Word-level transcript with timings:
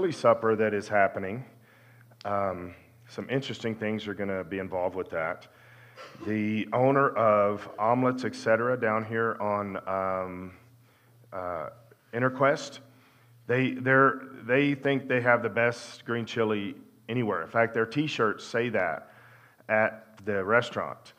chili 0.00 0.12
supper 0.12 0.56
that 0.56 0.72
is 0.72 0.88
happening. 0.88 1.44
Um, 2.24 2.74
some 3.06 3.28
interesting 3.28 3.74
things 3.74 4.08
are 4.08 4.14
going 4.14 4.30
to 4.30 4.44
be 4.44 4.58
involved 4.58 4.94
with 4.94 5.10
that. 5.10 5.46
The 6.26 6.66
owner 6.72 7.10
of 7.10 7.68
Omelets, 7.78 8.24
etc., 8.24 8.80
down 8.80 9.04
here 9.04 9.36
on 9.42 9.76
um, 9.86 10.52
uh, 11.34 11.68
Interquest, 12.14 12.78
they, 13.46 13.72
they 13.72 14.74
think 14.74 15.06
they 15.06 15.20
have 15.20 15.42
the 15.42 15.50
best 15.50 16.06
green 16.06 16.24
chili 16.24 16.76
anywhere. 17.10 17.42
In 17.42 17.50
fact, 17.50 17.74
their 17.74 17.84
t 17.84 18.06
shirts 18.06 18.42
say 18.42 18.70
that 18.70 19.12
at 19.68 20.16
the 20.24 20.42
restaurant. 20.42 21.12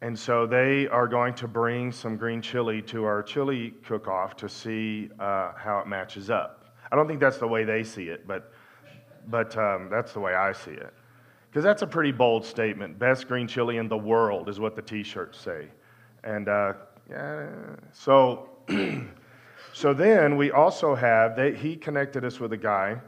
And 0.00 0.16
so 0.16 0.46
they 0.46 0.86
are 0.86 1.08
going 1.08 1.34
to 1.34 1.48
bring 1.48 1.90
some 1.90 2.16
green 2.16 2.40
chili 2.40 2.82
to 2.82 3.04
our 3.04 3.20
chili 3.20 3.74
cook 3.84 4.06
off 4.06 4.36
to 4.36 4.48
see 4.48 5.10
uh, 5.18 5.54
how 5.56 5.80
it 5.80 5.88
matches 5.88 6.30
up. 6.30 6.61
I 6.92 6.96
don't 6.96 7.08
think 7.08 7.18
that's 7.18 7.38
the 7.38 7.48
way 7.48 7.64
they 7.64 7.82
see 7.82 8.04
it, 8.04 8.28
but, 8.28 8.52
but 9.28 9.56
um, 9.56 9.88
that's 9.90 10.12
the 10.12 10.20
way 10.20 10.34
I 10.34 10.52
see 10.52 10.72
it. 10.72 10.92
Because 11.48 11.64
that's 11.64 11.82
a 11.82 11.86
pretty 11.86 12.12
bold 12.12 12.44
statement. 12.44 12.98
Best 12.98 13.26
green 13.26 13.48
chili 13.48 13.78
in 13.78 13.88
the 13.88 13.96
world 13.96 14.48
is 14.48 14.60
what 14.60 14.76
the 14.76 14.82
t 14.82 15.02
shirts 15.02 15.38
say. 15.38 15.68
And 16.22 16.48
uh, 16.48 16.74
yeah, 17.10 17.48
so, 17.92 18.50
so 19.72 19.92
then 19.92 20.36
we 20.36 20.52
also 20.52 20.94
have, 20.94 21.34
they, 21.34 21.54
he 21.54 21.74
connected 21.74 22.24
us 22.24 22.38
with 22.38 22.52
a 22.52 22.58
guy 22.58 23.00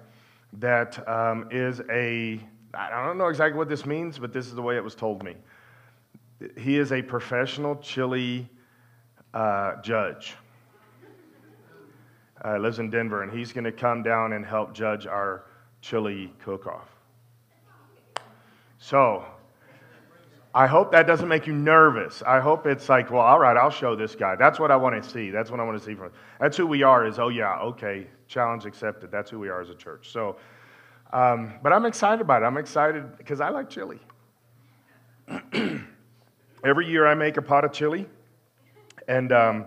that 0.54 1.06
um, 1.08 1.46
is 1.50 1.80
a, 1.90 2.40
I 2.74 3.06
don't 3.06 3.18
know 3.18 3.28
exactly 3.28 3.58
what 3.58 3.68
this 3.68 3.86
means, 3.86 4.18
but 4.18 4.32
this 4.32 4.46
is 4.46 4.54
the 4.54 4.62
way 4.62 4.76
it 4.76 4.82
was 4.82 4.94
told 4.94 5.22
me 5.22 5.36
he 6.58 6.78
is 6.78 6.92
a 6.92 7.02
professional 7.02 7.76
chili 7.76 8.48
uh, 9.32 9.80
judge. 9.82 10.34
Uh, 12.44 12.58
lives 12.58 12.78
in 12.78 12.90
Denver, 12.90 13.22
and 13.22 13.32
he's 13.32 13.52
going 13.52 13.64
to 13.64 13.72
come 13.72 14.02
down 14.02 14.34
and 14.34 14.44
help 14.44 14.74
judge 14.74 15.06
our 15.06 15.44
chili 15.80 16.30
cook-off. 16.44 16.88
So, 18.78 19.24
I 20.54 20.68
hope 20.68 20.92
that 20.92 21.06
doesn't 21.06 21.26
make 21.26 21.46
you 21.48 21.52
nervous. 21.52 22.22
I 22.22 22.38
hope 22.38 22.66
it's 22.66 22.88
like, 22.88 23.10
well, 23.10 23.22
all 23.22 23.40
right, 23.40 23.56
I'll 23.56 23.70
show 23.70 23.96
this 23.96 24.14
guy. 24.14 24.36
That's 24.36 24.60
what 24.60 24.70
I 24.70 24.76
want 24.76 25.02
to 25.02 25.08
see. 25.08 25.30
That's 25.30 25.50
what 25.50 25.58
I 25.58 25.64
want 25.64 25.78
to 25.78 25.84
see 25.84 25.94
from. 25.94 26.12
That's 26.38 26.56
who 26.56 26.66
we 26.66 26.84
are. 26.84 27.06
Is 27.06 27.18
oh 27.18 27.28
yeah, 27.28 27.58
okay, 27.60 28.06
challenge 28.28 28.64
accepted. 28.64 29.10
That's 29.10 29.30
who 29.30 29.40
we 29.40 29.48
are 29.48 29.60
as 29.60 29.70
a 29.70 29.74
church. 29.74 30.12
So, 30.12 30.36
um, 31.12 31.54
but 31.62 31.72
I'm 31.72 31.86
excited 31.86 32.20
about 32.20 32.42
it. 32.42 32.44
I'm 32.44 32.56
excited 32.56 33.18
because 33.18 33.40
I 33.40 33.48
like 33.48 33.68
chili. 33.68 33.98
Every 36.64 36.86
year 36.86 37.06
I 37.06 37.14
make 37.14 37.36
a 37.36 37.42
pot 37.42 37.64
of 37.64 37.72
chili, 37.72 38.06
and, 39.08 39.32
um, 39.32 39.64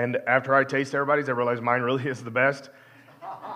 and 0.00 0.16
after 0.26 0.54
I 0.54 0.64
taste 0.64 0.94
everybody's, 0.94 1.28
I 1.28 1.32
realize 1.32 1.60
mine 1.60 1.82
really 1.82 2.06
is 2.08 2.24
the 2.24 2.30
best. 2.30 2.70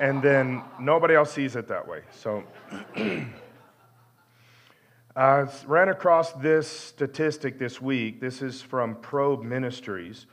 And 0.02 0.22
then 0.22 0.62
nobody 0.78 1.14
else 1.14 1.32
sees 1.32 1.56
it 1.56 1.68
that 1.68 1.88
way. 1.88 2.02
So 2.10 2.44
I 5.16 5.46
ran 5.66 5.88
across 5.88 6.32
this 6.32 6.68
statistic 6.68 7.58
this 7.58 7.80
week. 7.80 8.20
This 8.20 8.42
is 8.42 8.60
from 8.60 8.96
Probe 8.96 9.42
Ministries, 9.42 10.26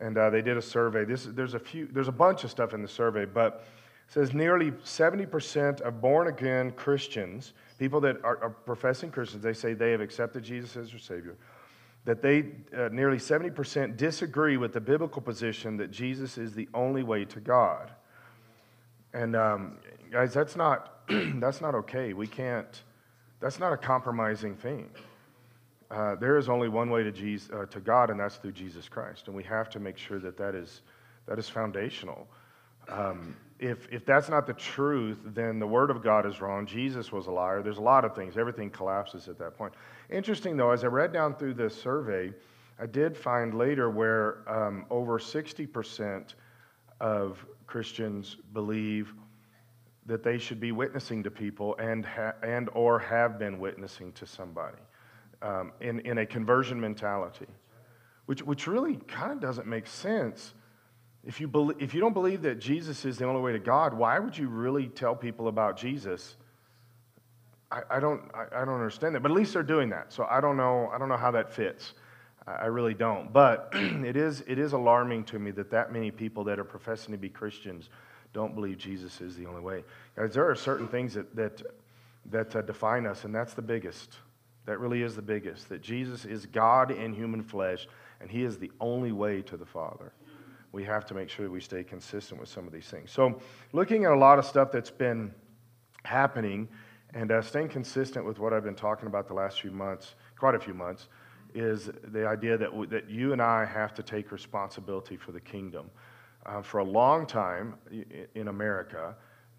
and 0.00 0.18
uh, 0.18 0.30
they 0.30 0.42
did 0.42 0.56
a 0.56 0.62
survey. 0.62 1.04
This, 1.04 1.24
there's, 1.24 1.54
a 1.54 1.60
few, 1.60 1.86
there's 1.86 2.08
a 2.08 2.12
bunch 2.12 2.42
of 2.42 2.50
stuff 2.50 2.74
in 2.74 2.82
the 2.82 2.88
survey, 2.88 3.24
but 3.24 3.64
says 4.08 4.34
nearly 4.34 4.72
70% 4.72 5.82
of 5.82 6.00
born 6.00 6.26
again 6.26 6.72
Christians, 6.72 7.52
people 7.78 8.00
that 8.00 8.16
are, 8.24 8.42
are 8.42 8.50
professing 8.50 9.10
Christians, 9.10 9.42
they 9.42 9.52
say 9.52 9.72
they 9.72 9.92
have 9.92 10.00
accepted 10.00 10.42
Jesus 10.42 10.76
as 10.76 10.90
their 10.90 10.98
Savior 10.98 11.36
that 12.04 12.20
they, 12.20 12.44
uh, 12.76 12.88
nearly 12.92 13.16
70%, 13.16 13.96
disagree 13.96 14.56
with 14.56 14.72
the 14.72 14.80
biblical 14.80 15.22
position 15.22 15.76
that 15.78 15.90
Jesus 15.90 16.36
is 16.36 16.52
the 16.52 16.68
only 16.74 17.02
way 17.02 17.24
to 17.24 17.40
God. 17.40 17.90
And 19.14 19.34
um, 19.34 19.78
guys, 20.10 20.34
that's 20.34 20.56
not, 20.56 21.00
that's 21.08 21.60
not 21.60 21.74
okay. 21.74 22.12
We 22.12 22.26
can't, 22.26 22.82
that's 23.40 23.58
not 23.58 23.72
a 23.72 23.76
compromising 23.76 24.54
thing. 24.54 24.90
Uh, 25.90 26.16
there 26.16 26.36
is 26.36 26.48
only 26.48 26.68
one 26.68 26.90
way 26.90 27.04
to, 27.04 27.12
Jesus, 27.12 27.50
uh, 27.50 27.66
to 27.66 27.80
God, 27.80 28.10
and 28.10 28.18
that's 28.18 28.36
through 28.36 28.52
Jesus 28.52 28.88
Christ. 28.88 29.28
And 29.28 29.36
we 29.36 29.44
have 29.44 29.70
to 29.70 29.80
make 29.80 29.96
sure 29.96 30.18
that 30.18 30.36
that 30.36 30.54
is, 30.54 30.82
that 31.26 31.38
is 31.38 31.48
foundational. 31.48 32.26
Um, 32.88 33.36
if, 33.58 33.86
if 33.90 34.04
that's 34.04 34.28
not 34.28 34.46
the 34.46 34.54
truth, 34.54 35.18
then 35.24 35.58
the 35.58 35.66
Word 35.66 35.90
of 35.90 36.02
God 36.02 36.26
is 36.26 36.40
wrong. 36.40 36.66
Jesus 36.66 37.12
was 37.12 37.28
a 37.28 37.30
liar. 37.30 37.62
There's 37.62 37.78
a 37.78 37.82
lot 37.82 38.04
of 38.04 38.14
things. 38.14 38.36
Everything 38.36 38.68
collapses 38.68 39.28
at 39.28 39.38
that 39.38 39.56
point. 39.56 39.72
Interesting, 40.10 40.56
though, 40.56 40.70
as 40.70 40.84
I 40.84 40.88
read 40.88 41.12
down 41.12 41.34
through 41.34 41.54
this 41.54 41.74
survey, 41.74 42.32
I 42.78 42.86
did 42.86 43.16
find 43.16 43.54
later 43.54 43.90
where 43.90 44.48
um, 44.48 44.86
over 44.90 45.18
60% 45.18 46.34
of 47.00 47.44
Christians 47.66 48.36
believe 48.52 49.14
that 50.06 50.22
they 50.22 50.38
should 50.38 50.60
be 50.60 50.72
witnessing 50.72 51.22
to 51.22 51.30
people 51.30 51.76
and, 51.78 52.04
ha- 52.04 52.34
and 52.42 52.68
or 52.74 52.98
have 52.98 53.38
been 53.38 53.58
witnessing 53.58 54.12
to 54.12 54.26
somebody 54.26 54.76
um, 55.40 55.72
in, 55.80 56.00
in 56.00 56.18
a 56.18 56.26
conversion 56.26 56.80
mentality, 56.80 57.46
which, 58.26 58.42
which 58.42 58.66
really 58.66 58.96
kind 59.08 59.32
of 59.32 59.40
doesn't 59.40 59.66
make 59.66 59.86
sense 59.86 60.54
if 61.26 61.40
you, 61.40 61.48
believe, 61.48 61.80
if 61.80 61.94
you 61.94 62.00
don't 62.00 62.12
believe 62.12 62.42
that 62.42 62.58
Jesus 62.58 63.04
is 63.04 63.16
the 63.16 63.24
only 63.24 63.40
way 63.40 63.52
to 63.52 63.58
God, 63.58 63.94
why 63.94 64.18
would 64.18 64.36
you 64.36 64.48
really 64.48 64.88
tell 64.88 65.16
people 65.16 65.48
about 65.48 65.76
Jesus? 65.76 66.36
I, 67.74 67.96
I 67.96 68.00
don't, 68.00 68.22
I, 68.34 68.62
I, 68.62 68.64
don't 68.64 68.74
understand 68.74 69.14
that. 69.14 69.20
But 69.20 69.32
at 69.32 69.36
least 69.36 69.52
they're 69.52 69.62
doing 69.62 69.88
that. 69.90 70.12
So 70.12 70.26
I 70.30 70.40
don't 70.40 70.56
know, 70.56 70.90
I 70.94 70.98
don't 70.98 71.08
know 71.08 71.16
how 71.16 71.32
that 71.32 71.52
fits. 71.52 71.94
I, 72.46 72.52
I 72.52 72.64
really 72.66 72.94
don't. 72.94 73.32
But 73.32 73.70
it 73.74 74.16
is, 74.16 74.44
it 74.46 74.58
is 74.58 74.72
alarming 74.72 75.24
to 75.24 75.38
me 75.38 75.50
that 75.52 75.70
that 75.70 75.92
many 75.92 76.10
people 76.10 76.44
that 76.44 76.58
are 76.58 76.64
professing 76.64 77.12
to 77.12 77.18
be 77.18 77.28
Christians 77.28 77.90
don't 78.32 78.54
believe 78.54 78.78
Jesus 78.78 79.20
is 79.20 79.36
the 79.36 79.46
only 79.46 79.60
way. 79.60 79.84
Guys, 80.16 80.34
there 80.34 80.48
are 80.48 80.54
certain 80.54 80.88
things 80.88 81.14
that, 81.14 81.34
that, 81.34 81.62
that 82.30 82.54
uh, 82.54 82.62
define 82.62 83.06
us, 83.06 83.24
and 83.24 83.34
that's 83.34 83.54
the 83.54 83.62
biggest. 83.62 84.18
That 84.66 84.78
really 84.78 85.02
is 85.02 85.14
the 85.14 85.22
biggest. 85.22 85.68
That 85.68 85.82
Jesus 85.82 86.24
is 86.24 86.46
God 86.46 86.90
in 86.90 87.12
human 87.12 87.42
flesh, 87.42 87.86
and 88.20 88.30
He 88.30 88.44
is 88.44 88.58
the 88.58 88.72
only 88.80 89.12
way 89.12 89.42
to 89.42 89.56
the 89.56 89.66
Father 89.66 90.12
we 90.72 90.82
have 90.82 91.06
to 91.06 91.14
make 91.14 91.28
sure 91.28 91.46
that 91.46 91.52
we 91.52 91.60
stay 91.60 91.84
consistent 91.84 92.40
with 92.40 92.48
some 92.48 92.66
of 92.66 92.72
these 92.72 92.88
things. 92.88 93.12
So, 93.12 93.40
looking 93.72 94.06
at 94.06 94.10
a 94.10 94.16
lot 94.16 94.40
of 94.40 94.44
stuff 94.44 94.72
that's 94.72 94.90
been 94.90 95.32
happening 96.02 96.68
and 97.14 97.30
uh, 97.30 97.40
staying 97.40 97.68
consistent 97.68 98.26
with 98.26 98.40
what 98.40 98.52
I've 98.52 98.64
been 98.64 98.74
talking 98.74 99.06
about 99.06 99.28
the 99.28 99.34
last 99.34 99.60
few 99.60 99.70
months, 99.70 100.16
quite 100.36 100.56
a 100.56 100.58
few 100.58 100.74
months, 100.74 101.08
is 101.54 101.88
the 102.08 102.26
idea 102.26 102.58
that, 102.58 102.70
w- 102.70 102.90
that 102.90 103.08
you 103.08 103.32
and 103.32 103.40
I 103.40 103.64
have 103.64 103.94
to 103.94 104.02
take 104.02 104.32
responsibility 104.32 105.16
for 105.16 105.30
the 105.30 105.40
kingdom. 105.40 105.90
Uh, 106.44 106.60
for 106.60 106.78
a 106.78 106.84
long 106.84 107.26
time 107.26 107.76
in 108.34 108.48
America, 108.48 109.14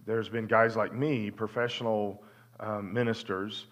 there's 0.06 0.28
been 0.28 0.46
guys 0.46 0.76
like 0.76 0.94
me, 0.94 1.32
professional 1.32 2.22
um, 2.60 2.94
ministers, 2.94 3.68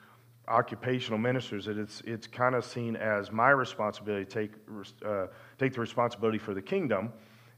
occupational 0.48 1.20
ministers, 1.20 1.66
that 1.66 1.78
it's, 1.78 2.02
it's 2.06 2.26
kind 2.26 2.56
of 2.56 2.64
seen 2.64 2.96
as 2.96 3.32
my 3.32 3.50
responsibility 3.50 4.26
to 4.26 4.32
take, 4.32 4.52
uh, 5.06 5.28
take 5.60 5.74
the 5.74 5.82
responsibility 5.82 6.38
for 6.38 6.54
the 6.54 6.62
kingdom 6.62 7.12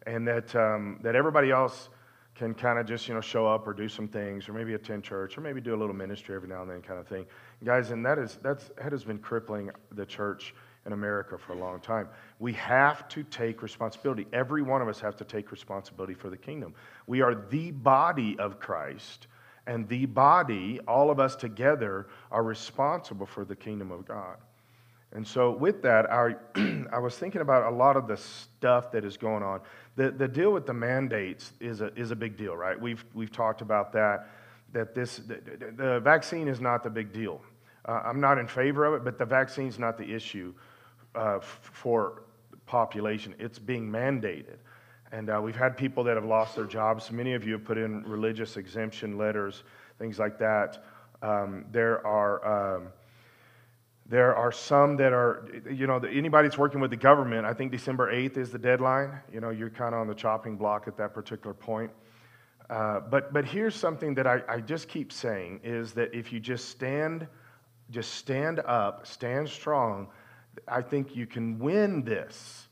and 0.08 0.28
that, 0.28 0.56
um, 0.56 1.00
that 1.04 1.16
everybody 1.16 1.52
else 1.52 1.90
can 2.36 2.54
kind 2.54 2.78
of 2.78 2.86
just 2.86 3.08
you 3.08 3.14
know 3.14 3.22
show 3.22 3.48
up 3.48 3.66
or 3.66 3.74
do 3.74 3.88
some 3.88 4.08
things 4.08 4.48
or 4.48 4.54
maybe 4.54 4.74
attend 4.74 5.04
church 5.04 5.38
or 5.38 5.42
maybe 5.42 5.62
do 5.62 5.74
a 5.74 5.78
little 5.78 5.96
ministry 5.96 6.36
every 6.36 6.50
now 6.50 6.62
and 6.62 6.70
then 6.70 6.82
kind 6.82 7.00
of 7.00 7.08
thing. 7.08 7.26
Guys 7.64 7.92
and 7.92 8.06
that 8.06 8.20
is 8.20 8.38
that's 8.44 8.70
that 8.78 8.92
has 8.92 9.04
been 9.04 9.20
crippling 9.20 9.72
the 9.94 10.06
church 10.06 10.54
in 10.86 10.94
america 10.94 11.38
for 11.38 11.54
a 11.54 11.58
long 11.58 11.80
time. 11.80 12.10
We 12.40 12.54
have 12.54 13.08
to 13.10 13.24
take 13.24 13.64
responsibility. 13.64 14.28
Every 14.34 14.62
one 14.62 14.82
of 14.82 14.88
us 14.88 15.00
have 15.00 15.16
to 15.18 15.24
take 15.24 15.52
responsibility 15.52 16.14
for 16.14 16.30
the 16.30 16.38
kingdom. 16.38 16.76
We 17.08 17.22
are 17.22 17.36
the 17.50 17.72
body 17.72 18.38
of 18.38 18.60
christ 18.60 19.28
and 19.68 19.88
the 19.88 20.06
body 20.06 20.80
all 20.88 21.10
of 21.10 21.20
us 21.20 21.36
together 21.36 22.08
are 22.32 22.44
responsible 22.44 23.26
for 23.26 23.46
the 23.46 23.56
kingdom 23.56 23.92
of 23.92 24.06
god. 24.06 24.38
And 25.16 25.26
so, 25.26 25.52
with 25.52 25.82
that, 25.84 26.12
I, 26.12 26.36
I 26.92 27.00
was 27.00 27.18
thinking 27.18 27.40
about 27.40 27.72
a 27.72 27.76
lot 27.76 27.96
of 27.96 28.06
the 28.06 28.18
stuff 28.18 28.92
that 28.92 29.06
is 29.06 29.16
going 29.16 29.44
on. 29.44 29.62
The, 29.96 30.12
the 30.12 30.28
deal 30.28 30.52
with 30.52 30.66
the 30.66 30.74
mandates 30.74 31.54
is 31.60 31.82
a, 31.82 31.94
is 31.96 32.12
a 32.12 32.16
big 32.16 32.38
deal, 32.38 32.56
right? 32.56 32.80
We've, 32.80 33.04
we've 33.14 33.32
talked 33.32 33.62
about 33.62 33.94
that, 33.94 34.28
that 34.74 34.94
this, 34.94 35.18
the, 35.18 35.40
the 35.76 36.00
vaccine 36.02 36.48
is 36.48 36.60
not 36.60 36.84
the 36.84 36.90
big 36.90 37.14
deal. 37.14 37.42
Uh, 37.86 38.02
I'm 38.04 38.20
not 38.20 38.38
in 38.38 38.48
favor 38.48 38.86
of 38.86 38.94
it, 38.96 39.06
but 39.06 39.18
the 39.18 39.26
vaccine 39.26 39.68
is 39.68 39.80
not 39.80 39.98
the 39.98 40.14
issue 40.14 40.54
uh, 41.14 41.40
for 41.40 42.24
population. 42.66 43.36
It's 43.40 43.60
being 43.60 43.90
mandated. 43.90 44.58
And 45.12 45.30
uh, 45.30 45.40
we've 45.42 45.56
had 45.56 45.78
people 45.78 46.04
that 46.04 46.16
have 46.16 46.26
lost 46.26 46.56
their 46.56 46.66
jobs. 46.66 47.12
Many 47.12 47.34
of 47.34 47.46
you 47.46 47.54
have 47.54 47.64
put 47.64 47.78
in 47.78 48.04
religious 48.04 48.58
exemption 48.58 49.18
letters, 49.18 49.64
things 49.98 50.20
like 50.20 50.38
that. 50.40 50.84
Um, 51.22 51.66
there 51.72 52.06
are. 52.06 52.78
Um, 52.78 52.88
there 54.08 54.36
are 54.36 54.52
some 54.52 54.98
that 54.98 55.14
are, 55.14 55.50
you 55.70 55.88
know, 55.88 55.98
anybody 55.98 56.48
that's 56.48 56.58
working 56.58 56.80
with 56.80 56.92
the 56.92 56.98
government, 56.98 57.46
I 57.46 57.54
think 57.54 57.72
December 57.72 58.14
8th 58.14 58.38
is 58.38 58.52
the 58.52 58.60
deadline. 58.60 59.20
You 59.34 59.42
know, 59.42 59.50
you're 59.50 59.72
kind 59.72 59.96
of 59.96 60.02
on 60.02 60.08
the 60.08 60.14
chopping 60.14 60.58
block 60.58 60.88
at 60.88 60.96
that 60.98 61.14
particular 61.14 61.56
point. 61.56 61.92
Uh, 62.70 63.00
but, 63.00 63.34
but 63.34 63.46
here's 63.46 63.76
something 63.76 64.14
that 64.16 64.28
I, 64.28 64.42
I 64.48 64.60
just 64.60 64.88
keep 64.88 65.12
saying 65.12 65.60
is 65.64 65.94
that 65.94 66.14
if 66.14 66.32
you 66.32 66.40
just 66.40 66.70
stand, 66.70 67.28
just 67.90 68.14
stand 68.14 68.60
up, 68.60 69.08
stand 69.08 69.50
strong, 69.50 70.08
I 70.68 70.82
think 70.82 71.16
you 71.16 71.26
can 71.26 71.58
win 71.58 72.04
this. 72.04 72.68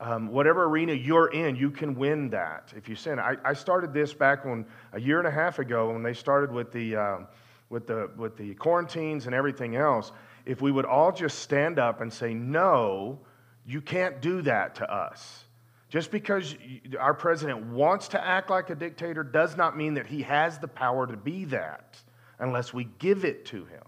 Um, 0.00 0.28
whatever 0.28 0.64
arena 0.64 0.92
you're 0.92 1.28
in, 1.28 1.56
you 1.56 1.70
can 1.70 1.94
win 1.94 2.28
that 2.30 2.72
if 2.76 2.88
you 2.88 2.94
sin. 2.94 3.18
I, 3.18 3.36
I, 3.44 3.54
started 3.54 3.94
this 3.94 4.12
back 4.12 4.44
when 4.44 4.66
a 4.92 5.00
year 5.00 5.18
and 5.18 5.28
a 5.28 5.30
half 5.30 5.60
ago 5.60 5.92
when 5.92 6.02
they 6.02 6.12
started 6.12 6.50
with 6.50 6.72
the, 6.72 6.96
um, 6.96 7.26
with, 7.70 7.86
the, 7.86 8.10
with 8.16 8.36
the 8.36 8.54
quarantines 8.54 9.26
and 9.26 9.34
everything 9.34 9.76
else. 9.76 10.12
If 10.46 10.60
we 10.60 10.70
would 10.70 10.84
all 10.84 11.12
just 11.12 11.38
stand 11.40 11.78
up 11.78 12.00
and 12.00 12.12
say, 12.12 12.34
no, 12.34 13.18
you 13.66 13.80
can't 13.80 14.20
do 14.20 14.42
that 14.42 14.74
to 14.76 14.92
us. 14.92 15.44
Just 15.88 16.10
because 16.10 16.56
our 16.98 17.14
president 17.14 17.66
wants 17.66 18.08
to 18.08 18.24
act 18.24 18.50
like 18.50 18.68
a 18.68 18.74
dictator 18.74 19.22
does 19.22 19.56
not 19.56 19.76
mean 19.76 19.94
that 19.94 20.06
he 20.06 20.22
has 20.22 20.58
the 20.58 20.68
power 20.68 21.06
to 21.06 21.16
be 21.16 21.44
that 21.46 21.98
unless 22.40 22.74
we 22.74 22.88
give 22.98 23.24
it 23.24 23.46
to 23.46 23.64
him. 23.66 23.82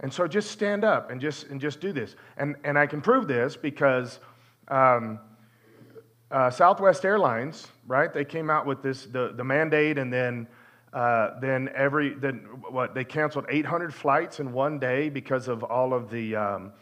And 0.00 0.12
so 0.12 0.26
just 0.26 0.50
stand 0.50 0.84
up 0.84 1.10
and 1.10 1.20
just, 1.20 1.46
and 1.46 1.60
just 1.60 1.80
do 1.80 1.92
this. 1.92 2.16
And, 2.36 2.56
and 2.64 2.78
I 2.78 2.86
can 2.86 3.00
prove 3.00 3.28
this 3.28 3.56
because 3.56 4.18
um, 4.68 5.20
uh, 6.30 6.50
Southwest 6.50 7.04
Airlines, 7.04 7.68
right, 7.86 8.12
they 8.12 8.24
came 8.24 8.50
out 8.50 8.66
with 8.66 8.82
this, 8.82 9.06
the, 9.06 9.32
the 9.34 9.44
mandate, 9.44 9.96
and 9.96 10.12
then, 10.12 10.48
uh, 10.96 11.38
then 11.40 11.68
every, 11.74 12.14
then 12.14 12.36
what, 12.70 12.94
they 12.94 13.04
canceled 13.04 13.44
800 13.50 13.92
flights 13.92 14.40
in 14.40 14.50
one 14.50 14.78
day 14.78 15.10
because 15.10 15.46
of 15.46 15.62
all 15.62 15.92
of 15.92 16.10
the, 16.10 16.34
um, 16.34 16.72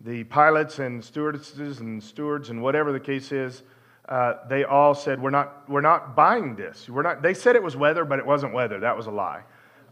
the 0.00 0.24
pilots 0.24 0.78
and 0.78 1.04
stewardesses 1.04 1.80
and 1.80 2.02
stewards 2.02 2.48
and 2.48 2.62
whatever 2.62 2.90
the 2.90 2.98
case 2.98 3.32
is. 3.32 3.62
Uh, 4.08 4.36
they 4.48 4.64
all 4.64 4.94
said, 4.94 5.20
we're 5.20 5.28
not, 5.28 5.68
we're 5.68 5.82
not 5.82 6.16
buying 6.16 6.56
this. 6.56 6.88
We're 6.88 7.02
not, 7.02 7.20
they 7.20 7.34
said 7.34 7.54
it 7.54 7.62
was 7.62 7.76
weather, 7.76 8.06
but 8.06 8.18
it 8.18 8.24
wasn't 8.24 8.54
weather. 8.54 8.80
That 8.80 8.96
was 8.96 9.08
a 9.08 9.10
lie. 9.10 9.42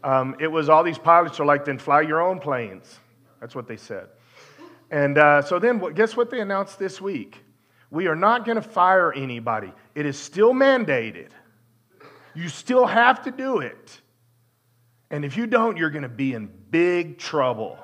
Um, 0.03 0.35
it 0.39 0.47
was 0.47 0.67
all 0.67 0.83
these 0.83 0.97
pilots 0.97 1.39
are 1.39 1.45
like, 1.45 1.63
then 1.63 1.77
fly 1.77 2.01
your 2.01 2.21
own 2.21 2.39
planes. 2.39 2.97
That's 3.39 3.53
what 3.53 3.67
they 3.67 3.77
said. 3.77 4.07
And 4.89 5.19
uh, 5.19 5.43
so 5.43 5.59
then, 5.59 5.77
guess 5.93 6.17
what 6.17 6.31
they 6.31 6.39
announced 6.39 6.79
this 6.79 6.99
week? 6.99 7.43
We 7.91 8.07
are 8.07 8.15
not 8.15 8.45
going 8.45 8.55
to 8.55 8.63
fire 8.63 9.13
anybody. 9.13 9.71
It 9.93 10.07
is 10.07 10.17
still 10.17 10.53
mandated. 10.53 11.29
You 12.33 12.49
still 12.49 12.85
have 12.85 13.23
to 13.23 13.31
do 13.31 13.59
it. 13.59 14.01
And 15.11 15.25
if 15.25 15.37
you 15.37 15.47
don't, 15.47 15.77
you're 15.77 15.89
going 15.89 16.03
to 16.03 16.09
be 16.09 16.33
in 16.33 16.49
big 16.69 17.17
trouble. 17.17 17.77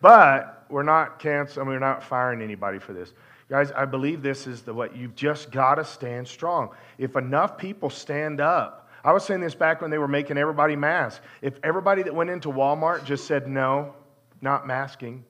but 0.00 0.64
we're 0.68 0.82
not 0.82 1.18
canceling, 1.18 1.68
we're 1.68 1.78
not 1.78 2.02
firing 2.02 2.40
anybody 2.40 2.78
for 2.78 2.92
this. 2.92 3.12
Guys, 3.48 3.70
I 3.72 3.84
believe 3.84 4.22
this 4.22 4.46
is 4.46 4.62
the 4.62 4.72
what 4.72 4.96
you've 4.96 5.14
just 5.14 5.50
got 5.50 5.74
to 5.74 5.84
stand 5.84 6.26
strong. 6.26 6.70
If 6.96 7.16
enough 7.16 7.58
people 7.58 7.90
stand 7.90 8.40
up, 8.40 8.88
I 9.04 9.12
was 9.12 9.24
saying 9.24 9.40
this 9.40 9.54
back 9.54 9.82
when 9.82 9.90
they 9.90 9.98
were 9.98 10.08
making 10.08 10.38
everybody 10.38 10.76
mask. 10.76 11.20
If 11.42 11.58
everybody 11.62 12.02
that 12.04 12.14
went 12.14 12.30
into 12.30 12.48
Walmart 12.48 13.04
just 13.04 13.26
said, 13.26 13.48
no, 13.48 13.94
not 14.40 14.66
masking, 14.66 15.24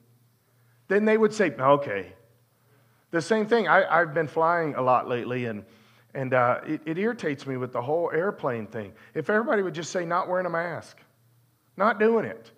then 0.87 1.05
they 1.05 1.17
would 1.17 1.33
say, 1.33 1.51
okay. 1.51 2.13
The 3.11 3.21
same 3.21 3.45
thing, 3.45 3.67
I, 3.67 3.99
have 3.99 4.13
been 4.13 4.27
flying 4.27 4.75
a 4.75 4.81
lot 4.81 5.09
lately, 5.09 5.45
and, 5.45 5.65
and 6.13 6.33
uh, 6.33 6.59
it, 6.65 6.81
it 6.85 6.97
irritates 6.97 7.47
me 7.47 7.57
with 7.57 7.73
the 7.73 7.81
whole 7.81 8.11
airplane 8.13 8.67
thing. 8.67 8.93
If 9.13 9.29
everybody 9.29 9.63
would 9.63 9.73
just 9.73 9.91
say, 9.91 10.05
not 10.05 10.27
wearing 10.27 10.45
a 10.45 10.49
mask, 10.49 10.99
not 11.75 11.99
doing 11.99 12.25
it. 12.25 12.51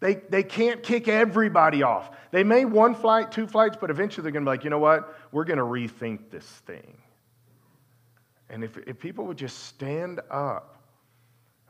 They, 0.00 0.16
they 0.16 0.42
can't 0.42 0.82
kick 0.82 1.08
everybody 1.08 1.82
off. 1.82 2.10
They 2.30 2.44
may 2.44 2.64
one 2.64 2.94
flight, 2.94 3.30
two 3.32 3.46
flights, 3.46 3.76
but 3.80 3.90
eventually 3.90 4.22
they're 4.22 4.32
going 4.32 4.44
to 4.44 4.50
be 4.50 4.52
like, 4.56 4.64
you 4.64 4.70
know 4.70 4.78
what? 4.78 5.16
We're 5.32 5.44
going 5.44 5.58
to 5.58 5.64
rethink 5.64 6.30
this 6.30 6.46
thing. 6.66 6.98
And 8.50 8.62
if, 8.62 8.76
if 8.86 8.98
people 8.98 9.24
would 9.26 9.38
just 9.38 9.64
stand 9.64 10.20
up, 10.30 10.82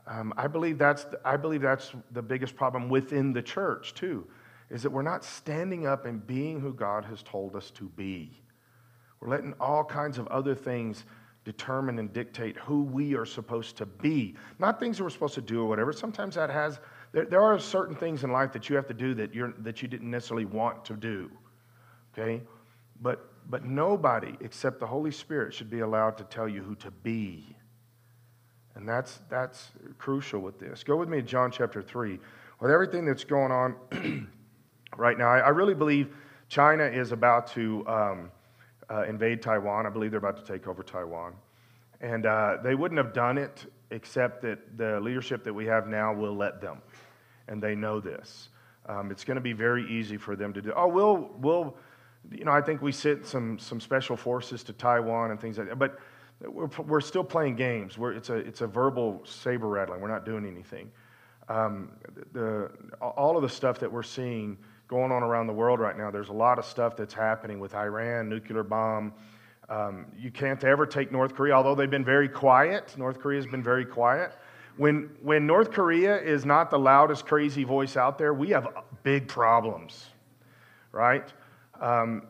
um, 0.07 0.35
I, 0.37 0.49
believe 0.49 0.79
that's 0.79 1.07
I 1.25 1.37
believe 1.37 1.63
that's 1.63 1.93
the 2.13 2.23
biggest 2.23 2.57
problem 2.57 2.89
within 2.89 3.33
the 3.33 3.41
church, 3.41 3.95
too, 3.95 4.27
is 4.69 4.83
that 4.83 4.91
we're 4.91 5.03
not 5.03 5.25
standing 5.25 5.87
up 5.87 6.05
and 6.05 6.27
being 6.27 6.61
who 6.61 6.75
God 6.75 7.05
has 7.05 7.23
told 7.23 7.57
us 7.57 7.71
to 7.73 7.85
be. 7.91 8.43
We're 9.21 9.29
letting 9.29 9.55
all 9.61 9.85
kinds 9.85 10.19
of 10.19 10.27
other 10.27 10.55
things 10.55 11.05
determine 11.45 11.99
and 11.99 12.13
dictate 12.13 12.57
who 12.57 12.85
we 12.85 13.15
are 13.15 13.27
supposed 13.27 13.77
to 13.77 13.87
be, 13.87 14.35
not 14.59 14.81
things 14.81 14.99
that 14.99 15.05
we're 15.05 15.11
supposed 15.11 15.35
to 15.35 15.43
do 15.43 15.63
or 15.63 15.67
whatever. 15.67 15.93
Sometimes 15.93 16.35
that 16.35 16.51
has, 16.51 16.81
there, 17.13 17.27
there 17.27 17.43
are 17.43 17.59
certain 17.59 17.95
things 17.95 18.25
in 18.25 18.33
life 18.33 18.53
that 18.53 18.69
you 18.69 18.77
have 18.77 18.87
to 18.87 18.95
do 18.95 19.15
that, 19.15 19.35
you're, 19.35 19.53
that 19.59 19.83
you 19.83 19.89
didn't 19.89 20.11
necessarily 20.11 20.47
want 20.47 20.85
to 20.87 20.95
do, 20.95 21.31
okay? 22.13 22.43
But 23.01 23.31
but 23.49 23.65
nobody 23.65 24.37
except 24.41 24.81
the 24.81 24.87
Holy 24.87 25.11
Spirit 25.11 25.53
should 25.53 25.71
be 25.71 25.81
allowed 25.81 26.17
to 26.19 26.25
tell 26.25 26.49
you 26.49 26.63
who 26.63 26.75
to 26.77 26.91
be. 26.91 27.57
And 28.75 28.89
that's, 28.89 29.21
that's 29.29 29.71
crucial 29.99 30.41
with 30.41 30.59
this. 30.59 30.83
Go 30.83 30.97
with 30.97 31.09
me 31.09 31.19
to 31.19 31.23
John 31.23 31.51
chapter 31.51 31.83
3. 31.83 32.19
With 32.61 32.71
everything 32.71 33.05
that's 33.05 33.25
going 33.25 33.53
on 33.53 33.77
right 34.97 35.19
now, 35.19 35.29
I, 35.29 35.41
I, 35.41 35.49
really 35.51 35.75
believe 35.75 36.15
China 36.49 36.85
is 36.85 37.13
about 37.13 37.47
to 37.49 37.87
um, 37.87 38.31
uh, 38.91 39.05
invade 39.05 39.43
Taiwan. 39.43 39.87
I 39.87 39.91
believe 39.91 40.11
they're 40.11 40.19
about 40.19 40.37
to 40.45 40.53
take 40.53 40.67
over 40.67 40.83
Taiwan. 40.83 41.35
And 42.01 42.27
uh, 42.27 42.59
they 42.63 42.75
wouldn't 42.75 42.99
have 42.99 43.13
done 43.13 43.39
it 43.39 43.65
except 43.91 44.43
that 44.43 44.77
the 44.77 45.01
leadership 45.01 45.45
that 45.45 45.55
we 45.55 45.67
have 45.67 45.87
now 45.87 46.13
will 46.13 46.37
let 46.37 46.61
them. 46.61 46.79
And 47.49 47.63
they 47.63 47.75
know 47.75 48.01
this. 48.01 48.49
Um, 48.87 49.11
it's 49.11 49.25
going 49.25 49.37
to 49.37 49.41
be 49.41 49.53
very 49.53 49.89
easy 49.91 50.17
for 50.17 50.37
them 50.37 50.53
to 50.53 50.61
do. 50.61 50.73
Oh, 50.77 50.89
we'll, 50.89 51.31
we'll 51.39 51.77
you 52.31 52.45
know, 52.45 52.53
I 52.53 52.61
think 52.61 52.83
we 52.83 52.93
sent 52.93 53.27
some, 53.27 53.59
some 53.59 53.81
special 53.81 54.17
forces 54.17 54.63
to 54.65 54.73
Taiwan 54.73 55.31
and 55.31 55.41
things 55.41 55.59
like 55.59 55.69
that, 55.69 55.79
but 55.79 55.99
we're, 56.41 56.69
we're 56.87 57.01
still 57.01 57.25
playing 57.25 57.57
games. 57.57 57.99
We're, 57.99 58.13
it's, 58.13 58.31
a, 58.31 58.37
it's 58.37 58.61
a 58.61 58.67
verbal 58.67 59.23
saber 59.25 59.69
rattling. 59.69 60.01
We're 60.01 60.09
not 60.09 60.25
doing 60.25 60.47
anything. 60.47 60.91
Um, 61.49 61.93
the, 62.33 62.71
all 63.01 63.37
of 63.37 63.43
the 63.43 63.49
stuff 63.49 63.79
that 63.81 63.93
we're 63.93 64.03
seeing 64.03 64.57
going 64.87 65.13
on 65.13 65.23
around 65.23 65.47
the 65.47 65.53
world 65.53 65.81
right 65.81 65.97
now, 65.97 66.11
there's 66.11 66.29
a 66.29 66.35
lot 66.35 66.59
of 66.59 66.65
stuff 66.65 66.97
that's 66.97 67.15
happening 67.15 67.59
with 67.59 67.75
Iran, 67.75 68.29
nuclear 68.29 68.63
bomb. 68.63 69.15
Um, 69.69 70.07
you 70.19 70.31
can't 70.31 70.63
ever 70.63 70.87
take 70.87 71.11
North 71.11 71.35
Korea, 71.35 71.55
although 71.55 71.75
they've 71.75 71.91
been 71.91 72.05
very 72.05 72.29
quiet. 72.29 72.95
North 72.99 73.19
Korea 73.19 73.39
has 73.39 73.47
been 73.47 73.63
very 73.63 73.85
quiet. 73.85 74.37
When, 74.77 75.11
when 75.23 75.47
North 75.47 75.71
Korea 75.71 76.21
is 76.21 76.45
not 76.45 76.71
the 76.71 76.79
loudest, 76.79 77.27
crazy 77.27 77.65
voice 77.65 77.97
out 77.97 78.19
there, 78.19 78.35
we 78.35 78.51
have 78.51 78.69
big 79.03 79.29
problems, 79.29 80.07
right? 80.93 81.33
Um, 81.81 82.23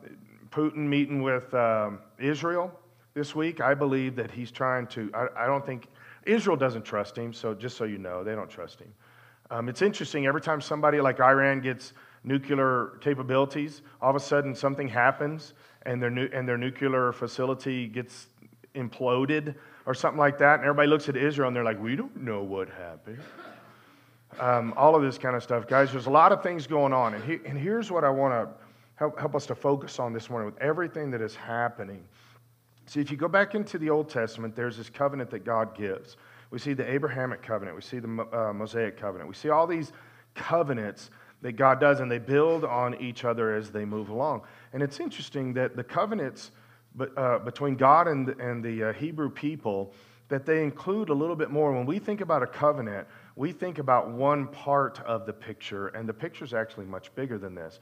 Putin 0.51 0.87
meeting 0.87 1.23
with 1.23 1.53
um, 1.55 2.01
Israel 2.19 2.71
this 3.15 3.35
week, 3.35 3.61
I 3.61 3.75
believe 3.75 4.15
that 4.17 4.31
he's 4.31 4.51
trying 4.51 4.87
to, 4.89 5.11
I, 5.15 5.45
I, 5.45 5.47
don't 5.47 5.65
think, 5.65 5.89
Israel 6.25 6.57
doesn't 6.57 6.85
trust 6.85 7.17
him, 7.17 7.33
so 7.33 7.55
just 7.55 7.77
so 7.77 7.85
you 7.85 7.99
know, 7.99 8.23
they 8.23 8.35
don't 8.35 8.51
trust 8.51 8.81
him. 8.81 8.93
Um, 9.51 9.69
it's 9.69 9.83
interesting, 9.83 10.27
every 10.27 10.41
time 10.41 10.61
somebody 10.61 11.01
like 11.01 11.21
Iran 11.21 11.61
gets 11.61 11.93
nuclear 12.25 12.99
capabilities, 13.01 13.83
all 14.01 14.11
of 14.11 14.17
a 14.17 14.21
sudden 14.21 14.55
something 14.55 14.89
happens 14.89 15.55
and 15.83 16.03
their, 16.03 16.11
nu- 16.11 16.31
and 16.33 16.49
their 16.49 16.59
nuclear 16.59 17.13
facility 17.13 17.87
gets 17.87 18.29
imploded 18.75 19.55
or 19.87 19.95
something 19.95 20.19
like 20.19 20.39
that, 20.39 20.55
and 20.55 20.63
everybody 20.63 20.89
looks 20.89 21.09
at 21.09 21.17
Israel 21.17 21.49
and 21.49 21.57
they're 21.57 21.65
like, 21.65 21.81
we 21.81 21.95
don't 21.95 22.17
know 22.17 22.43
what 22.43 22.69
happened. 22.71 23.21
Um, 24.41 24.75
all 24.77 24.97
of 24.97 25.03
this 25.03 25.19
kind 25.19 25.37
of 25.37 25.43
stuff. 25.43 25.69
Guys, 25.69 25.93
there's 25.93 26.07
a 26.07 26.11
lot 26.11 26.33
of 26.33 26.43
things 26.43 26.67
going 26.67 26.93
on, 26.93 27.15
and, 27.15 27.23
he, 27.23 27.39
and 27.47 27.57
here's 27.57 27.93
what 27.93 28.03
I 28.03 28.11
want 28.11 28.33
to 28.33 28.49
help, 28.97 29.19
help 29.19 29.35
us 29.35 29.47
to 29.47 29.55
focus 29.55 29.99
on 29.99 30.13
this 30.13 30.31
morning 30.31 30.47
with 30.47 30.59
everything 30.61 31.11
that 31.11 31.21
is 31.21 31.37
happening. 31.37 32.03
See, 32.87 33.01
if 33.01 33.11
you 33.11 33.17
go 33.17 33.29
back 33.29 33.55
into 33.55 33.79
the 33.79 33.91
Old 33.91 34.09
Testament, 34.09 34.57
there's 34.57 34.77
this 34.77 34.91
covenant 34.91 35.31
that 35.31 35.45
God 35.45 35.77
gives. 35.77 36.17
We 36.51 36.59
see 36.59 36.73
the 36.73 36.91
Abrahamic 36.91 37.43
covenant, 37.43 37.77
we 37.77 37.83
see 37.83 37.99
the 37.99 38.27
uh, 38.33 38.53
Mosaic 38.53 38.97
covenant, 38.97 39.29
we 39.29 39.35
see 39.35 39.51
all 39.51 39.67
these 39.67 39.93
covenants 40.35 41.11
that 41.43 41.53
God 41.53 41.81
does, 41.81 42.01
and 42.01 42.11
they 42.11 42.19
build 42.19 42.65
on 42.65 43.01
each 43.01 43.25
other 43.25 43.55
as 43.55 43.71
they 43.71 43.85
move 43.85 44.09
along. 44.09 44.43
And 44.73 44.83
it's 44.83 45.01
interesting 45.01 45.55
that 45.55 45.77
the 45.77 45.85
covenants 45.85 46.51
uh, 47.17 47.39
between 47.41 47.75
God 47.77 48.09
and, 48.09 48.29
and 48.41 48.65
the 48.65 48.91
uh, 48.91 48.93
Hebrew 48.93 49.31
people, 49.31 49.93
that 50.29 50.47
they 50.47 50.63
include 50.63 51.11
a 51.11 51.15
little 51.15 51.37
bit 51.37 51.51
more. 51.51 51.73
When 51.73 51.87
we 51.87 51.99
think 51.99 52.21
about 52.21 52.43
a 52.43 52.47
covenant, 52.47 53.07
we 53.37 53.53
think 53.53 53.79
about 53.79 54.11
one 54.11 54.47
part 54.47 55.01
of 55.01 55.27
the 55.27 55.33
picture, 55.33 55.89
and 55.89 56.09
the 56.09 56.15
picture 56.15 56.45
is 56.45 56.55
actually 56.55 56.87
much 56.87 57.15
bigger 57.15 57.37
than 57.37 57.55
this 57.55 57.79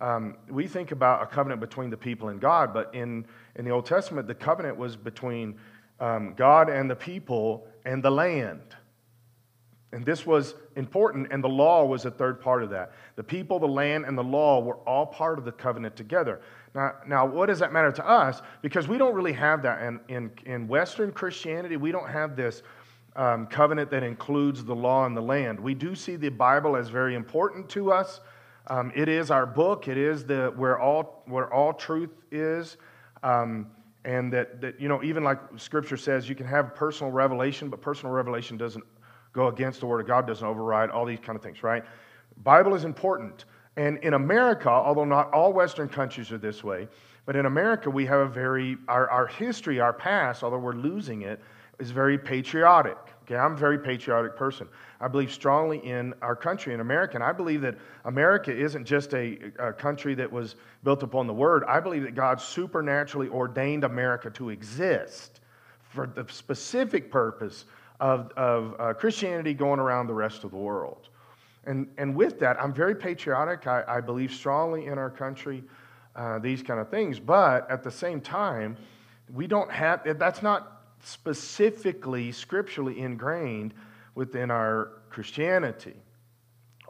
um, 0.00 0.36
we 0.48 0.66
think 0.66 0.92
about 0.92 1.22
a 1.22 1.26
covenant 1.26 1.60
between 1.60 1.90
the 1.90 1.96
people 1.96 2.28
and 2.28 2.40
God, 2.40 2.74
but 2.74 2.94
in, 2.94 3.24
in 3.54 3.64
the 3.64 3.70
Old 3.70 3.86
Testament, 3.86 4.26
the 4.26 4.34
covenant 4.34 4.76
was 4.76 4.96
between 4.96 5.56
um, 6.00 6.34
God 6.34 6.68
and 6.68 6.90
the 6.90 6.96
people 6.96 7.66
and 7.84 8.02
the 8.02 8.10
land. 8.10 8.60
And 9.96 10.04
this 10.04 10.26
was 10.26 10.56
important, 10.76 11.28
and 11.30 11.42
the 11.42 11.48
law 11.48 11.86
was 11.86 12.04
a 12.04 12.10
third 12.10 12.38
part 12.38 12.62
of 12.62 12.68
that. 12.68 12.92
The 13.14 13.22
people, 13.24 13.58
the 13.58 13.66
land, 13.66 14.04
and 14.04 14.16
the 14.16 14.22
law 14.22 14.60
were 14.60 14.76
all 14.86 15.06
part 15.06 15.38
of 15.38 15.46
the 15.46 15.52
covenant 15.52 15.96
together. 15.96 16.42
Now, 16.74 16.92
now 17.06 17.24
what 17.24 17.46
does 17.46 17.60
that 17.60 17.72
matter 17.72 17.90
to 17.90 18.06
us? 18.06 18.42
Because 18.60 18.88
we 18.88 18.98
don't 18.98 19.14
really 19.14 19.32
have 19.32 19.62
that. 19.62 19.82
In, 19.82 20.00
in, 20.08 20.30
in 20.44 20.68
Western 20.68 21.12
Christianity, 21.12 21.78
we 21.78 21.92
don't 21.92 22.10
have 22.10 22.36
this 22.36 22.62
um, 23.16 23.46
covenant 23.46 23.90
that 23.90 24.02
includes 24.02 24.66
the 24.66 24.76
law 24.76 25.06
and 25.06 25.16
the 25.16 25.22
land. 25.22 25.58
We 25.58 25.72
do 25.72 25.94
see 25.94 26.16
the 26.16 26.28
Bible 26.28 26.76
as 26.76 26.90
very 26.90 27.14
important 27.14 27.66
to 27.70 27.90
us. 27.90 28.20
Um, 28.66 28.92
it 28.94 29.08
is 29.08 29.30
our 29.30 29.46
book. 29.46 29.88
It 29.88 29.96
is 29.96 30.26
the 30.26 30.52
where 30.56 30.78
all 30.78 31.22
where 31.24 31.50
all 31.50 31.72
truth 31.72 32.10
is, 32.30 32.76
um, 33.22 33.68
and 34.04 34.30
that 34.34 34.60
that 34.60 34.78
you 34.78 34.88
know 34.88 35.02
even 35.02 35.24
like 35.24 35.38
Scripture 35.56 35.96
says, 35.96 36.28
you 36.28 36.34
can 36.34 36.46
have 36.46 36.74
personal 36.74 37.10
revelation, 37.10 37.70
but 37.70 37.80
personal 37.80 38.12
revelation 38.12 38.58
doesn't 38.58 38.84
go 39.36 39.48
against 39.48 39.80
the 39.80 39.86
Word 39.86 40.00
of 40.00 40.06
God, 40.06 40.26
doesn't 40.26 40.46
override 40.46 40.90
all 40.90 41.04
these 41.04 41.20
kind 41.20 41.36
of 41.36 41.42
things, 41.42 41.62
right? 41.62 41.84
Bible 42.42 42.74
is 42.74 42.84
important, 42.84 43.44
And 43.76 43.98
in 43.98 44.14
America, 44.14 44.70
although 44.70 45.04
not 45.04 45.30
all 45.32 45.52
Western 45.52 45.88
countries 45.88 46.32
are 46.32 46.38
this 46.38 46.64
way, 46.64 46.88
but 47.26 47.36
in 47.36 47.44
America, 47.44 47.90
we 47.90 48.06
have 48.06 48.20
a 48.20 48.28
very, 48.28 48.78
our, 48.88 49.08
our 49.10 49.26
history, 49.26 49.80
our 49.80 49.92
past, 49.92 50.42
although 50.42 50.58
we're 50.58 50.72
losing 50.72 51.22
it, 51.22 51.40
is 51.78 51.90
very 51.90 52.16
patriotic. 52.16 52.96
Okay, 53.24 53.36
I'm 53.36 53.52
a 53.52 53.56
very 53.56 53.78
patriotic 53.78 54.36
person. 54.36 54.68
I 55.00 55.08
believe 55.08 55.32
strongly 55.32 55.78
in 55.78 56.14
our 56.22 56.36
country, 56.36 56.72
in 56.72 56.80
America. 56.80 57.16
And 57.16 57.24
I 57.24 57.32
believe 57.32 57.60
that 57.62 57.76
America 58.04 58.56
isn't 58.56 58.84
just 58.86 59.12
a, 59.12 59.52
a, 59.58 59.72
country 59.72 60.14
that 60.14 60.30
was 60.30 60.54
built 60.84 61.02
upon 61.02 61.26
the 61.26 61.34
Word. 61.34 61.64
I 61.64 61.80
believe 61.80 62.04
that 62.04 62.14
God 62.14 62.40
supernaturally 62.40 63.28
ordained 63.28 63.84
America 63.84 64.30
to 64.30 64.50
exist 64.50 65.40
for 65.90 66.06
the 66.06 66.24
specific 66.30 67.10
purpose 67.10 67.64
of, 68.00 68.30
of 68.36 68.74
uh, 68.78 68.92
Christianity 68.94 69.54
going 69.54 69.80
around 69.80 70.06
the 70.06 70.14
rest 70.14 70.44
of 70.44 70.50
the 70.50 70.56
world. 70.56 71.08
And, 71.64 71.88
and 71.98 72.14
with 72.14 72.38
that, 72.40 72.60
I'm 72.62 72.72
very 72.72 72.94
patriotic. 72.94 73.66
I, 73.66 73.82
I 73.88 74.00
believe 74.00 74.32
strongly 74.32 74.86
in 74.86 74.98
our 74.98 75.10
country, 75.10 75.64
uh, 76.14 76.38
these 76.38 76.62
kind 76.62 76.78
of 76.80 76.88
things. 76.88 77.18
But 77.18 77.68
at 77.70 77.82
the 77.82 77.90
same 77.90 78.20
time, 78.20 78.76
we 79.34 79.46
don't 79.46 79.70
have, 79.70 80.18
that's 80.18 80.42
not 80.42 80.82
specifically 81.02 82.32
scripturally 82.32 83.00
ingrained 83.00 83.74
within 84.14 84.50
our 84.50 84.92
Christianity. 85.10 85.94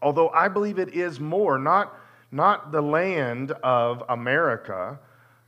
Although 0.02 0.28
I 0.28 0.48
believe 0.48 0.78
it 0.78 0.94
is 0.94 1.18
more, 1.20 1.58
not, 1.58 1.98
not 2.30 2.70
the 2.70 2.82
land 2.82 3.52
of 3.62 4.02
America, 4.08 4.98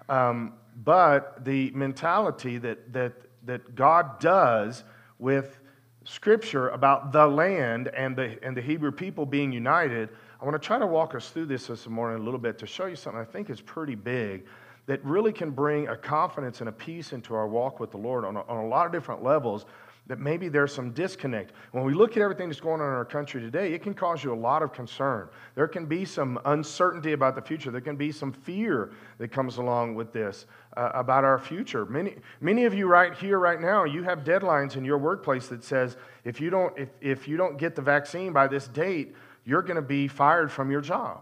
um, 0.09 0.55
but 0.85 1.45
the 1.45 1.71
mentality 1.73 2.57
that, 2.59 2.93
that, 2.93 3.13
that 3.45 3.75
God 3.75 4.19
does 4.21 4.85
with 5.19 5.59
Scripture 6.05 6.69
about 6.71 7.13
the 7.13 7.27
land 7.27 7.89
and 7.89 8.17
the, 8.17 8.39
and 8.43 8.57
the 8.57 8.63
Hebrew 8.63 8.91
people 8.91 9.27
being 9.27 9.53
united. 9.53 10.09
I 10.41 10.45
want 10.45 10.55
to 10.55 10.67
try 10.67 10.79
to 10.79 10.87
walk 10.87 11.15
us 11.15 11.31
through 11.31 11.47
this 11.47 11.67
this 11.67 11.87
morning 11.87 12.21
a 12.21 12.25
little 12.25 12.41
bit 12.41 12.59
to 12.59 12.67
show 12.67 12.87
you 12.87 12.97
something 12.97 13.21
I 13.21 13.25
think 13.25 13.51
is 13.51 13.61
pretty 13.61 13.95
big 13.95 14.47
that 14.87 15.05
really 15.05 15.33
can 15.33 15.51
bring 15.51 15.89
a 15.89 15.97
confidence 15.97 16.61
and 16.61 16.69
a 16.69 16.73
peace 16.73 17.13
into 17.13 17.35
our 17.35 17.47
walk 17.47 17.79
with 17.79 17.91
the 17.91 17.99
Lord 17.99 18.25
on 18.25 18.37
a, 18.37 18.43
on 18.43 18.65
a 18.65 18.67
lot 18.67 18.87
of 18.87 18.93
different 18.93 19.23
levels 19.23 19.67
that 20.09 20.19
maybe 20.19 20.49
there's 20.49 20.75
some 20.75 20.91
disconnect. 20.91 21.53
When 21.73 21.85
we 21.85 21.93
look 21.93 22.17
at 22.17 22.23
everything 22.23 22.49
that's 22.49 22.61
going 22.61 22.81
on 22.81 22.87
in 22.87 22.93
our 22.95 23.05
country 23.05 23.41
today, 23.41 23.75
it 23.75 23.83
can 23.83 23.93
cause 23.93 24.25
you 24.25 24.33
a 24.33 24.35
lot 24.35 24.63
of 24.63 24.73
concern. 24.73 25.29
There 25.55 25.69
can 25.69 25.85
be 25.85 26.07
some 26.07 26.41
uncertainty 26.47 27.13
about 27.13 27.35
the 27.35 27.43
future. 27.43 27.71
There 27.71 27.83
can 27.83 27.97
be 27.97 28.11
some 28.11 28.33
fear 28.33 28.93
that 29.19 29.29
comes 29.29 29.59
along 29.59 29.95
with 29.95 30.13
this 30.13 30.47
uh, 30.77 30.91
about 30.95 31.25
our 31.25 31.39
future. 31.39 31.85
Many, 31.85 32.17
many 32.41 32.65
of 32.65 32.73
you 32.73 32.87
right 32.89 33.15
here, 33.15 33.39
right 33.39 33.61
now, 33.61 33.85
you 33.85 34.03
have 34.03 34.21
deadlines 34.21 34.77
in 34.77 34.85
your 34.85 34.99
workplace 34.99 35.47
that 35.49 35.63
says 35.63 35.99
if 36.25 36.41
you 36.41 36.49
don't, 36.49 36.77
if, 36.79 36.89
if 37.03 37.29
you 37.29 37.37
don't 37.37 37.59
get 37.59 37.77
the 37.77 37.83
vaccine 37.83 38.33
by 38.33 38.49
this 38.49 38.67
date, 38.67 39.15
you're 39.45 39.63
going 39.63 39.77
to 39.77 39.83
be 39.83 40.09
fired 40.09 40.51
from 40.51 40.71
your 40.71 40.81
job. 40.81 41.21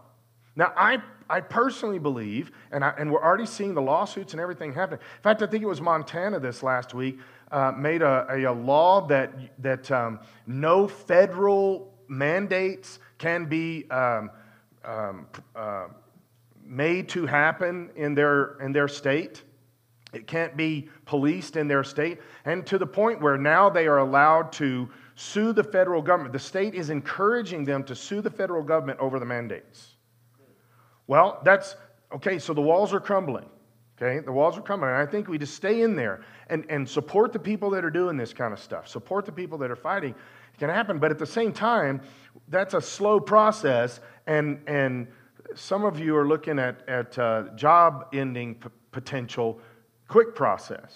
Now, 0.55 0.73
I, 0.75 1.01
I 1.29 1.41
personally 1.41 1.99
believe, 1.99 2.51
and, 2.71 2.83
I, 2.83 2.93
and 2.97 3.11
we're 3.11 3.23
already 3.23 3.45
seeing 3.45 3.73
the 3.73 3.81
lawsuits 3.81 4.33
and 4.33 4.41
everything 4.41 4.73
happening. 4.73 5.01
In 5.17 5.21
fact, 5.21 5.43
I 5.43 5.47
think 5.47 5.61
it 5.61 5.67
was 5.67 5.81
Montana 5.81 6.39
this 6.39 6.63
last 6.63 6.93
week 6.93 7.19
uh, 7.51 7.71
made 7.77 8.01
a, 8.01 8.27
a, 8.29 8.51
law 8.51 9.07
that, 9.07 9.33
that 9.61 9.89
um, 9.91 10.19
no 10.45 10.87
federal 10.87 11.93
mandates 12.07 12.99
can 13.17 13.45
be 13.45 13.89
um, 13.89 14.29
um, 14.83 15.27
uh, 15.55 15.87
made 16.65 17.09
to 17.09 17.25
happen 17.25 17.89
in 17.95 18.13
their, 18.13 18.59
in 18.61 18.71
their 18.71 18.87
state. 18.87 19.43
It 20.13 20.27
can't 20.27 20.55
be 20.55 20.89
policed 21.05 21.57
in 21.57 21.67
their 21.67 21.83
state. 21.83 22.19
And 22.45 22.65
to 22.67 22.77
the 22.77 22.87
point 22.87 23.21
where 23.21 23.37
now 23.37 23.69
they 23.69 23.87
are 23.87 23.99
allowed 23.99 24.51
to 24.53 24.89
sue 25.15 25.51
the 25.51 25.63
federal 25.63 26.01
government. 26.01 26.31
The 26.31 26.39
state 26.39 26.75
is 26.75 26.89
encouraging 26.89 27.65
them 27.65 27.83
to 27.85 27.95
sue 27.95 28.21
the 28.21 28.29
federal 28.29 28.63
government 28.63 28.99
over 28.99 29.19
the 29.19 29.25
mandates. 29.25 29.95
Well, 31.07 31.39
that's 31.43 31.75
okay, 32.13 32.39
so 32.39 32.53
the 32.53 32.61
walls 32.61 32.93
are 32.93 32.99
crumbling. 32.99 33.49
Okay, 33.99 34.19
the 34.23 34.31
walls 34.31 34.57
are 34.57 34.61
coming. 34.61 34.87
And 34.87 34.97
I 34.97 35.07
think 35.07 35.27
we 35.27 35.39
just 35.39 35.55
stay 35.55 35.81
in 35.81 35.95
there 35.95 36.21
and, 36.49 36.65
and 36.69 36.87
support 36.87 37.33
the 37.33 37.39
people 37.39 37.71
that 37.71 37.83
are 37.83 37.89
doing 37.89 38.15
this 38.15 38.31
kind 38.31 38.53
of 38.53 38.59
stuff, 38.59 38.87
support 38.87 39.25
the 39.25 39.31
people 39.31 39.57
that 39.57 39.71
are 39.71 39.75
fighting. 39.75 40.11
It 40.11 40.59
can 40.59 40.69
happen, 40.69 40.99
but 40.99 41.09
at 41.09 41.17
the 41.17 41.25
same 41.25 41.51
time, 41.51 42.01
that's 42.47 42.75
a 42.75 42.81
slow 42.81 43.19
process, 43.19 43.99
and, 44.27 44.61
and 44.67 45.07
some 45.55 45.83
of 45.83 45.99
you 45.99 46.15
are 46.15 46.27
looking 46.27 46.59
at, 46.59 46.87
at 46.87 47.17
uh, 47.17 47.45
job 47.55 48.09
ending 48.13 48.55
p- 48.55 48.69
potential 48.91 49.59
quick 50.07 50.35
process. 50.35 50.95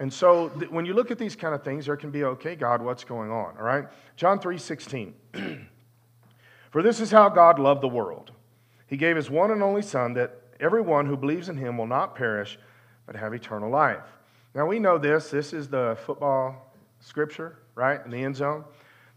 And 0.00 0.12
so 0.12 0.48
th- 0.48 0.70
when 0.70 0.84
you 0.86 0.94
look 0.94 1.12
at 1.12 1.18
these 1.18 1.36
kind 1.36 1.54
of 1.54 1.62
things, 1.62 1.86
there 1.86 1.96
can 1.96 2.10
be, 2.10 2.24
okay, 2.24 2.56
God, 2.56 2.82
what's 2.82 3.04
going 3.04 3.30
on? 3.30 3.56
All 3.56 3.64
right? 3.64 3.86
John 4.16 4.40
3 4.40 4.58
16. 4.58 5.14
For 6.70 6.82
this 6.82 6.98
is 6.98 7.12
how 7.12 7.28
God 7.28 7.60
loved 7.60 7.82
the 7.82 7.88
world. 7.88 8.32
He 8.88 8.96
gave 8.96 9.14
his 9.14 9.30
one 9.30 9.52
and 9.52 9.62
only 9.62 9.82
Son 9.82 10.14
that 10.14 10.43
everyone 10.60 11.06
who 11.06 11.16
believes 11.16 11.48
in 11.48 11.56
him 11.56 11.78
will 11.78 11.86
not 11.86 12.14
perish, 12.14 12.58
but 13.06 13.16
have 13.16 13.34
eternal 13.34 13.70
life. 13.70 14.04
Now 14.54 14.66
we 14.66 14.78
know 14.78 14.98
this. 14.98 15.30
This 15.30 15.52
is 15.52 15.68
the 15.68 15.98
football 16.06 16.72
scripture, 17.00 17.58
right? 17.74 18.00
In 18.04 18.10
the 18.10 18.22
end 18.22 18.36
zone. 18.36 18.64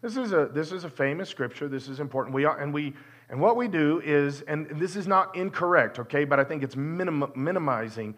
This 0.02 0.18
is 0.18 0.32
a, 0.32 0.50
this 0.54 0.72
is 0.72 0.84
a 0.84 0.90
famous 0.90 1.30
scripture. 1.30 1.68
This 1.68 1.88
is 1.88 2.00
important. 2.00 2.36
We 2.36 2.46
are, 2.46 2.60
and, 2.60 2.74
we, 2.74 2.94
and 3.30 3.40
what 3.40 3.56
we 3.56 3.68
do 3.68 4.02
is, 4.06 4.42
and 4.42 4.68
this 4.72 4.96
is 4.96 5.08
not 5.08 5.36
incorrect, 5.36 6.00
okay, 6.00 6.24
but 6.24 6.40
I 6.40 6.44
think 6.44 6.64
it's 6.64 6.76
minim, 6.76 7.32
minimizing 7.36 8.16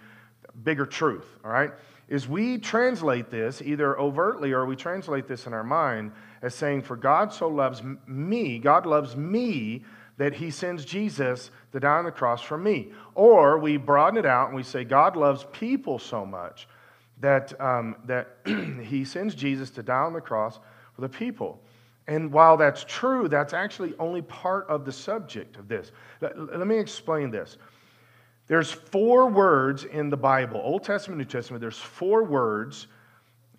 bigger 0.64 0.86
truth, 0.86 1.26
all 1.44 1.52
right, 1.52 1.72
is 2.10 2.28
we 2.28 2.58
translate 2.58 3.30
this 3.30 3.62
either 3.62 3.98
overtly 4.00 4.52
or 4.52 4.66
we 4.66 4.76
translate 4.76 5.28
this 5.28 5.46
in 5.46 5.54
our 5.54 5.64
mind 5.64 6.12
as 6.42 6.56
saying, 6.56 6.82
For 6.82 6.96
God 6.96 7.32
so 7.32 7.48
loves 7.48 7.82
me, 8.08 8.60
God 8.60 8.86
loves 8.86 9.16
me 9.16 9.84
that 10.20 10.34
he 10.34 10.52
sends 10.52 10.84
Jesus 10.84 11.50
to 11.72 11.80
die 11.80 11.98
on 11.98 12.04
the 12.04 12.12
cross 12.12 12.42
for 12.42 12.58
me. 12.58 12.92
Or 13.16 13.58
we 13.58 13.78
broaden 13.78 14.20
it 14.20 14.26
out 14.26 14.48
and 14.48 14.56
we 14.56 14.64
say, 14.64 14.84
God 14.84 15.16
loves 15.16 15.46
people 15.54 15.98
so 15.98 16.26
much 16.26 16.68
that, 17.22 17.60
um, 17.60 17.96
that 18.04 18.36
he 18.84 19.06
sends 19.06 19.34
Jesus 19.34 19.70
to 19.72 19.82
die 19.82 20.02
on 20.02 20.12
the 20.12 20.20
cross 20.20 20.60
for 20.94 21.00
the 21.00 21.08
people. 21.08 21.62
And 22.06 22.34
while 22.34 22.58
that's 22.58 22.84
true, 22.84 23.30
that's 23.30 23.54
actually 23.54 23.94
only 23.98 24.22
part 24.22 24.68
of 24.68 24.84
the 24.84 24.92
subject 24.92 25.56
of 25.56 25.70
this. 25.70 25.94
Let, 26.20 26.38
let 26.38 26.68
me 26.68 26.78
explain 26.78 27.32
this. 27.32 27.58
There's 28.48 28.72
four 28.72 29.30
words 29.30 29.86
in 29.86 30.10
the 30.10 30.18
Bible, 30.18 30.60
Old 30.62 30.84
Testament, 30.84 31.20
New 31.20 31.26
Testament, 31.26 31.62
there's 31.62 31.78
four 31.78 32.26
words 32.26 32.88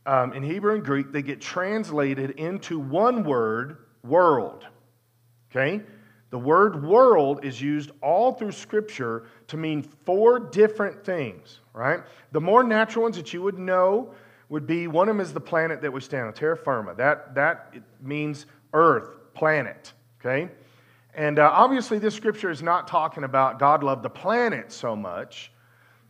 um, 0.04 0.34
in 0.34 0.42
Hebrew 0.42 0.74
and 0.74 0.84
Greek 0.84 1.10
that 1.12 1.22
get 1.22 1.40
translated 1.40 2.32
into 2.32 2.78
one 2.78 3.24
word, 3.24 3.78
world. 4.04 4.66
Okay? 5.50 5.80
The 6.30 6.38
word 6.38 6.84
world 6.84 7.44
is 7.44 7.60
used 7.60 7.90
all 8.00 8.32
through 8.32 8.52
Scripture 8.52 9.26
to 9.48 9.56
mean 9.56 9.82
four 9.82 10.38
different 10.38 11.04
things, 11.04 11.60
right? 11.72 12.00
The 12.32 12.40
more 12.40 12.62
natural 12.62 13.02
ones 13.02 13.16
that 13.16 13.32
you 13.32 13.42
would 13.42 13.58
know 13.58 14.14
would 14.48 14.66
be 14.66 14.86
one 14.86 15.08
of 15.08 15.16
them 15.16 15.20
is 15.20 15.32
the 15.32 15.40
planet 15.40 15.80
that 15.82 15.92
we 15.92 16.00
stand 16.00 16.26
on, 16.26 16.32
terra 16.32 16.56
firma. 16.56 16.94
That, 16.94 17.34
that 17.34 17.74
means 18.00 18.46
earth, 18.72 19.10
planet, 19.34 19.92
okay? 20.20 20.50
And 21.14 21.38
uh, 21.38 21.50
obviously, 21.52 21.98
this 21.98 22.14
scripture 22.14 22.50
is 22.50 22.62
not 22.62 22.86
talking 22.86 23.24
about 23.24 23.58
God 23.58 23.82
loved 23.82 24.02
the 24.02 24.10
planet 24.10 24.70
so 24.70 24.94
much 24.94 25.52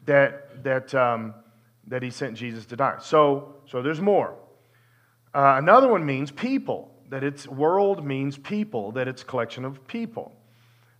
that, 0.05 0.63
that, 0.65 0.95
um, 0.95 1.35
that 1.87 2.03
he 2.03 2.11
sent 2.11 2.35
Jesus 2.35 2.67
to 2.67 2.77
die. 2.77 2.97
So, 3.01 3.55
so 3.67 3.83
there's 3.83 4.01
more. 4.01 4.35
Uh, 5.33 5.55
another 5.59 5.89
one 5.89 6.05
means 6.05 6.31
people 6.31 6.91
that 7.11 7.25
its 7.25 7.47
world 7.47 8.05
means 8.05 8.39
people, 8.39 8.93
that 8.93 9.09
it's 9.09 9.23
collection 9.23 9.65
of 9.65 9.87
people, 9.87 10.33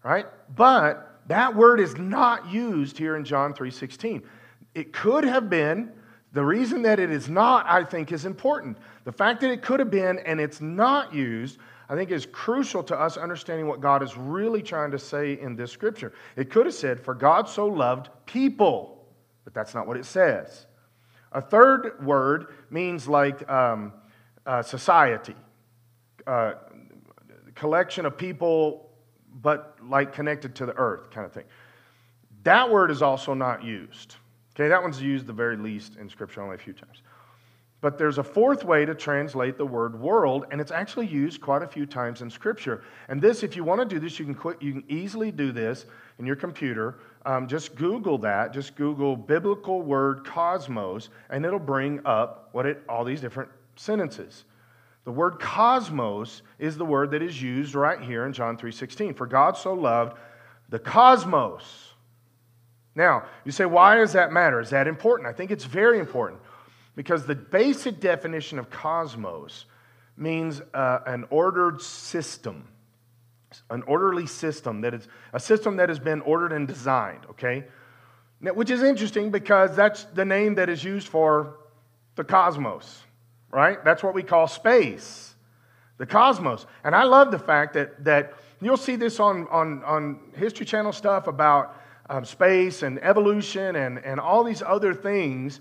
right? 0.03 0.27
But 0.55 1.21
that 1.29 1.55
word 1.55 1.81
is 1.81 1.97
not 1.97 2.51
used 2.51 2.99
here 2.99 3.17
in 3.17 3.25
John 3.25 3.55
3:16. 3.55 4.23
It 4.75 4.93
could 4.93 5.25
have 5.25 5.49
been. 5.49 5.93
The 6.33 6.45
reason 6.45 6.83
that 6.83 7.01
it 7.01 7.11
is 7.11 7.29
not, 7.29 7.67
I 7.67 7.83
think, 7.83 8.13
is 8.13 8.25
important. 8.25 8.79
The 9.03 9.11
fact 9.11 9.41
that 9.41 9.51
it 9.51 9.63
could 9.63 9.81
have 9.81 9.91
been 9.91 10.21
and 10.21 10.41
it's 10.41 10.61
not 10.61 11.13
used, 11.13 11.59
I 11.89 11.97
think, 11.97 12.13
is 12.13 12.25
crucial 12.25 12.85
to 12.85 12.97
us 12.97 13.17
understanding 13.17 13.67
what 13.67 13.81
God 13.81 14.01
is 14.01 14.17
really 14.17 14.63
trying 14.63 14.93
to 14.93 14.99
say 14.99 15.33
in 15.41 15.57
this 15.57 15.73
scripture. 15.73 16.13
It 16.37 16.49
could 16.49 16.67
have 16.67 16.75
said, 16.75 17.01
For 17.01 17.15
God 17.15 17.49
so 17.49 17.67
loved 17.67 18.11
people, 18.27 19.05
but 19.43 19.55
that's 19.55 19.75
not 19.75 19.89
what 19.89 19.97
it 19.97 20.05
says. 20.05 20.67
A 21.33 21.41
third 21.41 22.05
word 22.05 22.55
means 22.71 23.09
like 23.09 23.49
um, 23.51 23.93
uh, 24.47 24.63
society 24.63 25.35
uh, 26.31 26.55
collection 27.55 28.07
of 28.07 28.17
people, 28.17 28.89
but 29.43 29.77
like 29.83 30.13
connected 30.13 30.55
to 30.55 30.67
the 30.67 30.77
earth 30.77 31.11
kind 31.11 31.27
of 31.27 31.33
thing. 31.33 31.45
That 32.45 32.71
word 32.71 32.91
is 32.91 33.03
also 33.03 33.35
not 33.35 33.65
used. 33.65 34.17
Okay, 34.55 34.69
that 34.69 34.83
one's 34.83 35.03
used 35.03 35.27
the 35.27 35.33
very 35.33 35.57
least 35.57 35.97
in 35.97 36.09
Scripture, 36.09 36.43
only 36.43 36.55
a 36.55 36.59
few 36.59 36.73
times. 36.73 37.03
But 37.81 37.99
there's 37.99 38.19
a 38.19 38.23
fourth 38.23 38.63
way 38.63 38.85
to 38.85 38.95
translate 38.95 39.57
the 39.57 39.65
word 39.67 39.99
world, 39.99 40.45
and 40.51 40.61
it's 40.61 40.71
actually 40.71 41.07
used 41.07 41.41
quite 41.41 41.63
a 41.63 41.67
few 41.67 41.87
times 41.87 42.23
in 42.23 42.31
Scripture. 42.31 42.85
And 43.09 43.21
this, 43.21 43.43
if 43.43 43.57
you 43.57 43.65
want 43.65 43.81
to 43.81 43.87
do 43.87 43.99
this, 43.99 44.19
you 44.19 44.25
can, 44.25 44.35
quit, 44.35 44.63
you 44.63 44.73
can 44.73 44.85
easily 44.89 45.33
do 45.33 45.51
this 45.51 45.87
in 46.19 46.27
your 46.27 46.37
computer. 46.37 46.99
Um, 47.25 47.49
just 47.49 47.75
Google 47.75 48.19
that. 48.19 48.53
Just 48.53 48.77
Google 48.77 49.17
biblical 49.17 49.83
word 49.83 50.25
cosmos, 50.25 51.09
and 51.31 51.45
it'll 51.45 51.59
bring 51.59 52.01
up 52.05 52.51
what 52.53 52.67
it, 52.67 52.83
all 52.89 53.05
these 53.05 53.21
different 53.21 53.51
sentences. 53.77 54.45
The 55.05 55.13
word 55.13 55.41
cosmos 55.41 56.43
is 56.59 56.77
the 56.77 56.85
word 56.85 57.13
that 57.13 57.23
is 57.23 57.41
used 57.41 57.75
right 57.75 58.01
here 58.01 58.27
in 58.27 58.33
John 58.33 58.57
3:16. 58.57 59.15
For 59.15 59.27
God 59.27 59.57
so 59.57 59.73
loved 59.73 60.17
the 60.69 60.79
cosmos. 60.79 61.95
Now, 62.95 63.25
you 63.45 63.53
say, 63.53 63.65
why 63.65 63.97
does 63.97 64.13
that 64.13 64.33
matter? 64.33 64.61
Is 64.61 64.71
that 64.71 64.87
important? 64.87 65.29
I 65.29 65.33
think 65.33 65.51
it's 65.51 65.65
very 65.65 65.99
important 65.99 66.41
because 66.97 67.25
the 67.25 67.35
basic 67.35 68.01
definition 68.01 68.59
of 68.59 68.69
cosmos 68.69 69.67
means 70.17 70.61
uh, 70.75 70.99
an 71.07 71.25
ordered 71.31 71.81
system, 71.81 72.69
an 73.71 73.83
orderly 73.85 74.27
system 74.27 74.81
that 74.83 74.93
is 74.93 75.09
a 75.33 75.41
system 75.41 75.77
that 75.77 75.89
has 75.89 75.99
been 75.99 76.21
ordered 76.23 76.53
and 76.53 76.69
designed, 76.69 77.25
okay? 77.31 77.65
Now, 78.41 78.53
which 78.53 78.71
is 78.71 78.83
interesting 78.83 79.31
because 79.31 79.75
that's 79.77 80.05
the 80.05 80.25
name 80.25 80.57
that 80.57 80.69
is 80.69 80.83
used 80.83 81.09
for 81.09 81.57
the 82.17 82.25
cosmos, 82.25 83.03
right? 83.51 83.85
That's 83.85 84.03
what 84.03 84.15
we 84.15 84.23
call 84.23 84.47
space, 84.47 85.35
the 85.99 86.07
cosmos. 86.07 86.67
And 86.85 86.95
I 86.95 87.05
love 87.05 87.31
the 87.31 87.39
fact 87.39 87.75
that, 87.75 88.05
that 88.05 88.35
you'll 88.61 88.77
see 88.77 88.97
this 88.97 89.21
on, 89.21 89.47
on, 89.49 89.83
on 89.85 90.21
History 90.37 90.67
Channel 90.67 90.93
stuff 90.93 91.27
about 91.27 91.77
um, 92.09 92.25
space 92.25 92.83
and 92.83 93.03
evolution 93.03 93.77
and, 93.77 93.99
and 93.99 94.19
all 94.19 94.45
these 94.45 94.63
other 94.63 94.95
things. 94.95 95.61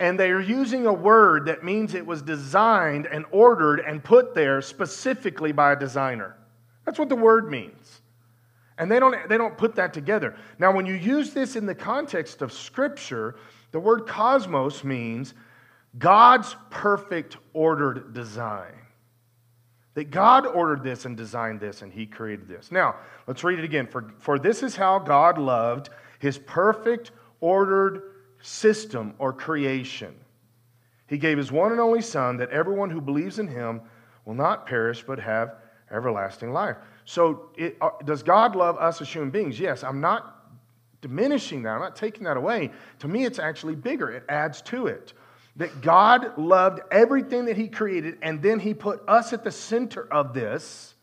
And 0.00 0.18
they 0.18 0.30
are 0.30 0.40
using 0.40 0.86
a 0.86 0.92
word 0.92 1.46
that 1.46 1.64
means 1.64 1.94
it 1.94 2.06
was 2.06 2.22
designed 2.22 3.06
and 3.06 3.24
ordered 3.32 3.80
and 3.80 4.02
put 4.02 4.34
there 4.34 4.62
specifically 4.62 5.50
by 5.50 5.72
a 5.72 5.76
designer. 5.76 6.36
That's 6.84 6.98
what 6.98 7.08
the 7.08 7.16
word 7.16 7.50
means. 7.50 8.00
And 8.78 8.88
they 8.90 9.00
don't, 9.00 9.28
they 9.28 9.36
don't 9.36 9.58
put 9.58 9.74
that 9.74 9.92
together. 9.92 10.36
Now, 10.60 10.72
when 10.72 10.86
you 10.86 10.94
use 10.94 11.34
this 11.34 11.56
in 11.56 11.66
the 11.66 11.74
context 11.74 12.42
of 12.42 12.52
Scripture, 12.52 13.34
the 13.72 13.80
word 13.80 14.06
cosmos 14.06 14.84
means 14.84 15.34
God's 15.98 16.56
perfect 16.70 17.36
ordered 17.52 18.14
design. 18.14 18.74
That 19.94 20.10
God 20.10 20.46
ordered 20.46 20.84
this 20.84 21.06
and 21.06 21.16
designed 21.16 21.60
this 21.60 21.82
and 21.82 21.92
He 21.92 22.06
created 22.06 22.46
this. 22.46 22.70
Now, 22.70 22.96
let's 23.26 23.42
read 23.42 23.58
it 23.58 23.64
again. 23.64 23.86
For, 23.86 24.12
for 24.18 24.38
this 24.38 24.62
is 24.62 24.76
how 24.76 24.98
God 24.98 25.38
loved 25.38 25.90
His 26.20 26.38
perfect 26.38 27.10
ordered 27.40 28.02
system 28.40 29.14
or 29.18 29.32
creation. 29.32 30.14
He 31.08 31.18
gave 31.18 31.38
His 31.38 31.50
one 31.50 31.72
and 31.72 31.80
only 31.80 32.02
Son 32.02 32.36
that 32.36 32.50
everyone 32.50 32.90
who 32.90 33.00
believes 33.00 33.38
in 33.38 33.48
Him 33.48 33.80
will 34.24 34.34
not 34.34 34.66
perish 34.66 35.02
but 35.04 35.18
have 35.18 35.56
everlasting 35.90 36.52
life. 36.52 36.76
So, 37.04 37.50
it, 37.56 37.76
uh, 37.80 37.90
does 38.04 38.22
God 38.22 38.54
love 38.54 38.76
us 38.76 39.00
as 39.00 39.08
human 39.08 39.30
beings? 39.30 39.58
Yes. 39.58 39.82
I'm 39.82 40.00
not 40.00 40.38
diminishing 41.00 41.62
that, 41.62 41.70
I'm 41.70 41.80
not 41.80 41.96
taking 41.96 42.24
that 42.24 42.36
away. 42.36 42.70
To 43.00 43.08
me, 43.08 43.24
it's 43.24 43.38
actually 43.38 43.74
bigger, 43.76 44.10
it 44.10 44.24
adds 44.28 44.62
to 44.62 44.86
it. 44.88 45.12
That 45.58 45.80
God 45.80 46.38
loved 46.38 46.80
everything 46.90 47.44
that 47.46 47.56
He 47.56 47.68
created, 47.68 48.18
and 48.22 48.40
then 48.40 48.58
He 48.60 48.74
put 48.74 49.02
us 49.08 49.32
at 49.32 49.44
the 49.44 49.50
center 49.50 50.10
of 50.12 50.32
this. 50.32 50.94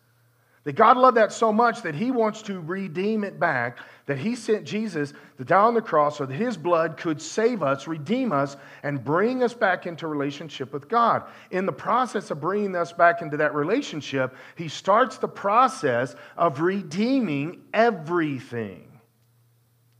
That 0.63 0.73
God 0.73 0.97
loved 0.97 1.17
that 1.17 1.31
so 1.31 1.53
much 1.53 1.83
that 1.83 1.93
He 1.93 2.09
wants 2.09 2.41
to 2.43 2.59
redeem 2.59 3.23
it 3.23 3.39
back, 3.39 3.77
that 4.07 4.17
He 4.17 4.35
sent 4.35 4.65
Jesus 4.65 5.13
to 5.37 5.43
die 5.43 5.61
on 5.61 5.75
the 5.75 5.81
cross 5.81 6.17
so 6.17 6.25
that 6.25 6.33
His 6.33 6.57
blood 6.57 6.97
could 6.97 7.21
save 7.21 7.61
us, 7.61 7.85
redeem 7.85 8.31
us, 8.31 8.57
and 8.81 9.03
bring 9.03 9.43
us 9.43 9.53
back 9.53 9.85
into 9.85 10.07
relationship 10.07 10.73
with 10.73 10.87
God. 10.87 11.23
In 11.51 11.67
the 11.67 11.71
process 11.71 12.31
of 12.31 12.41
bringing 12.41 12.75
us 12.75 12.91
back 12.91 13.21
into 13.21 13.37
that 13.37 13.53
relationship, 13.53 14.35
He 14.55 14.67
starts 14.67 15.17
the 15.17 15.27
process 15.27 16.15
of 16.35 16.61
redeeming 16.61 17.61
everything, 17.73 18.87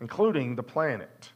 including 0.01 0.55
the 0.55 0.63
planet. 0.63 1.29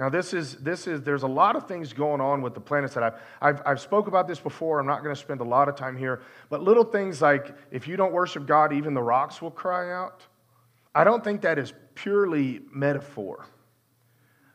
Now, 0.00 0.08
this 0.08 0.32
is, 0.32 0.56
this 0.56 0.86
is, 0.86 1.02
there's 1.02 1.24
a 1.24 1.28
lot 1.28 1.56
of 1.56 1.68
things 1.68 1.92
going 1.92 2.22
on 2.22 2.40
with 2.40 2.54
the 2.54 2.60
planets 2.60 2.94
that 2.94 3.02
I've, 3.02 3.14
I've, 3.42 3.62
I've 3.66 3.80
spoke 3.80 4.06
about 4.06 4.26
this 4.26 4.40
before. 4.40 4.80
I'm 4.80 4.86
not 4.86 5.02
going 5.02 5.14
to 5.14 5.20
spend 5.20 5.42
a 5.42 5.44
lot 5.44 5.68
of 5.68 5.76
time 5.76 5.94
here. 5.94 6.22
But 6.48 6.62
little 6.62 6.84
things 6.84 7.20
like 7.20 7.54
if 7.70 7.86
you 7.86 7.98
don't 7.98 8.14
worship 8.14 8.46
God, 8.46 8.72
even 8.72 8.94
the 8.94 9.02
rocks 9.02 9.42
will 9.42 9.50
cry 9.50 9.92
out. 9.92 10.26
I 10.94 11.04
don't 11.04 11.22
think 11.22 11.42
that 11.42 11.58
is 11.58 11.74
purely 11.94 12.62
metaphor. 12.72 13.44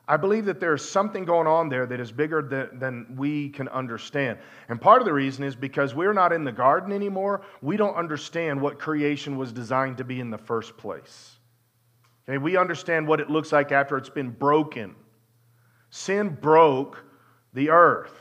I 0.08 0.18
believe 0.18 0.46
that 0.46 0.60
there's 0.60 0.88
something 0.88 1.26
going 1.26 1.46
on 1.46 1.70
there 1.70 1.86
that 1.86 2.00
is 2.00 2.12
bigger 2.12 2.42
than, 2.42 2.80
than, 2.80 3.16
we 3.16 3.50
can 3.50 3.68
understand. 3.68 4.40
And 4.68 4.82
part 4.82 5.00
of 5.00 5.06
the 5.06 5.14
reason 5.14 5.44
is 5.44 5.56
because 5.56 5.94
we're 5.94 6.14
not 6.14 6.34
in 6.34 6.44
the 6.44 6.52
garden 6.52 6.92
anymore, 6.92 7.42
we 7.62 7.78
don't 7.78 7.96
understand 7.96 8.60
what 8.60 8.80
creation 8.80 9.38
was 9.38 9.52
designed 9.52 9.98
to 9.98 10.04
be 10.04 10.20
in 10.20 10.32
the 10.32 10.40
first 10.40 10.76
place. 10.76 11.38
Okay, 12.28 12.40
we 12.40 12.58
understand 12.58 13.08
what 13.08 13.20
it 13.20 13.30
looks 13.30 13.52
like 13.52 13.72
after 13.72 13.96
it's 13.96 14.10
been 14.10 14.32
broken. 14.32 14.96
Sin 15.96 16.28
broke 16.42 17.02
the 17.54 17.70
earth. 17.70 18.12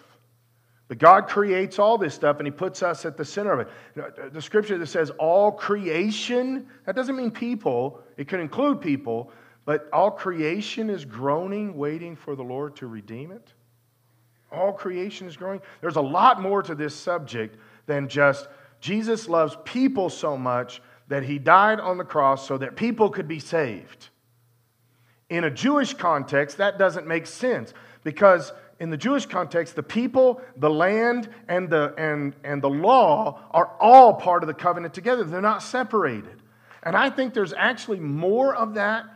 But 0.86 0.98
God 0.98 1.26
creates 1.26 1.80
all 1.80 1.98
this 1.98 2.14
stuff 2.14 2.38
and 2.38 2.46
He 2.46 2.52
puts 2.52 2.84
us 2.84 3.04
at 3.04 3.16
the 3.16 3.24
center 3.24 3.50
of 3.50 3.66
it. 3.66 4.32
The 4.32 4.40
scripture 4.40 4.78
that 4.78 4.86
says 4.86 5.10
all 5.18 5.50
creation, 5.50 6.68
that 6.86 6.94
doesn't 6.94 7.16
mean 7.16 7.32
people, 7.32 8.00
it 8.16 8.28
can 8.28 8.38
include 8.38 8.80
people, 8.80 9.32
but 9.64 9.88
all 9.92 10.12
creation 10.12 10.88
is 10.88 11.04
groaning, 11.04 11.76
waiting 11.76 12.14
for 12.14 12.36
the 12.36 12.44
Lord 12.44 12.76
to 12.76 12.86
redeem 12.86 13.32
it. 13.32 13.52
All 14.52 14.72
creation 14.72 15.26
is 15.26 15.36
growing. 15.36 15.60
There's 15.80 15.96
a 15.96 16.00
lot 16.00 16.40
more 16.40 16.62
to 16.62 16.76
this 16.76 16.94
subject 16.94 17.56
than 17.86 18.08
just 18.08 18.46
Jesus 18.80 19.28
loves 19.28 19.56
people 19.64 20.10
so 20.10 20.36
much 20.36 20.80
that 21.08 21.24
He 21.24 21.40
died 21.40 21.80
on 21.80 21.98
the 21.98 22.04
cross 22.04 22.46
so 22.46 22.56
that 22.58 22.76
people 22.76 23.10
could 23.10 23.26
be 23.26 23.40
saved. 23.40 24.10
In 25.30 25.44
a 25.44 25.50
Jewish 25.50 25.94
context, 25.94 26.58
that 26.58 26.78
doesn't 26.78 27.06
make 27.06 27.26
sense 27.26 27.72
because 28.02 28.52
in 28.80 28.90
the 28.90 28.96
Jewish 28.96 29.26
context, 29.26 29.76
the 29.76 29.82
people, 29.82 30.40
the 30.56 30.70
land, 30.70 31.28
and 31.48 31.70
the, 31.70 31.94
and, 31.96 32.34
and 32.44 32.60
the 32.60 32.68
law 32.68 33.40
are 33.50 33.72
all 33.80 34.14
part 34.14 34.42
of 34.42 34.46
the 34.46 34.54
covenant 34.54 34.94
together. 34.94 35.24
They're 35.24 35.40
not 35.40 35.62
separated. 35.62 36.42
And 36.82 36.96
I 36.96 37.08
think 37.10 37.34
there's 37.34 37.52
actually 37.54 38.00
more 38.00 38.54
of 38.54 38.74
that 38.74 39.06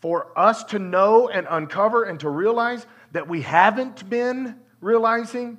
for 0.00 0.36
us 0.36 0.64
to 0.64 0.78
know 0.78 1.28
and 1.28 1.46
uncover 1.48 2.04
and 2.04 2.18
to 2.20 2.28
realize 2.28 2.86
that 3.12 3.28
we 3.28 3.42
haven't 3.42 4.08
been 4.10 4.56
realizing 4.80 5.58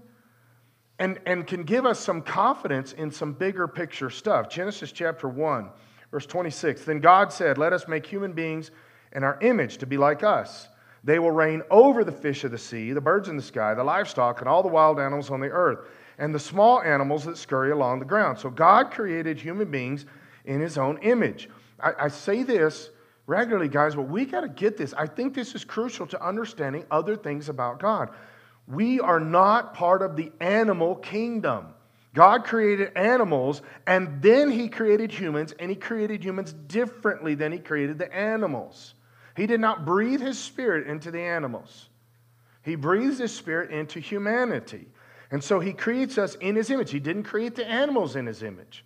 and, 0.99 1.19
and 1.25 1.47
can 1.47 1.63
give 1.63 1.85
us 1.85 1.99
some 1.99 2.21
confidence 2.21 2.93
in 2.93 3.11
some 3.11 3.33
bigger 3.33 3.67
picture 3.67 4.09
stuff. 4.09 4.49
Genesis 4.49 4.91
chapter 4.91 5.27
1, 5.27 5.69
verse 6.11 6.25
26. 6.25 6.85
Then 6.85 6.99
God 6.99 7.31
said, 7.31 7.57
Let 7.57 7.73
us 7.73 7.87
make 7.87 8.05
human 8.05 8.33
beings 8.33 8.71
and 9.15 9.25
our 9.25 9.39
image 9.41 9.79
to 9.79 9.87
be 9.87 9.97
like 9.97 10.23
us. 10.23 10.67
They 11.03 11.19
will 11.19 11.31
reign 11.31 11.63
over 11.71 12.03
the 12.03 12.11
fish 12.11 12.43
of 12.43 12.51
the 12.51 12.57
sea, 12.57 12.91
the 12.91 13.01
birds 13.01 13.29
in 13.29 13.37
the 13.37 13.43
sky, 13.43 13.73
the 13.73 13.83
livestock, 13.83 14.41
and 14.41 14.49
all 14.49 14.61
the 14.61 14.69
wild 14.69 14.99
animals 14.99 15.31
on 15.31 15.39
the 15.39 15.49
earth, 15.49 15.87
and 16.17 16.33
the 16.33 16.39
small 16.39 16.81
animals 16.81 17.25
that 17.25 17.37
scurry 17.37 17.71
along 17.71 17.99
the 17.99 18.05
ground. 18.05 18.37
So 18.37 18.49
God 18.49 18.91
created 18.91 19.39
human 19.39 19.71
beings 19.71 20.05
in 20.45 20.59
his 20.61 20.77
own 20.77 20.97
image. 20.99 21.49
I, 21.79 21.93
I 21.99 22.07
say 22.09 22.43
this 22.43 22.89
regularly, 23.27 23.69
guys, 23.69 23.95
but 23.95 24.09
we 24.09 24.25
got 24.25 24.41
to 24.41 24.49
get 24.49 24.77
this. 24.77 24.93
I 24.93 25.07
think 25.07 25.33
this 25.33 25.55
is 25.55 25.63
crucial 25.63 26.05
to 26.07 26.23
understanding 26.23 26.85
other 26.91 27.15
things 27.15 27.49
about 27.49 27.79
God. 27.79 28.09
We 28.67 28.99
are 28.99 29.19
not 29.19 29.73
part 29.73 30.01
of 30.01 30.15
the 30.15 30.31
animal 30.39 30.95
kingdom. 30.95 31.67
God 32.15 32.45
created 32.45 32.91
animals 32.95 33.61
and 33.85 34.21
then 34.21 34.49
he 34.49 34.69
created 34.69 35.11
humans, 35.11 35.53
and 35.59 35.69
he 35.69 35.75
created 35.75 36.23
humans 36.23 36.53
differently 36.53 37.35
than 37.35 37.51
he 37.51 37.59
created 37.59 37.99
the 37.99 38.11
animals. 38.15 38.95
He 39.35 39.47
did 39.47 39.59
not 39.59 39.85
breathe 39.85 40.21
his 40.21 40.39
spirit 40.39 40.87
into 40.87 41.11
the 41.11 41.21
animals, 41.21 41.89
he 42.63 42.75
breathes 42.75 43.19
his 43.19 43.33
spirit 43.33 43.71
into 43.71 43.99
humanity. 43.99 44.87
And 45.31 45.43
so 45.43 45.59
he 45.59 45.73
creates 45.73 46.19
us 46.19 46.35
in 46.35 46.55
his 46.55 46.69
image. 46.69 46.91
He 46.91 46.99
didn't 46.99 47.23
create 47.23 47.55
the 47.55 47.65
animals 47.67 48.15
in 48.15 48.25
his 48.25 48.43
image, 48.43 48.85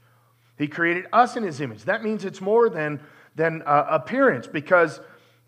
he 0.57 0.67
created 0.67 1.05
us 1.13 1.35
in 1.35 1.43
his 1.43 1.61
image. 1.61 1.83
That 1.83 2.03
means 2.03 2.25
it's 2.25 2.41
more 2.41 2.69
than, 2.69 2.99
than 3.35 3.61
uh, 3.63 3.87
appearance 3.89 4.47
because 4.47 4.99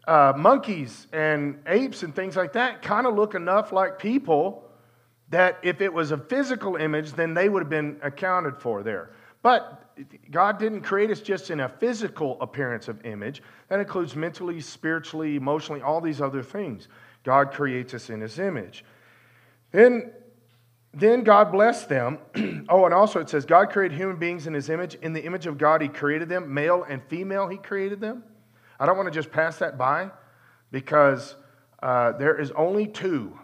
uh, 0.08 0.34
monkeys 0.36 1.08
and 1.14 1.60
apes 1.68 2.04
and 2.04 2.16
things 2.16 2.36
like 2.36 2.54
that 2.54 2.82
kind 2.82 3.08
of 3.08 3.16
look 3.16 3.36
enough 3.36 3.72
like 3.72 4.00
people 4.00 4.68
that 5.30 5.58
if 5.64 5.80
it 5.82 5.94
was 5.94 6.12
a 6.12 6.18
physical 6.18 6.76
image, 6.76 7.14
then 7.14 7.34
they 7.34 7.48
would 7.48 7.64
have 7.64 7.70
been 7.70 7.98
accounted 8.02 8.58
for 8.58 8.84
there. 8.84 9.12
But 9.42 9.81
God 10.30 10.60
didn't 10.60 10.82
create 10.82 11.12
us 11.12 11.22
just 11.22 11.50
in 11.50 11.60
a 11.60 11.70
physical 11.70 12.38
appearance 12.42 12.88
of 12.88 13.06
image. 13.06 13.42
That 13.70 13.80
includes 13.80 14.16
mentally, 14.16 14.62
spiritually, 14.62 15.36
emotionally, 15.36 15.82
all 15.82 16.02
these 16.02 16.22
other 16.22 16.44
things. 16.44 16.88
God 17.24 17.52
creates 17.52 17.94
us 17.94 18.10
in 18.10 18.22
his 18.22 18.40
image. 18.40 18.84
Then, 19.72 20.12
then 20.94 21.24
God 21.24 21.52
blessed 21.52 21.90
them. 21.90 22.20
oh, 22.70 22.86
and 22.86 22.94
also 22.94 23.20
it 23.20 23.30
says 23.30 23.46
God 23.46 23.70
created 23.70 23.98
human 23.98 24.18
beings 24.18 24.48
in 24.48 24.54
his 24.54 24.70
image. 24.70 24.96
In 24.96 25.14
the 25.14 25.24
image 25.24 25.48
of 25.48 25.58
God, 25.58 25.82
he 25.82 25.88
created 25.88 26.30
them. 26.30 26.54
Male 26.54 26.86
and 26.88 27.02
female, 27.04 27.48
he 27.48 27.58
created 27.58 28.00
them. 28.02 28.24
I 28.80 28.86
don't 28.86 28.98
want 28.98 29.08
to 29.08 29.14
just 29.14 29.32
pass 29.32 29.58
that 29.58 29.78
by 29.78 30.12
because 30.72 31.36
uh, 31.84 32.14
there 32.14 32.40
is 32.40 32.52
only 32.52 32.88
two 32.88 33.38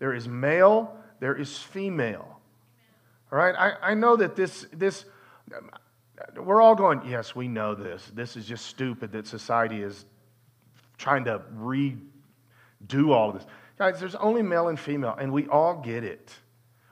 there 0.00 0.14
is 0.14 0.26
male, 0.26 0.96
there 1.20 1.36
is 1.36 1.58
female. 1.58 2.40
All 3.30 3.38
right? 3.38 3.54
I, 3.54 3.90
I 3.90 3.94
know 3.94 4.16
that 4.16 4.34
this, 4.34 4.66
this 4.72 5.04
we're 6.36 6.60
all 6.60 6.74
going, 6.74 7.02
yes, 7.06 7.34
we 7.34 7.48
know 7.48 7.74
this. 7.74 8.10
This 8.14 8.36
is 8.36 8.46
just 8.46 8.66
stupid 8.66 9.12
that 9.12 9.26
society 9.26 9.82
is 9.82 10.04
trying 10.98 11.24
to 11.24 11.40
redo 11.58 13.10
all 13.10 13.30
of 13.30 13.34
this. 13.34 13.46
Guys, 13.78 13.98
there's 13.98 14.14
only 14.16 14.42
male 14.42 14.68
and 14.68 14.78
female, 14.78 15.16
and 15.18 15.32
we 15.32 15.46
all 15.48 15.80
get 15.80 16.04
it. 16.04 16.32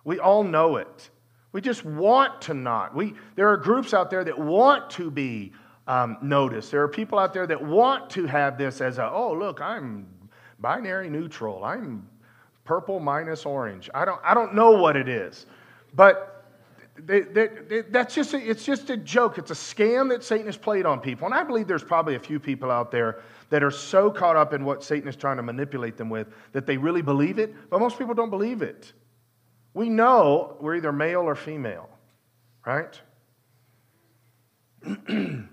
We 0.05 0.19
all 0.19 0.43
know 0.43 0.77
it. 0.77 1.11
We 1.53 1.61
just 1.61 1.85
want 1.85 2.41
to 2.43 2.55
not. 2.55 2.95
We, 2.95 3.15
there 3.35 3.49
are 3.49 3.57
groups 3.57 3.93
out 3.93 4.11
there 4.11 4.25
that 4.25 4.39
want 4.39 4.91
to 4.91 5.11
be 5.11 5.53
um, 5.87 6.19
noticed. 6.23 6.71
There 6.71 6.83
are 6.83 6.89
people 6.89 7.19
out 7.19 7.33
there 7.33 7.47
that 7.47 7.63
want 7.63 8.11
to 8.11 8.27
have 8.27 8.59
this 8.59 8.81
as 8.81 8.99
a, 8.99 9.11
oh, 9.11 9.33
look, 9.33 9.61
I'm 9.61 10.07
binary 10.59 11.11
neutral. 11.11 11.65
I'm 11.65 12.09
purple 12.65 13.01
minus 13.01 13.47
orange. 13.47 13.89
I 13.95 14.05
don't, 14.05 14.21
I 14.25 14.35
don't 14.35 14.55
know 14.55 14.73
what 14.73 14.97
it 14.97 15.09
is. 15.09 15.47
But 15.95 16.38
they, 17.05 17.21
they, 17.21 17.49
that's 17.91 18.15
just 18.15 18.35
a, 18.35 18.39
it's 18.39 18.65
just 18.65 18.91
a 18.91 18.97
joke. 18.97 19.39
It's 19.39 19.51
a 19.51 19.55
scam 19.55 20.09
that 20.11 20.25
Satan 20.25 20.47
has 20.47 20.57
played 20.57 20.87
on 20.87 21.01
people. 21.01 21.27
And 21.27 21.35
I 21.35 21.45
believe 21.45 21.69
there's 21.69 21.85
probably 21.85 22.17
a 22.17 22.21
few 22.21 22.41
people 22.41 22.71
out 22.71 22.91
there 22.91 23.21
that 23.51 23.63
are 23.63 23.71
so 23.71 24.11
caught 24.11 24.37
up 24.37 24.53
in 24.53 24.65
what 24.65 24.83
Satan 24.83 25.09
is 25.09 25.17
trying 25.17 25.37
to 25.37 25.43
manipulate 25.43 25.97
them 25.97 26.11
with 26.11 26.29
that 26.53 26.67
they 26.67 26.77
really 26.77 27.03
believe 27.03 27.39
it, 27.39 27.55
but 27.71 27.81
most 27.81 27.99
people 27.99 28.15
don't 28.15 28.31
believe 28.31 28.63
it. 28.63 28.93
We 29.75 29.89
know 29.89 30.57
we're 30.61 30.77
either 30.77 30.93
male 30.93 31.21
or 31.21 31.35
female, 31.35 31.89
right? 32.67 33.01
and 34.85 35.49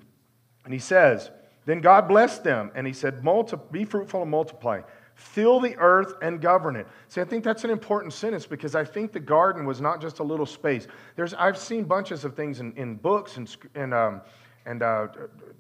he 0.70 0.80
says, 0.80 1.30
Then 1.66 1.80
God 1.80 2.08
blessed 2.08 2.44
them, 2.44 2.72
and 2.76 2.88
he 2.88 2.94
said, 2.94 3.24
Be 3.72 3.86
fruitful 3.86 4.22
and 4.22 4.32
multiply. 4.32 4.82
Fill 5.16 5.62
the 5.62 5.78
earth 5.78 6.14
and 6.22 6.42
govern 6.42 6.76
it. 6.76 6.86
See, 7.08 7.22
I 7.22 7.24
think 7.24 7.46
that's 7.46 7.64
an 7.64 7.70
important 7.70 8.12
sentence 8.12 8.46
because 8.46 8.76
I 8.76 8.84
think 8.84 9.14
the 9.14 9.20
garden 9.20 9.66
was 9.66 9.80
not 9.80 10.02
just 10.02 10.20
a 10.20 10.24
little 10.24 10.46
space. 10.46 10.88
There's, 11.16 11.34
I've 11.34 11.58
seen 11.58 11.86
bunches 11.86 12.26
of 12.26 12.36
things 12.36 12.60
in, 12.60 12.74
in 12.74 12.96
books 12.96 13.38
and, 13.38 13.56
and, 13.76 13.94
um, 13.94 14.22
and 14.66 14.84
uh, 14.84 15.08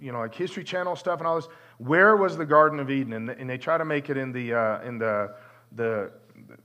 you 0.01 0.11
know, 0.11 0.19
like 0.19 0.35
History 0.35 0.65
Channel 0.65 0.97
stuff 0.97 1.19
and 1.19 1.27
all 1.27 1.37
this. 1.37 1.47
Where 1.77 2.17
was 2.17 2.35
the 2.35 2.45
Garden 2.45 2.81
of 2.81 2.91
Eden? 2.91 3.13
And, 3.13 3.29
and 3.29 3.49
they 3.49 3.57
try 3.57 3.77
to 3.77 3.85
make 3.85 4.09
it 4.09 4.17
in 4.17 4.33
the, 4.33 4.53
uh, 4.53 4.81
in 4.81 4.97
the, 4.97 5.35
the, 5.77 6.11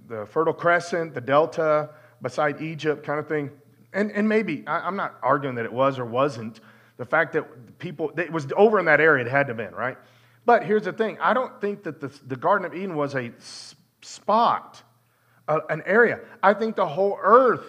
the 0.09 0.27
Fertile 0.27 0.53
Crescent, 0.53 1.15
the 1.15 1.21
Delta, 1.21 1.91
beside 2.23 2.61
Egypt 2.61 3.05
kind 3.05 3.21
of 3.21 3.29
thing. 3.29 3.51
And, 3.93 4.11
and 4.11 4.29
maybe, 4.29 4.65
I, 4.67 4.81
I'm 4.81 4.97
not 4.97 5.17
arguing 5.23 5.55
that 5.57 5.65
it 5.65 5.73
was 5.73 5.97
or 5.97 6.05
wasn't. 6.05 6.61
The 6.97 7.07
fact 7.07 7.35
that 7.35 7.79
people, 7.79 8.13
it 8.19 8.33
was 8.33 8.49
over 8.57 8.81
in 8.81 8.85
that 8.87 9.01
area, 9.01 9.25
it 9.25 9.31
had 9.31 9.47
to 9.47 9.51
have 9.51 9.57
been, 9.57 9.75
right? 9.75 9.97
But 10.45 10.65
here's 10.65 10.85
the 10.85 10.93
thing 10.93 11.19
I 11.21 11.35
don't 11.35 11.61
think 11.61 11.83
that 11.85 12.01
the, 12.01 12.09
the 12.27 12.37
Garden 12.37 12.67
of 12.67 12.75
Eden 12.75 12.97
was 12.97 13.15
a 13.15 13.31
spot, 14.01 14.83
an 15.49 15.83
area. 15.85 16.21
I 16.43 16.55
think 16.55 16.77
the 16.77 16.87
whole 16.87 17.19
earth 17.21 17.65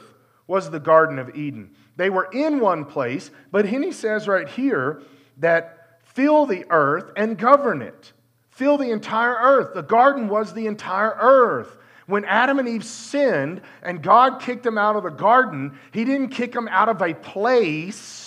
was 0.48 0.70
the 0.70 0.80
Garden 0.80 1.20
of 1.20 1.36
Eden. 1.36 1.72
They 1.98 2.10
were 2.10 2.30
in 2.32 2.60
one 2.60 2.86
place, 2.86 3.32
but 3.52 3.66
Henny 3.66 3.92
says 3.92 4.28
right 4.28 4.48
here 4.48 5.02
that 5.38 6.00
fill 6.04 6.46
the 6.46 6.66
earth 6.70 7.12
and 7.16 7.38
govern 7.38 7.82
it. 7.82 8.14
Fill 8.50 8.78
the 8.78 8.92
entire 8.92 9.36
earth. 9.36 9.74
The 9.74 9.82
garden 9.82 10.28
was 10.28 10.54
the 10.54 10.68
entire 10.68 11.18
earth. 11.20 11.78
When 12.06 12.26
Adam 12.26 12.60
and 12.60 12.68
Eve 12.68 12.84
sinned 12.84 13.62
and 13.82 14.04
God 14.04 14.42
kicked 14.42 14.64
them 14.64 14.78
out 14.78 14.96
of 14.96 15.04
the 15.04 15.10
garden, 15.10 15.78
He 15.94 16.04
didn't 16.04 16.30
kick 16.30 16.52
them 16.52 16.68
out 16.68 16.90
of 16.90 17.02
a 17.02 17.14
place 17.14 18.21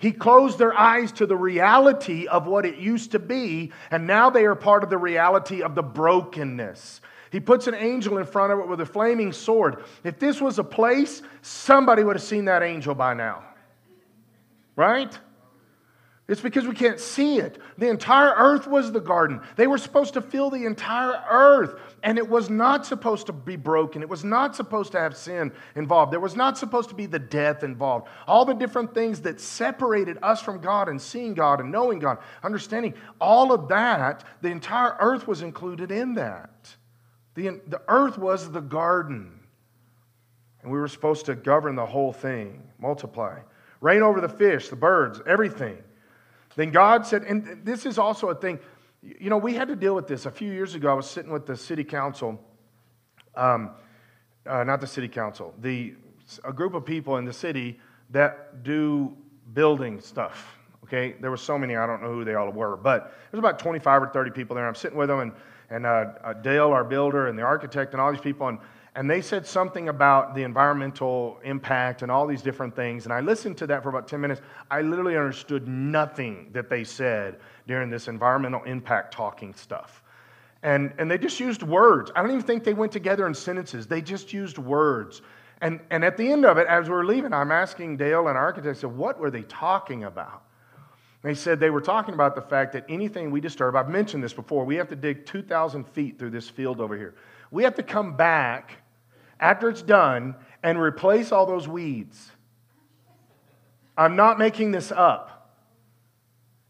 he 0.00 0.12
closed 0.12 0.58
their 0.58 0.76
eyes 0.76 1.12
to 1.12 1.26
the 1.26 1.36
reality 1.36 2.26
of 2.26 2.46
what 2.46 2.64
it 2.64 2.78
used 2.78 3.12
to 3.12 3.18
be, 3.18 3.70
and 3.90 4.06
now 4.06 4.30
they 4.30 4.46
are 4.46 4.54
part 4.54 4.82
of 4.82 4.88
the 4.88 4.96
reality 4.96 5.62
of 5.62 5.74
the 5.74 5.82
brokenness. 5.82 7.02
He 7.30 7.38
puts 7.38 7.66
an 7.66 7.74
angel 7.74 8.16
in 8.16 8.24
front 8.24 8.50
of 8.50 8.60
it 8.60 8.66
with 8.66 8.80
a 8.80 8.86
flaming 8.86 9.30
sword. 9.30 9.84
If 10.02 10.18
this 10.18 10.40
was 10.40 10.58
a 10.58 10.64
place, 10.64 11.20
somebody 11.42 12.02
would 12.02 12.16
have 12.16 12.22
seen 12.22 12.46
that 12.46 12.62
angel 12.62 12.94
by 12.94 13.12
now. 13.12 13.44
Right? 14.74 15.16
It's 16.30 16.40
because 16.40 16.64
we 16.64 16.76
can't 16.76 17.00
see 17.00 17.40
it. 17.40 17.58
The 17.76 17.88
entire 17.88 18.32
earth 18.36 18.68
was 18.68 18.92
the 18.92 19.00
garden. 19.00 19.40
They 19.56 19.66
were 19.66 19.78
supposed 19.78 20.14
to 20.14 20.22
fill 20.22 20.48
the 20.48 20.64
entire 20.64 21.20
earth, 21.28 21.74
and 22.04 22.18
it 22.18 22.28
was 22.28 22.48
not 22.48 22.86
supposed 22.86 23.26
to 23.26 23.32
be 23.32 23.56
broken. 23.56 24.00
It 24.00 24.08
was 24.08 24.22
not 24.22 24.54
supposed 24.54 24.92
to 24.92 25.00
have 25.00 25.16
sin 25.16 25.50
involved. 25.74 26.12
There 26.12 26.20
was 26.20 26.36
not 26.36 26.56
supposed 26.56 26.88
to 26.90 26.94
be 26.94 27.06
the 27.06 27.18
death 27.18 27.64
involved. 27.64 28.06
All 28.28 28.44
the 28.44 28.54
different 28.54 28.94
things 28.94 29.22
that 29.22 29.40
separated 29.40 30.18
us 30.22 30.40
from 30.40 30.60
God 30.60 30.88
and 30.88 31.02
seeing 31.02 31.34
God 31.34 31.58
and 31.58 31.72
knowing 31.72 31.98
God, 31.98 32.18
understanding 32.44 32.94
all 33.20 33.50
of 33.50 33.66
that, 33.66 34.22
the 34.40 34.50
entire 34.50 34.96
earth 35.00 35.26
was 35.26 35.42
included 35.42 35.90
in 35.90 36.14
that. 36.14 36.76
The, 37.34 37.60
the 37.66 37.82
earth 37.88 38.18
was 38.18 38.52
the 38.52 38.60
garden, 38.60 39.40
and 40.62 40.70
we 40.70 40.78
were 40.78 40.86
supposed 40.86 41.26
to 41.26 41.34
govern 41.34 41.74
the 41.74 41.86
whole 41.86 42.12
thing, 42.12 42.70
multiply, 42.78 43.40
reign 43.80 44.02
over 44.02 44.20
the 44.20 44.28
fish, 44.28 44.68
the 44.68 44.76
birds, 44.76 45.20
everything. 45.26 45.82
Then 46.56 46.70
God 46.70 47.06
said, 47.06 47.22
and 47.24 47.64
this 47.64 47.86
is 47.86 47.98
also 47.98 48.28
a 48.28 48.34
thing, 48.34 48.58
you 49.02 49.30
know, 49.30 49.38
we 49.38 49.54
had 49.54 49.68
to 49.68 49.76
deal 49.76 49.94
with 49.94 50.06
this. 50.06 50.26
A 50.26 50.30
few 50.30 50.52
years 50.52 50.74
ago, 50.74 50.90
I 50.90 50.94
was 50.94 51.08
sitting 51.08 51.30
with 51.30 51.46
the 51.46 51.56
city 51.56 51.84
council, 51.84 52.40
um, 53.34 53.70
uh, 54.46 54.64
not 54.64 54.80
the 54.80 54.86
city 54.86 55.08
council, 55.08 55.54
the, 55.60 55.94
a 56.44 56.52
group 56.52 56.74
of 56.74 56.84
people 56.84 57.16
in 57.16 57.24
the 57.24 57.32
city 57.32 57.78
that 58.10 58.62
do 58.62 59.16
building 59.54 60.00
stuff. 60.00 60.56
Okay, 60.84 61.14
there 61.20 61.30
were 61.30 61.36
so 61.36 61.56
many, 61.56 61.76
I 61.76 61.86
don't 61.86 62.02
know 62.02 62.12
who 62.12 62.24
they 62.24 62.34
all 62.34 62.50
were, 62.50 62.76
but 62.76 63.14
there's 63.30 63.38
about 63.38 63.58
25 63.58 64.02
or 64.02 64.08
30 64.08 64.32
people 64.32 64.56
there. 64.56 64.66
I'm 64.66 64.74
sitting 64.74 64.98
with 64.98 65.08
them, 65.08 65.20
and, 65.20 65.32
and 65.70 65.86
uh, 65.86 66.12
uh, 66.24 66.32
Dale, 66.32 66.72
our 66.72 66.82
builder, 66.82 67.28
and 67.28 67.38
the 67.38 67.42
architect, 67.42 67.92
and 67.92 68.00
all 68.00 68.10
these 68.10 68.20
people, 68.20 68.48
and 68.48 68.58
and 68.96 69.08
they 69.08 69.20
said 69.20 69.46
something 69.46 69.88
about 69.88 70.34
the 70.34 70.42
environmental 70.42 71.38
impact 71.44 72.02
and 72.02 72.10
all 72.10 72.26
these 72.26 72.42
different 72.42 72.74
things. 72.74 73.04
And 73.04 73.12
I 73.12 73.20
listened 73.20 73.56
to 73.58 73.66
that 73.68 73.82
for 73.82 73.88
about 73.88 74.08
10 74.08 74.20
minutes. 74.20 74.40
I 74.70 74.82
literally 74.82 75.16
understood 75.16 75.68
nothing 75.68 76.50
that 76.52 76.68
they 76.68 76.82
said 76.82 77.38
during 77.68 77.88
this 77.88 78.08
environmental 78.08 78.64
impact 78.64 79.14
talking 79.14 79.54
stuff. 79.54 80.02
And, 80.62 80.92
and 80.98 81.10
they 81.10 81.18
just 81.18 81.38
used 81.38 81.62
words. 81.62 82.10
I 82.16 82.22
don't 82.22 82.32
even 82.32 82.42
think 82.42 82.64
they 82.64 82.74
went 82.74 82.92
together 82.92 83.26
in 83.26 83.34
sentences, 83.34 83.86
they 83.86 84.02
just 84.02 84.32
used 84.32 84.58
words. 84.58 85.22
And, 85.62 85.78
and 85.90 86.04
at 86.04 86.16
the 86.16 86.30
end 86.30 86.46
of 86.46 86.56
it, 86.56 86.66
as 86.66 86.88
we 86.88 86.94
are 86.94 87.04
leaving, 87.04 87.32
I'm 87.34 87.52
asking 87.52 87.98
Dale 87.98 88.28
and 88.28 88.36
architect, 88.36 88.78
I 88.78 88.80
said, 88.80 88.96
what 88.96 89.20
were 89.20 89.30
they 89.30 89.42
talking 89.42 90.04
about? 90.04 90.42
They 91.22 91.34
said 91.34 91.60
they 91.60 91.68
were 91.68 91.82
talking 91.82 92.14
about 92.14 92.34
the 92.34 92.40
fact 92.40 92.72
that 92.72 92.86
anything 92.88 93.30
we 93.30 93.42
disturb, 93.42 93.76
I've 93.76 93.90
mentioned 93.90 94.24
this 94.24 94.32
before, 94.32 94.64
we 94.64 94.76
have 94.76 94.88
to 94.88 94.96
dig 94.96 95.26
2,000 95.26 95.84
feet 95.84 96.18
through 96.18 96.30
this 96.30 96.48
field 96.48 96.80
over 96.80 96.96
here. 96.96 97.14
We 97.50 97.64
have 97.64 97.74
to 97.76 97.82
come 97.82 98.16
back 98.16 98.78
after 99.38 99.68
it's 99.68 99.82
done 99.82 100.34
and 100.62 100.78
replace 100.78 101.32
all 101.32 101.46
those 101.46 101.66
weeds. 101.66 102.30
I'm 103.96 104.16
not 104.16 104.38
making 104.38 104.70
this 104.70 104.92
up. 104.92 105.30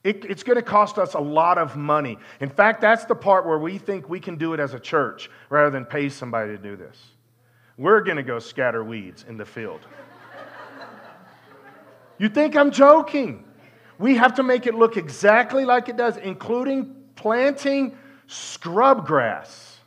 It, 0.03 0.25
it's 0.25 0.43
going 0.43 0.57
to 0.57 0.63
cost 0.63 0.99
us 0.99 1.15
a 1.15 1.21
lot 1.21 1.59
of 1.59 1.77
money. 1.77 2.19
In 2.41 2.49
fact, 2.49 2.81
that's 2.81 3.05
the 3.05 3.15
part 3.15 3.47
where 3.47 3.59
we 3.59 3.77
think 3.77 4.09
we 4.09 4.19
can 4.19 4.37
do 4.37 4.55
it 4.55 4.61
as 4.61 4.73
a 4.73 4.81
church 4.81 5.31
rather 5.51 5.71
than 5.71 5.85
pay 5.85 6.09
somebody 6.09 6.57
to 6.57 6.63
do 6.63 6.77
this. 6.77 6.99
We're 7.77 8.01
going 8.01 8.17
to 8.17 8.23
go 8.23 8.39
scatter 8.39 8.83
weeds 8.83 9.25
in 9.29 9.37
the 9.37 9.45
field. 9.45 9.81
you 12.19 12.29
think 12.31 12.57
I'm 12.57 12.71
joking? 12.71 13.45
We 13.99 14.17
have 14.17 14.35
to 14.37 14.43
make 14.43 14.67
it 14.67 14.75
look 14.75 14.97
exactly 14.97 15.67
like 15.67 15.91
it 15.91 15.99
does, 15.99 16.17
including 16.17 16.97
planting 17.15 17.97
scrub 18.27 19.07
grass. 19.07 19.80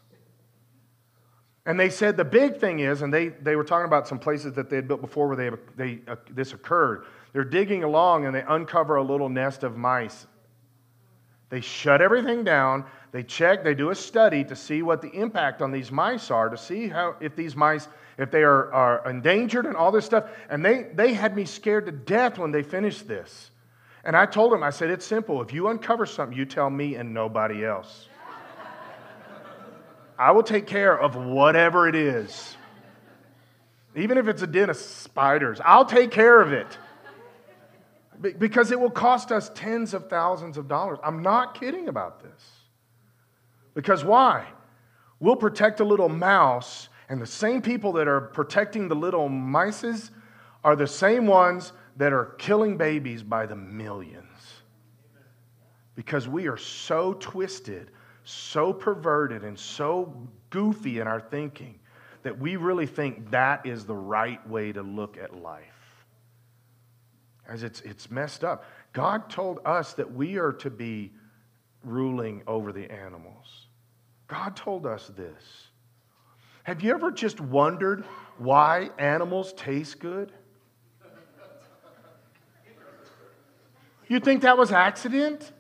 And 1.66 1.80
they 1.80 1.90
said 1.90 2.18
the 2.18 2.26
big 2.26 2.58
thing 2.58 2.80
is, 2.80 3.02
and 3.02 3.14
they, 3.14 3.30
they 3.30 3.56
were 3.56 3.64
talking 3.64 3.86
about 3.86 4.08
some 4.08 4.20
places 4.20 4.54
that 4.54 4.70
they 4.70 4.76
had 4.76 4.88
built 4.88 5.02
before 5.02 5.28
where 5.28 5.38
they, 5.38 5.58
they, 5.78 6.02
uh, 6.08 6.18
this 6.32 6.54
occurred. 6.54 7.06
They're 7.32 7.46
digging 7.46 7.84
along 7.84 8.26
and 8.26 8.36
they 8.36 8.44
uncover 8.48 8.98
a 8.98 9.04
little 9.04 9.30
nest 9.30 9.64
of 9.64 9.78
mice. 9.78 10.28
They 11.50 11.62
shut 11.62 12.02
everything 12.02 12.44
down. 12.44 12.84
They 13.12 13.24
check, 13.24 13.64
they 13.64 13.76
do 13.76 13.92
a 13.92 13.96
study 13.96 14.44
to 14.46 14.56
see 14.56 14.82
what 14.82 15.02
the 15.02 15.10
impact 15.10 15.62
on 15.62 15.72
these 15.72 15.92
mice 15.92 16.32
are, 16.32 16.50
to 16.50 16.58
see 16.58 16.88
how, 16.88 17.16
if 17.22 17.36
these 17.36 17.56
mice, 17.56 17.88
if 18.18 18.30
they 18.30 18.44
are, 18.44 18.74
are 18.74 19.10
endangered 19.10 19.66
and 19.66 19.76
all 19.76 19.92
this 19.92 20.04
stuff. 20.04 20.26
And 20.50 20.66
they, 20.66 20.88
they 20.96 21.14
had 21.14 21.36
me 21.36 21.46
scared 21.46 21.86
to 21.86 21.92
death 21.92 22.40
when 22.40 22.52
they 22.52 22.64
finished 22.64 23.08
this. 23.08 23.52
And 24.04 24.18
I 24.18 24.26
told 24.26 24.52
them, 24.52 24.64
I 24.64 24.70
said, 24.70 24.90
it's 24.90 25.06
simple. 25.06 25.42
If 25.42 25.54
you 25.54 25.70
uncover 25.70 26.06
something, 26.06 26.38
you 26.38 26.46
tell 26.46 26.70
me 26.70 26.96
and 26.96 27.14
nobody 27.14 27.64
else. 27.64 28.08
I 30.18 30.32
will 30.32 30.44
take 30.44 30.68
care 30.68 30.98
of 30.98 31.16
whatever 31.16 31.88
it 31.88 31.96
is. 31.96 32.58
Even 33.96 34.18
if 34.18 34.28
it's 34.28 34.42
a 34.42 34.48
den 34.48 34.70
of 34.70 34.78
spiders, 34.78 35.60
I'll 35.64 35.86
take 35.86 36.12
care 36.12 36.42
of 36.42 36.52
it. 36.52 36.78
Because 38.38 38.72
it 38.72 38.80
will 38.80 38.90
cost 38.90 39.32
us 39.32 39.52
tens 39.54 39.94
of 39.94 40.10
thousands 40.10 40.58
of 40.58 40.68
dollars. 40.68 41.00
I'm 41.04 41.22
not 41.22 41.60
kidding 41.60 41.90
about 41.90 42.22
this. 42.24 42.42
Because 43.74 44.04
why? 44.04 44.48
We'll 45.20 45.36
protect 45.36 45.80
a 45.80 45.84
little 45.84 46.10
mouse, 46.10 46.90
and 47.10 47.22
the 47.22 47.26
same 47.26 47.62
people 47.62 47.94
that 47.94 48.08
are 48.08 48.22
protecting 48.22 48.88
the 48.88 48.96
little 48.96 49.30
mices 49.30 50.12
are 50.64 50.76
the 50.76 50.88
same 50.88 51.28
ones 51.28 51.74
that 51.98 52.14
are 52.14 52.36
killing 52.38 52.78
babies 52.78 53.24
by 53.24 53.46
the 53.46 53.56
millions. 53.56 54.28
Because 55.96 56.28
we 56.28 56.48
are 56.48 56.58
so 56.58 57.14
twisted 57.14 57.92
so 58.24 58.74
perverted 58.74 59.44
and 59.44 59.58
so 59.58 60.14
goofy 60.50 61.00
in 61.00 61.08
our 61.08 61.20
thinking 61.20 61.80
that 62.24 62.40
we 62.40 62.56
really 62.56 62.86
think 62.86 63.32
that 63.32 63.66
is 63.66 63.86
the 63.86 63.96
right 63.96 64.48
way 64.50 64.72
to 64.72 64.82
look 64.82 65.18
at 65.18 65.36
life. 65.36 65.64
As 67.48 67.64
it's, 67.64 67.82
it's 67.82 68.10
messed 68.10 68.44
up. 68.44 68.64
God 68.94 69.30
told 69.30 69.60
us 69.66 69.94
that 69.94 70.14
we 70.14 70.38
are 70.38 70.54
to 70.54 70.70
be 70.70 71.12
ruling 71.84 72.42
over 72.48 72.72
the 72.72 72.90
animals. 72.90 73.68
God 74.28 74.56
told 74.56 74.86
us 74.86 75.12
this. 75.16 75.68
Have 76.64 76.82
you 76.82 76.94
ever 76.94 77.12
just 77.12 77.42
wondered 77.42 78.06
why 78.38 78.90
animals 78.98 79.52
taste 79.54 80.00
good? 80.00 80.32
You 84.08 84.20
think 84.20 84.44
that 84.44 84.58
was 84.58 84.72
accident? 84.72 85.52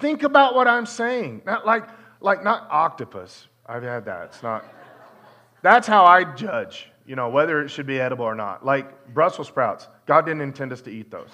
Think 0.00 0.22
about 0.22 0.54
what 0.54 0.68
I'm 0.68 0.86
saying. 0.86 1.42
Not 1.46 1.66
like, 1.66 1.88
like 2.20 2.44
not 2.44 2.68
octopus. 2.70 3.48
I've 3.66 3.82
had 3.82 4.04
that. 4.04 4.26
It's 4.26 4.42
not. 4.42 4.64
That's 5.62 5.86
how 5.86 6.04
I 6.04 6.24
judge, 6.24 6.90
you 7.06 7.16
know, 7.16 7.28
whether 7.28 7.62
it 7.62 7.68
should 7.70 7.86
be 7.86 7.98
edible 8.00 8.24
or 8.24 8.34
not. 8.34 8.64
Like 8.64 9.12
Brussels 9.14 9.48
sprouts. 9.48 9.88
God 10.06 10.26
didn't 10.26 10.42
intend 10.42 10.72
us 10.72 10.80
to 10.82 10.90
eat 10.90 11.10
those. 11.10 11.30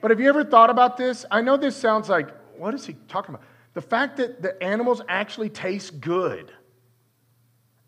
But 0.00 0.10
have 0.10 0.20
you 0.20 0.28
ever 0.28 0.44
thought 0.44 0.70
about 0.70 0.96
this? 0.96 1.24
I 1.30 1.40
know 1.40 1.56
this 1.56 1.74
sounds 1.74 2.08
like, 2.08 2.28
what 2.56 2.74
is 2.74 2.86
he 2.86 2.94
talking 3.08 3.34
about? 3.34 3.46
The 3.74 3.80
fact 3.80 4.16
that 4.18 4.40
the 4.40 4.62
animals 4.62 5.02
actually 5.08 5.50
taste 5.50 6.00
good 6.00 6.52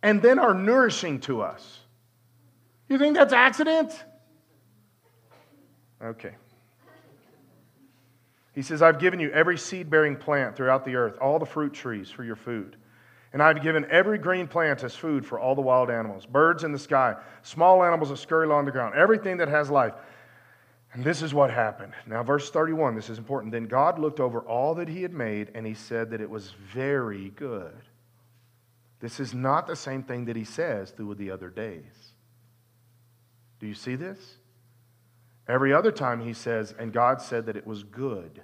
and 0.02 0.20
then 0.20 0.38
are 0.38 0.54
nourishing 0.54 1.20
to 1.20 1.40
us. 1.42 1.78
You 2.88 2.98
think 2.98 3.16
that's 3.16 3.32
accident? 3.32 3.92
Okay. 6.02 6.34
He 8.58 8.62
says, 8.62 8.82
I've 8.82 8.98
given 8.98 9.20
you 9.20 9.30
every 9.30 9.56
seed 9.56 9.88
bearing 9.88 10.16
plant 10.16 10.56
throughout 10.56 10.84
the 10.84 10.96
earth, 10.96 11.16
all 11.20 11.38
the 11.38 11.46
fruit 11.46 11.72
trees 11.72 12.10
for 12.10 12.24
your 12.24 12.34
food. 12.34 12.74
And 13.32 13.40
I've 13.40 13.62
given 13.62 13.86
every 13.88 14.18
green 14.18 14.48
plant 14.48 14.82
as 14.82 14.96
food 14.96 15.24
for 15.24 15.38
all 15.38 15.54
the 15.54 15.60
wild 15.60 15.90
animals, 15.90 16.26
birds 16.26 16.64
in 16.64 16.72
the 16.72 16.78
sky, 16.80 17.14
small 17.42 17.84
animals 17.84 18.08
that 18.08 18.16
scurry 18.16 18.46
along 18.46 18.64
the 18.64 18.72
ground, 18.72 18.96
everything 18.96 19.36
that 19.36 19.46
has 19.46 19.70
life. 19.70 19.94
And 20.92 21.04
this 21.04 21.22
is 21.22 21.32
what 21.32 21.52
happened. 21.52 21.92
Now, 22.04 22.24
verse 22.24 22.50
31, 22.50 22.96
this 22.96 23.08
is 23.08 23.18
important. 23.18 23.52
Then 23.52 23.68
God 23.68 23.96
looked 23.96 24.18
over 24.18 24.40
all 24.40 24.74
that 24.74 24.88
he 24.88 25.02
had 25.02 25.12
made, 25.12 25.52
and 25.54 25.64
he 25.64 25.74
said 25.74 26.10
that 26.10 26.20
it 26.20 26.28
was 26.28 26.50
very 26.74 27.30
good. 27.36 27.80
This 28.98 29.20
is 29.20 29.34
not 29.34 29.68
the 29.68 29.76
same 29.76 30.02
thing 30.02 30.24
that 30.24 30.34
he 30.34 30.42
says 30.42 30.90
through 30.90 31.14
the 31.14 31.30
other 31.30 31.48
days. 31.48 32.12
Do 33.60 33.68
you 33.68 33.74
see 33.74 33.94
this? 33.94 34.18
Every 35.46 35.72
other 35.72 35.92
time 35.92 36.20
he 36.20 36.32
says, 36.32 36.74
and 36.76 36.92
God 36.92 37.22
said 37.22 37.46
that 37.46 37.56
it 37.56 37.64
was 37.64 37.84
good. 37.84 38.42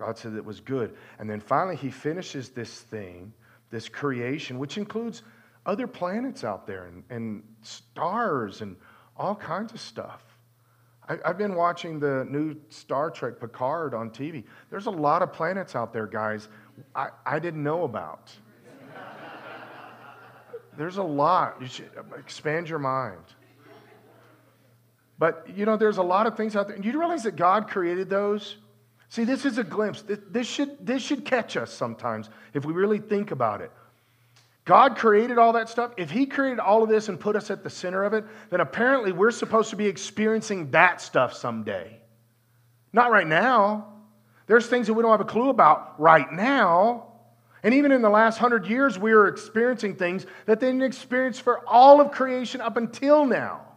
God 0.00 0.16
said 0.16 0.32
it 0.34 0.44
was 0.44 0.60
good. 0.60 0.96
And 1.18 1.28
then 1.28 1.40
finally 1.40 1.76
he 1.76 1.90
finishes 1.90 2.48
this 2.48 2.80
thing, 2.80 3.34
this 3.70 3.86
creation, 3.88 4.58
which 4.58 4.78
includes 4.78 5.22
other 5.66 5.86
planets 5.86 6.42
out 6.42 6.66
there 6.66 6.86
and, 6.86 7.04
and 7.10 7.42
stars 7.60 8.62
and 8.62 8.76
all 9.14 9.34
kinds 9.34 9.72
of 9.74 9.80
stuff. 9.80 10.24
I, 11.06 11.18
I've 11.22 11.36
been 11.36 11.54
watching 11.54 12.00
the 12.00 12.26
new 12.30 12.56
Star 12.70 13.10
Trek 13.10 13.38
Picard 13.38 13.92
on 13.92 14.08
TV. 14.08 14.44
There's 14.70 14.86
a 14.86 14.90
lot 14.90 15.20
of 15.20 15.34
planets 15.34 15.76
out 15.76 15.92
there, 15.92 16.06
guys, 16.06 16.48
I, 16.94 17.08
I 17.26 17.38
didn't 17.38 17.62
know 17.62 17.84
about. 17.84 18.32
There's 20.78 20.96
a 20.96 21.02
lot. 21.02 21.58
You 21.60 21.66
should 21.66 21.90
expand 22.16 22.70
your 22.70 22.78
mind. 22.78 23.24
But, 25.18 25.46
you 25.54 25.66
know, 25.66 25.76
there's 25.76 25.98
a 25.98 26.02
lot 26.02 26.26
of 26.26 26.34
things 26.34 26.56
out 26.56 26.68
there. 26.68 26.76
And 26.76 26.82
you 26.82 26.98
realize 26.98 27.24
that 27.24 27.36
God 27.36 27.68
created 27.68 28.08
those? 28.08 28.56
See, 29.10 29.24
this 29.24 29.44
is 29.44 29.58
a 29.58 29.64
glimpse. 29.64 30.04
This 30.06 30.46
should, 30.46 30.86
this 30.86 31.02
should 31.02 31.24
catch 31.24 31.56
us 31.56 31.72
sometimes 31.72 32.30
if 32.54 32.64
we 32.64 32.72
really 32.72 33.00
think 33.00 33.32
about 33.32 33.60
it. 33.60 33.72
God 34.64 34.96
created 34.96 35.36
all 35.36 35.54
that 35.54 35.68
stuff. 35.68 35.92
If 35.96 36.12
He 36.12 36.26
created 36.26 36.60
all 36.60 36.84
of 36.84 36.88
this 36.88 37.08
and 37.08 37.18
put 37.18 37.34
us 37.34 37.50
at 37.50 37.64
the 37.64 37.70
center 37.70 38.04
of 38.04 38.14
it, 38.14 38.24
then 38.50 38.60
apparently 38.60 39.10
we're 39.10 39.32
supposed 39.32 39.70
to 39.70 39.76
be 39.76 39.86
experiencing 39.86 40.70
that 40.70 41.00
stuff 41.00 41.34
someday. 41.34 41.98
Not 42.92 43.10
right 43.10 43.26
now. 43.26 43.94
There's 44.46 44.66
things 44.66 44.86
that 44.86 44.94
we 44.94 45.02
don't 45.02 45.10
have 45.10 45.20
a 45.20 45.24
clue 45.24 45.48
about 45.48 46.00
right 46.00 46.30
now. 46.32 47.08
And 47.64 47.74
even 47.74 47.90
in 47.90 48.02
the 48.02 48.10
last 48.10 48.38
hundred 48.38 48.66
years, 48.66 48.96
we 48.96 49.10
are 49.10 49.26
experiencing 49.26 49.96
things 49.96 50.24
that 50.46 50.60
they 50.60 50.68
didn't 50.68 50.82
experience 50.82 51.40
for 51.40 51.66
all 51.66 52.00
of 52.00 52.12
creation 52.12 52.60
up 52.60 52.76
until 52.76 53.26
now. 53.26 53.69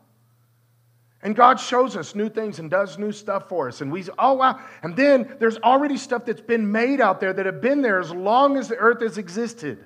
And 1.23 1.37
God 1.37 1.57
shows 1.57 1.95
us 1.95 2.15
new 2.15 2.27
things 2.29 2.59
and 2.59 2.69
does 2.69 2.99
new 2.99 3.13
stuff 3.13 3.47
for 3.47 3.69
us. 3.69 3.79
And 3.79 3.89
we, 3.89 4.03
oh, 4.19 4.33
wow. 4.33 4.59
And 4.83 4.93
then 4.95 5.35
there's 5.39 5.57
already 5.57 5.95
stuff 5.95 6.25
that's 6.25 6.41
been 6.41 6.69
made 6.69 6.99
out 6.99 7.21
there 7.21 7.31
that 7.31 7.45
have 7.45 7.61
been 7.61 7.81
there 7.81 7.99
as 7.99 8.11
long 8.11 8.57
as 8.57 8.67
the 8.67 8.75
earth 8.75 9.01
has 9.01 9.17
existed. 9.17 9.85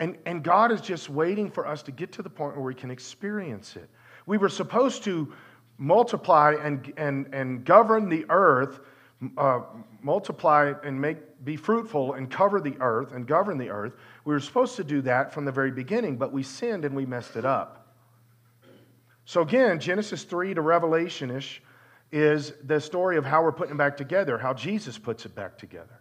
And, 0.00 0.18
and 0.26 0.42
God 0.42 0.72
is 0.72 0.80
just 0.80 1.08
waiting 1.08 1.50
for 1.50 1.66
us 1.68 1.84
to 1.84 1.92
get 1.92 2.10
to 2.12 2.22
the 2.22 2.30
point 2.30 2.56
where 2.56 2.64
we 2.64 2.74
can 2.74 2.90
experience 2.90 3.76
it. 3.76 3.88
We 4.26 4.38
were 4.38 4.48
supposed 4.48 5.04
to 5.04 5.32
multiply 5.78 6.56
and, 6.60 6.92
and, 6.96 7.32
and 7.32 7.64
govern 7.64 8.08
the 8.08 8.26
earth, 8.28 8.80
uh, 9.38 9.60
multiply 10.02 10.72
and 10.82 11.00
make, 11.00 11.44
be 11.44 11.54
fruitful 11.54 12.14
and 12.14 12.28
cover 12.28 12.60
the 12.60 12.76
earth 12.80 13.12
and 13.12 13.24
govern 13.24 13.56
the 13.56 13.70
earth. 13.70 13.94
We 14.24 14.34
were 14.34 14.40
supposed 14.40 14.74
to 14.76 14.84
do 14.84 15.00
that 15.02 15.32
from 15.32 15.44
the 15.44 15.52
very 15.52 15.70
beginning, 15.70 16.16
but 16.16 16.32
we 16.32 16.42
sinned 16.42 16.84
and 16.84 16.96
we 16.96 17.06
messed 17.06 17.36
it 17.36 17.44
up. 17.44 17.79
So, 19.30 19.42
again, 19.42 19.78
Genesis 19.78 20.24
3 20.24 20.54
to 20.54 20.60
Revelation 20.60 21.30
ish 21.30 21.62
is 22.10 22.52
the 22.64 22.80
story 22.80 23.16
of 23.16 23.24
how 23.24 23.44
we're 23.44 23.52
putting 23.52 23.76
it 23.76 23.78
back 23.78 23.96
together, 23.96 24.36
how 24.36 24.52
Jesus 24.52 24.98
puts 24.98 25.24
it 25.24 25.36
back 25.36 25.56
together. 25.56 26.00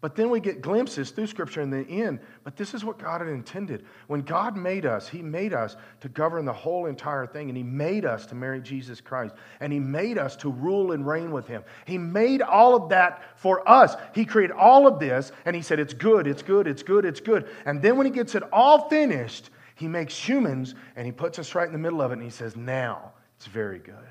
But 0.00 0.16
then 0.16 0.30
we 0.30 0.40
get 0.40 0.62
glimpses 0.62 1.10
through 1.10 1.26
Scripture 1.26 1.60
in 1.60 1.68
the 1.68 1.86
end. 1.86 2.20
But 2.42 2.56
this 2.56 2.72
is 2.72 2.86
what 2.86 2.98
God 2.98 3.20
had 3.20 3.28
intended. 3.28 3.84
When 4.06 4.22
God 4.22 4.56
made 4.56 4.86
us, 4.86 5.06
He 5.06 5.20
made 5.20 5.52
us 5.52 5.76
to 6.00 6.08
govern 6.08 6.46
the 6.46 6.54
whole 6.54 6.86
entire 6.86 7.26
thing, 7.26 7.50
and 7.50 7.56
He 7.56 7.62
made 7.62 8.06
us 8.06 8.24
to 8.28 8.34
marry 8.34 8.62
Jesus 8.62 8.98
Christ, 9.02 9.34
and 9.60 9.70
He 9.70 9.78
made 9.78 10.16
us 10.16 10.36
to 10.36 10.50
rule 10.50 10.92
and 10.92 11.06
reign 11.06 11.32
with 11.32 11.46
Him. 11.46 11.64
He 11.84 11.98
made 11.98 12.40
all 12.40 12.74
of 12.74 12.88
that 12.88 13.24
for 13.36 13.68
us. 13.68 13.94
He 14.14 14.24
created 14.24 14.56
all 14.56 14.86
of 14.86 14.98
this, 14.98 15.32
and 15.44 15.54
He 15.54 15.60
said, 15.60 15.78
It's 15.78 15.92
good, 15.92 16.26
it's 16.26 16.42
good, 16.42 16.66
it's 16.66 16.82
good, 16.82 17.04
it's 17.04 17.20
good. 17.20 17.46
And 17.66 17.82
then 17.82 17.98
when 17.98 18.06
He 18.06 18.12
gets 18.12 18.34
it 18.34 18.42
all 18.54 18.88
finished, 18.88 19.50
he 19.76 19.88
makes 19.88 20.16
humans 20.16 20.74
and 20.96 21.04
he 21.04 21.12
puts 21.12 21.38
us 21.38 21.54
right 21.54 21.66
in 21.66 21.72
the 21.72 21.78
middle 21.78 22.00
of 22.00 22.10
it 22.10 22.14
and 22.14 22.22
he 22.22 22.30
says, 22.30 22.56
Now 22.56 23.12
it's 23.36 23.46
very 23.46 23.78
good. 23.78 24.08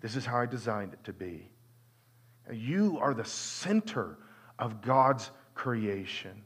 This 0.00 0.16
is 0.16 0.26
how 0.26 0.38
I 0.38 0.46
designed 0.46 0.92
it 0.92 1.02
to 1.04 1.12
be. 1.12 1.48
You 2.52 2.98
are 3.00 3.14
the 3.14 3.24
center 3.24 4.18
of 4.58 4.82
God's 4.82 5.30
creation. 5.54 6.42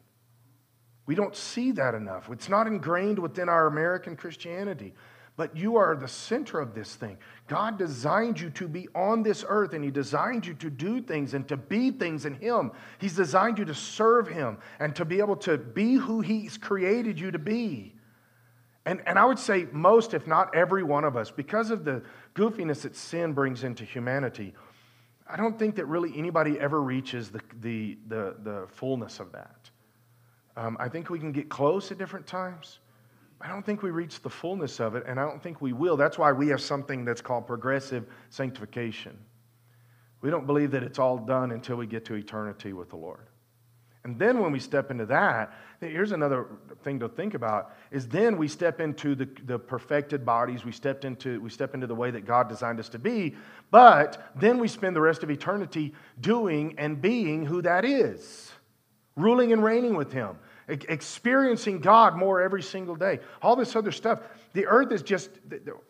We 1.06 1.14
don't 1.14 1.34
see 1.34 1.72
that 1.72 1.94
enough. 1.94 2.28
It's 2.30 2.50
not 2.50 2.66
ingrained 2.66 3.18
within 3.18 3.48
our 3.48 3.66
American 3.66 4.14
Christianity. 4.14 4.92
But 5.36 5.56
you 5.56 5.76
are 5.76 5.96
the 5.96 6.06
center 6.06 6.60
of 6.60 6.74
this 6.74 6.94
thing. 6.94 7.16
God 7.48 7.78
designed 7.78 8.38
you 8.38 8.50
to 8.50 8.68
be 8.68 8.88
on 8.94 9.22
this 9.22 9.42
earth 9.48 9.72
and 9.72 9.82
He 9.82 9.90
designed 9.90 10.44
you 10.44 10.52
to 10.54 10.68
do 10.68 11.00
things 11.00 11.32
and 11.32 11.48
to 11.48 11.56
be 11.56 11.90
things 11.90 12.26
in 12.26 12.34
Him. 12.34 12.72
He's 12.98 13.16
designed 13.16 13.58
you 13.58 13.64
to 13.64 13.74
serve 13.74 14.28
Him 14.28 14.58
and 14.78 14.94
to 14.96 15.06
be 15.06 15.18
able 15.18 15.36
to 15.36 15.56
be 15.56 15.94
who 15.94 16.20
He's 16.20 16.58
created 16.58 17.18
you 17.18 17.30
to 17.30 17.38
be. 17.38 17.94
And, 18.86 19.02
and 19.06 19.18
I 19.18 19.24
would 19.24 19.38
say 19.38 19.66
most, 19.72 20.14
if 20.14 20.26
not 20.26 20.54
every 20.54 20.82
one 20.82 21.04
of 21.04 21.16
us, 21.16 21.30
because 21.30 21.70
of 21.70 21.84
the 21.84 22.02
goofiness 22.34 22.82
that 22.82 22.96
sin 22.96 23.32
brings 23.34 23.62
into 23.62 23.84
humanity, 23.84 24.54
I 25.28 25.36
don't 25.36 25.58
think 25.58 25.76
that 25.76 25.86
really 25.86 26.12
anybody 26.16 26.58
ever 26.58 26.82
reaches 26.82 27.30
the, 27.30 27.40
the, 27.60 27.98
the, 28.08 28.36
the 28.42 28.66
fullness 28.68 29.20
of 29.20 29.32
that. 29.32 29.70
Um, 30.56 30.76
I 30.80 30.88
think 30.88 31.10
we 31.10 31.18
can 31.18 31.32
get 31.32 31.48
close 31.48 31.92
at 31.92 31.98
different 31.98 32.26
times. 32.26 32.80
I 33.40 33.48
don't 33.48 33.64
think 33.64 33.82
we 33.82 33.90
reach 33.90 34.20
the 34.20 34.28
fullness 34.28 34.80
of 34.80 34.94
it, 34.96 35.04
and 35.06 35.18
I 35.18 35.24
don't 35.24 35.42
think 35.42 35.62
we 35.62 35.72
will. 35.72 35.96
That's 35.96 36.18
why 36.18 36.32
we 36.32 36.48
have 36.48 36.60
something 36.60 37.04
that's 37.04 37.22
called 37.22 37.46
progressive 37.46 38.06
sanctification. 38.28 39.16
We 40.20 40.28
don't 40.30 40.46
believe 40.46 40.72
that 40.72 40.82
it's 40.82 40.98
all 40.98 41.16
done 41.16 41.50
until 41.50 41.76
we 41.76 41.86
get 41.86 42.04
to 42.06 42.14
eternity 42.14 42.74
with 42.74 42.90
the 42.90 42.96
Lord. 42.96 43.29
And 44.04 44.18
then 44.18 44.38
when 44.38 44.50
we 44.50 44.60
step 44.60 44.90
into 44.90 45.04
that, 45.06 45.52
here's 45.80 46.12
another 46.12 46.46
thing 46.82 47.00
to 47.00 47.08
think 47.08 47.34
about 47.34 47.74
is 47.90 48.08
then 48.08 48.38
we 48.38 48.48
step 48.48 48.80
into 48.80 49.14
the, 49.14 49.28
the 49.44 49.58
perfected 49.58 50.24
bodies, 50.24 50.64
we 50.64 50.72
stepped 50.72 51.04
into 51.04 51.40
we 51.40 51.50
step 51.50 51.74
into 51.74 51.86
the 51.86 51.94
way 51.94 52.10
that 52.10 52.24
God 52.24 52.48
designed 52.48 52.80
us 52.80 52.88
to 52.90 52.98
be, 52.98 53.34
but 53.70 54.32
then 54.36 54.58
we 54.58 54.68
spend 54.68 54.96
the 54.96 55.00
rest 55.00 55.22
of 55.22 55.30
eternity 55.30 55.92
doing 56.20 56.74
and 56.78 57.00
being 57.00 57.44
who 57.44 57.60
that 57.62 57.84
is. 57.84 58.50
Ruling 59.16 59.52
and 59.52 59.62
reigning 59.62 59.94
with 59.94 60.12
him, 60.12 60.38
experiencing 60.68 61.80
God 61.80 62.16
more 62.16 62.40
every 62.40 62.62
single 62.62 62.96
day. 62.96 63.18
All 63.42 63.54
this 63.54 63.76
other 63.76 63.92
stuff. 63.92 64.20
The 64.54 64.66
earth 64.66 64.92
is 64.92 65.02
just 65.02 65.30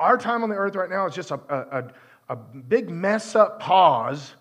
our 0.01 0.19
time 0.19 0.43
on 0.43 0.49
the 0.49 0.57
earth 0.57 0.75
right 0.75 0.91
now 0.91 1.07
is 1.07 1.15
just 1.15 1.31
a, 1.31 1.41
a, 1.49 1.93
a 2.29 2.37
big 2.37 2.91
mess 2.91 3.37
up 3.37 3.61
pause 3.61 4.35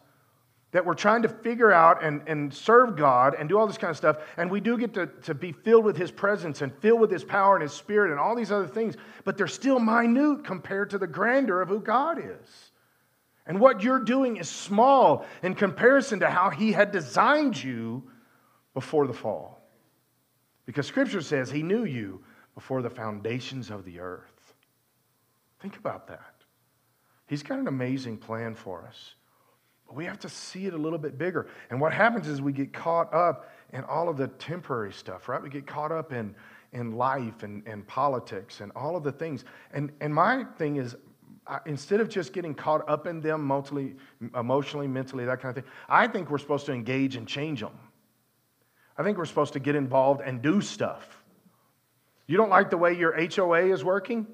that 0.72 0.86
we're 0.86 0.94
trying 0.94 1.24
to 1.24 1.30
figure 1.30 1.72
out 1.72 2.04
and, 2.04 2.22
and 2.28 2.54
serve 2.54 2.96
God 2.96 3.36
and 3.38 3.50
do 3.50 3.58
all 3.58 3.66
this 3.66 3.78
kind 3.78 3.90
of 3.90 3.98
stuff. 3.98 4.18
And 4.38 4.52
we 4.52 4.60
do 4.60 4.78
get 4.78 4.94
to, 4.94 5.08
to 5.24 5.34
be 5.34 5.52
filled 5.52 5.84
with 5.84 5.98
His 5.98 6.12
presence 6.12 6.62
and 6.62 6.74
filled 6.76 7.02
with 7.02 7.10
His 7.10 7.24
power 7.24 7.56
and 7.56 7.64
His 7.64 7.74
Spirit 7.74 8.12
and 8.12 8.20
all 8.20 8.36
these 8.36 8.52
other 8.52 8.68
things, 8.68 8.96
but 9.24 9.36
they're 9.36 9.48
still 9.48 9.80
minute 9.80 10.44
compared 10.44 10.92
to 10.92 10.98
the 10.98 11.08
grandeur 11.08 11.62
of 11.62 11.70
who 11.70 11.80
God 11.80 12.20
is. 12.20 12.72
And 13.48 13.60
what 13.60 13.82
you're 13.82 14.04
doing 14.04 14.38
is 14.38 14.48
small 14.48 15.26
in 15.42 15.56
comparison 15.56 16.20
to 16.20 16.30
how 16.30 16.52
He 16.52 16.72
had 16.72 16.92
designed 16.92 17.62
you 17.62 18.04
before 18.76 19.08
the 19.08 19.14
fall. 19.14 19.68
Because 20.68 20.86
Scripture 20.86 21.22
says 21.22 21.50
He 21.50 21.64
knew 21.64 21.84
you 21.84 22.24
before 22.54 22.84
the 22.84 22.92
foundations 22.92 23.72
of 23.72 23.86
the 23.86 24.00
earth. 24.00 24.54
Think 25.62 25.78
about 25.78 26.08
that. 26.08 26.36
He's 27.26 27.42
got 27.42 27.58
an 27.58 27.68
amazing 27.68 28.18
plan 28.18 28.54
for 28.54 28.86
us. 28.86 29.16
We 29.92 30.06
have 30.06 30.20
to 30.20 30.30
see 30.30 30.66
it 30.66 30.74
a 30.74 30.78
little 30.78 31.00
bit 31.00 31.18
bigger. 31.18 31.48
And 31.70 31.82
what 31.82 31.94
happens 31.94 32.28
is 32.28 32.42
we 32.42 32.54
get 32.54 32.74
caught 32.74 33.14
up 33.14 33.52
in 33.74 33.84
all 33.84 34.10
of 34.10 34.18
the 34.18 34.28
temporary 34.28 34.94
stuff, 34.94 35.28
right? 35.28 35.42
We 35.42 35.50
get 35.50 35.66
caught 35.66 35.92
up 35.92 36.14
in, 36.14 36.36
in 36.74 36.94
life 36.94 37.44
and, 37.44 37.66
and 37.68 37.88
politics 37.88 38.62
and 38.62 38.72
all 38.76 38.96
of 38.96 39.04
the 39.04 39.12
things. 39.12 39.46
And, 39.74 39.92
and 40.00 40.14
my 40.14 40.44
thing 40.58 40.78
is, 40.78 40.96
I, 41.48 41.60
instead 41.66 42.00
of 42.00 42.10
just 42.10 42.34
getting 42.34 42.54
caught 42.54 42.88
up 42.88 43.08
in 43.08 43.22
them 43.22 43.48
mentally, 43.48 43.96
emotionally, 44.36 44.88
mentally, 44.88 45.26
that 45.26 45.42
kind 45.42 45.58
of 45.58 45.64
thing, 45.64 45.72
I 45.88 46.08
think 46.08 46.30
we're 46.30 46.38
supposed 46.38 46.68
to 46.68 46.74
engage 46.74 47.16
and 47.16 47.28
change 47.28 47.62
them. 47.62 47.78
I 48.98 49.04
think 49.04 49.18
we're 49.18 49.26
supposed 49.26 49.54
to 49.54 49.60
get 49.60 49.76
involved 49.76 50.22
and 50.22 50.42
do 50.42 50.62
stuff. 50.62 51.24
You 52.28 52.38
don't 52.38 52.50
like 52.50 52.70
the 52.70 52.78
way 52.78 52.96
your 52.96 53.16
HOA 53.20 53.74
is 53.74 53.84
working? 53.84 54.28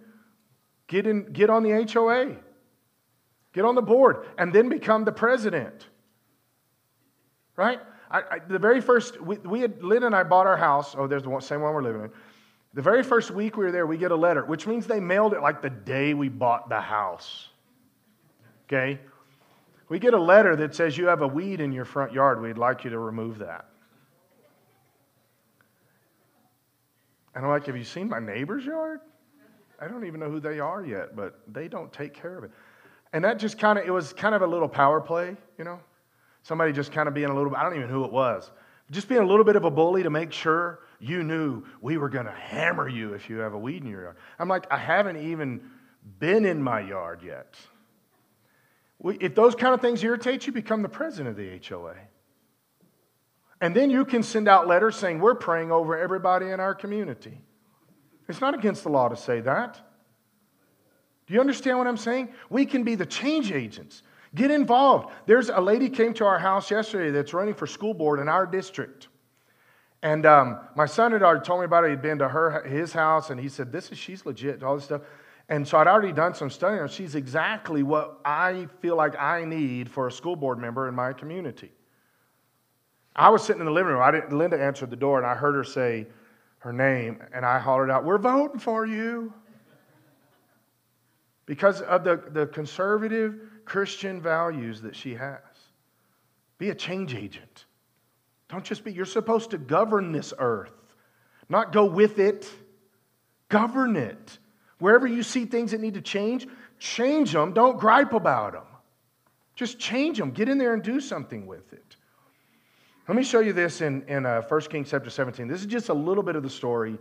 Get, 0.88 1.08
in, 1.08 1.32
get 1.32 1.50
on 1.50 1.64
the 1.64 1.90
HOA. 1.92 2.36
Get 3.56 3.64
on 3.64 3.74
the 3.74 3.82
board 3.82 4.28
and 4.38 4.52
then 4.52 4.68
become 4.68 5.06
the 5.06 5.14
president. 5.14 5.88
Right? 7.56 7.80
I, 8.12 8.20
I, 8.20 8.40
the 8.46 8.60
very 8.60 8.82
first, 8.82 9.20
we, 9.22 9.38
we 9.38 9.62
had, 9.62 9.82
Lynn 9.82 10.04
and 10.04 10.14
I 10.14 10.24
bought 10.24 10.46
our 10.46 10.58
house. 10.58 10.94
Oh, 10.98 11.08
there's 11.08 11.24
the 11.24 11.30
one, 11.30 11.40
same 11.40 11.62
one 11.62 11.74
we're 11.74 11.82
living 11.82 12.02
in. 12.02 12.12
The 12.74 12.82
very 12.82 13.02
first 13.02 13.32
week 13.32 13.56
we 13.56 13.64
were 13.64 13.72
there, 13.72 13.88
we 13.88 13.98
get 13.98 14.12
a 14.12 14.16
letter, 14.16 14.44
which 14.44 14.68
means 14.68 14.86
they 14.86 15.00
mailed 15.00 15.34
it 15.34 15.42
like 15.42 15.62
the 15.62 15.70
day 15.70 16.14
we 16.14 16.28
bought 16.28 16.68
the 16.68 16.82
house. 16.82 17.48
Okay? 18.68 19.00
We 19.88 20.00
get 20.00 20.14
a 20.14 20.22
letter 20.22 20.58
that 20.58 20.76
says 20.76 20.98
you 20.98 21.08
have 21.08 21.22
a 21.22 21.28
weed 21.28 21.62
in 21.62 21.72
your 21.72 21.86
front 21.86 22.12
yard. 22.12 22.42
We'd 22.42 22.58
like 22.58 22.84
you 22.84 22.90
to 22.90 23.00
remove 23.00 23.38
that. 23.38 23.70
And 27.34 27.46
I'm 27.46 27.52
like, 27.52 27.68
Have 27.68 27.78
you 27.78 27.86
seen 27.86 28.10
my 28.10 28.20
neighbor's 28.20 28.66
yard? 28.66 29.00
I 29.80 29.88
don't 29.88 30.06
even 30.06 30.20
know 30.20 30.30
who 30.30 30.42
they 30.42 30.60
are 30.60 30.86
yet, 30.86 31.16
but 31.16 31.40
they 31.48 31.70
don't 31.70 31.92
take 31.94 32.14
care 32.14 32.38
of 32.38 32.44
it. 32.44 32.52
And 33.16 33.24
that 33.24 33.40
just 33.40 33.58
kind 33.58 33.80
of, 33.80 33.86
it 33.86 33.92
was 33.92 34.12
kind 34.12 34.36
of 34.36 34.42
a 34.42 34.46
little 34.46 34.68
power 34.68 35.00
play, 35.00 35.38
you 35.58 35.64
know? 35.64 35.80
Somebody 36.44 36.74
just 36.74 36.92
kind 36.92 37.08
of 37.08 37.14
being 37.14 37.30
a 37.30 37.34
little, 37.34 37.56
I 37.56 37.64
don't 37.64 37.74
even 37.74 37.88
know 37.88 37.94
who 37.94 38.04
it 38.04 38.12
was, 38.12 38.52
just 38.92 39.08
being 39.08 39.22
a 39.22 39.26
little 39.26 39.46
bit 39.46 39.56
of 39.56 39.64
a 39.64 39.72
bully 39.72 40.04
to 40.04 40.10
make 40.10 40.34
sure 40.34 40.82
you 41.00 41.24
knew 41.24 41.64
we 41.80 41.96
were 41.96 42.10
going 42.10 42.26
to 42.26 42.34
hammer 42.34 42.90
you 42.90 43.14
if 43.14 43.30
you 43.30 43.38
have 43.38 43.54
a 43.54 43.58
weed 43.58 43.84
in 43.84 43.88
your 43.88 44.04
yard. 44.04 44.18
I'm 44.38 44.50
like, 44.50 44.68
I 44.70 44.76
haven't 44.76 45.16
even 45.16 45.62
been 46.20 46.44
in 46.44 46.62
my 46.62 46.82
yard 46.82 47.22
yet. 47.24 47.56
If 49.02 49.34
those 49.34 49.56
kind 49.56 49.74
of 49.74 49.80
things 49.80 50.04
irritate 50.04 50.46
you, 50.46 50.52
become 50.52 50.82
the 50.82 50.90
president 50.90 51.30
of 51.30 51.38
the 51.38 51.62
HOA. 51.70 51.96
And 53.62 53.74
then 53.74 53.92
you 53.92 54.04
can 54.04 54.24
send 54.24 54.50
out 54.50 54.68
letters 54.68 54.98
saying, 54.98 55.20
We're 55.20 55.36
praying 55.36 55.72
over 55.72 55.98
everybody 55.98 56.50
in 56.50 56.60
our 56.60 56.76
community. 56.76 57.40
It's 58.28 58.42
not 58.42 58.56
against 58.56 58.84
the 58.84 58.90
law 58.90 59.08
to 59.08 59.16
say 59.16 59.40
that. 59.40 59.80
Do 61.28 61.34
you 61.34 61.40
understand 61.40 61.78
what 61.78 61.88
I'm 61.88 61.98
saying? 61.98 62.30
We 62.50 62.66
can 62.66 62.84
be 62.84 62.96
the 62.96 63.06
change 63.06 63.52
agents. 63.52 64.04
Get 64.36 64.52
involved. 64.52 65.14
There's 65.26 65.50
a 65.50 65.62
lady 65.62 65.90
came 65.90 66.14
to 66.16 66.26
our 66.26 66.38
house 66.38 66.70
yesterday 66.70 67.10
that's 67.10 67.34
running 67.34 67.54
for 67.54 67.66
school 67.66 67.94
board 67.94 68.20
in 68.20 68.28
our 68.28 68.46
district. 68.46 69.08
And 70.04 70.26
um, 70.26 70.60
my 70.76 70.86
son 70.86 71.14
had 71.14 71.24
already 71.24 71.44
told 71.44 71.62
me 71.62 71.66
about 71.66 71.86
it. 71.86 71.90
He'd 71.90 72.02
been 72.02 72.20
to 72.20 72.28
her 72.28 72.62
his 72.64 72.94
house, 72.94 73.32
and 73.32 73.40
he 73.40 73.50
said, 73.50 73.72
"This 73.72 73.92
is 73.92 73.98
she's 73.98 74.26
legit." 74.26 74.62
All 74.62 74.76
this 74.76 74.86
stuff. 74.86 75.02
And 75.50 75.68
so 75.68 75.78
I'd 75.78 75.88
already 75.88 76.12
done 76.12 76.36
some 76.36 76.50
studying. 76.50 76.82
And 76.82 76.92
she's 76.92 77.16
exactly 77.16 77.82
what 77.82 78.20
I 78.26 78.68
feel 78.82 78.96
like 78.96 79.18
I 79.18 79.46
need 79.46 79.90
for 79.90 80.08
a 80.08 80.12
school 80.12 80.36
board 80.36 80.60
member 80.60 80.88
in 80.88 80.96
my 80.96 81.14
community. 81.14 81.72
I 83.16 83.30
was 83.30 83.44
sitting 83.44 83.62
in 83.62 83.66
the 83.66 83.72
living 83.72 83.94
room. 83.94 84.02
I 84.02 84.12
didn't, 84.12 84.38
Linda 84.38 84.62
answered 84.62 84.90
the 84.90 84.96
door, 84.96 85.18
and 85.18 85.26
I 85.26 85.34
heard 85.34 85.56
her 85.56 85.64
say 85.64 86.08
her 86.60 86.74
name, 86.74 87.20
and 87.34 87.46
I 87.46 87.58
hollered 87.58 87.90
out, 87.90 88.04
"We're 88.04 88.18
voting 88.18 88.60
for 88.60 88.86
you." 88.86 89.34
Because 91.46 91.82
of 91.82 92.04
the, 92.04 92.22
the 92.32 92.48
conservative 92.48 93.40
Christian 93.66 94.22
values 94.22 94.82
that 94.82 94.96
she 94.96 95.16
has. 95.16 95.40
Be 96.58 96.70
a 96.70 96.76
change 96.76 97.14
agent. 97.14 97.66
Don't 98.50 98.64
just 98.64 98.84
be, 98.84 98.94
you're 98.94 99.06
supposed 99.06 99.52
to 99.52 99.58
govern 99.58 100.12
this 100.12 100.34
earth, 100.38 100.72
not 101.50 101.72
go 101.72 101.86
with 101.86 102.20
it. 102.20 102.50
Govern 103.50 103.96
it. 103.96 104.40
Wherever 104.80 105.08
you 105.08 105.24
see 105.24 105.46
things 105.46 105.72
that 105.72 105.80
need 105.80 105.94
to 105.94 106.02
change, 106.02 106.48
change 106.80 107.32
them. 107.32 107.54
Don't 107.54 107.80
gripe 107.80 108.14
about 108.14 108.54
them. 108.54 108.64
Just 109.56 109.80
change 109.80 110.18
them. 110.18 110.32
Get 110.32 110.50
in 110.50 110.58
there 110.58 110.74
and 110.74 110.84
do 110.84 111.00
something 111.00 111.46
with 111.46 111.72
it. 111.72 111.96
Let 113.08 113.16
me 113.16 113.24
show 113.24 113.40
you 113.40 113.54
this 113.54 113.82
in, 113.82 114.04
in 114.08 114.26
uh, 114.26 114.42
1 114.42 114.62
Kings 114.62 114.90
chapter 114.90 115.10
17. 115.10 115.48
This 115.48 115.62
is 115.62 115.68
just 115.68 115.90
a 115.90 115.94
little 115.94 116.24
bit 116.24 116.36
of 116.36 116.44
the 116.44 116.50
story 116.50 116.98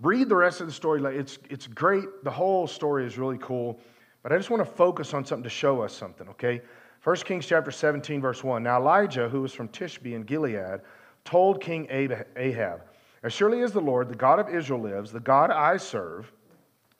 Read 0.00 0.28
the 0.28 0.36
rest 0.36 0.60
of 0.60 0.66
the 0.68 0.72
story. 0.72 1.02
It's, 1.16 1.38
it's 1.50 1.66
great. 1.66 2.06
The 2.22 2.30
whole 2.30 2.66
story 2.66 3.04
is 3.04 3.18
really 3.18 3.38
cool. 3.38 3.80
But 4.22 4.32
I 4.32 4.36
just 4.36 4.50
want 4.50 4.64
to 4.64 4.70
focus 4.70 5.12
on 5.14 5.24
something 5.24 5.44
to 5.44 5.50
show 5.50 5.80
us 5.80 5.92
something, 5.92 6.28
okay? 6.28 6.60
1 7.02 7.16
Kings 7.16 7.46
chapter 7.46 7.70
17, 7.70 8.20
verse 8.20 8.44
1. 8.44 8.62
Now 8.62 8.78
Elijah, 8.78 9.28
who 9.28 9.42
was 9.42 9.52
from 9.52 9.68
Tishbe 9.68 10.14
in 10.14 10.22
Gilead, 10.22 10.80
told 11.24 11.60
King 11.60 11.86
Ahab, 11.90 12.82
As 13.22 13.32
surely 13.32 13.62
as 13.62 13.72
the 13.72 13.80
Lord, 13.80 14.08
the 14.08 14.14
God 14.14 14.38
of 14.38 14.48
Israel, 14.48 14.80
lives, 14.80 15.12
the 15.12 15.20
God 15.20 15.50
I 15.50 15.76
serve, 15.76 16.32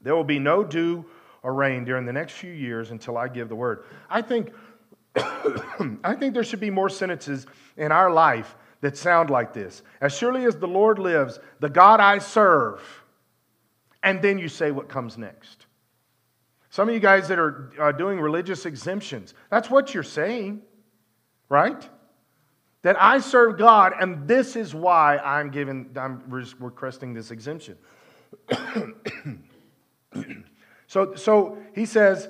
there 0.00 0.14
will 0.14 0.24
be 0.24 0.38
no 0.38 0.64
dew 0.64 1.04
or 1.42 1.54
rain 1.54 1.84
during 1.84 2.04
the 2.04 2.12
next 2.12 2.32
few 2.32 2.52
years 2.52 2.90
until 2.90 3.16
I 3.16 3.28
give 3.28 3.48
the 3.48 3.56
word. 3.56 3.84
I 4.10 4.22
think, 4.22 4.52
I 5.16 6.14
think 6.18 6.34
there 6.34 6.44
should 6.44 6.60
be 6.60 6.70
more 6.70 6.88
sentences 6.88 7.46
in 7.76 7.92
our 7.92 8.10
life 8.10 8.56
that 8.80 8.96
sound 8.96 9.30
like 9.30 9.52
this 9.52 9.82
As 10.00 10.16
surely 10.16 10.44
as 10.44 10.56
the 10.56 10.68
Lord 10.68 10.98
lives, 10.98 11.38
the 11.60 11.68
God 11.68 12.00
I 12.00 12.18
serve. 12.18 12.82
And 14.02 14.22
then 14.22 14.38
you 14.38 14.48
say 14.48 14.70
what 14.70 14.88
comes 14.88 15.18
next. 15.18 15.66
Some 16.70 16.88
of 16.88 16.94
you 16.94 17.00
guys 17.00 17.28
that 17.28 17.38
are 17.38 17.72
uh, 17.80 17.92
doing 17.92 18.20
religious 18.20 18.66
exemptions, 18.66 19.34
that's 19.50 19.68
what 19.68 19.94
you're 19.94 20.02
saying, 20.02 20.62
right? 21.48 21.88
That 22.82 23.00
I 23.02 23.18
serve 23.18 23.58
God, 23.58 23.94
and 24.00 24.28
this 24.28 24.54
is 24.54 24.74
why 24.74 25.18
I'm 25.18 25.50
giving, 25.50 25.90
I'm 25.96 26.22
requesting 26.28 27.14
this 27.14 27.32
exemption. 27.32 27.76
so, 30.86 31.14
so 31.16 31.58
he 31.74 31.84
says, 31.86 32.28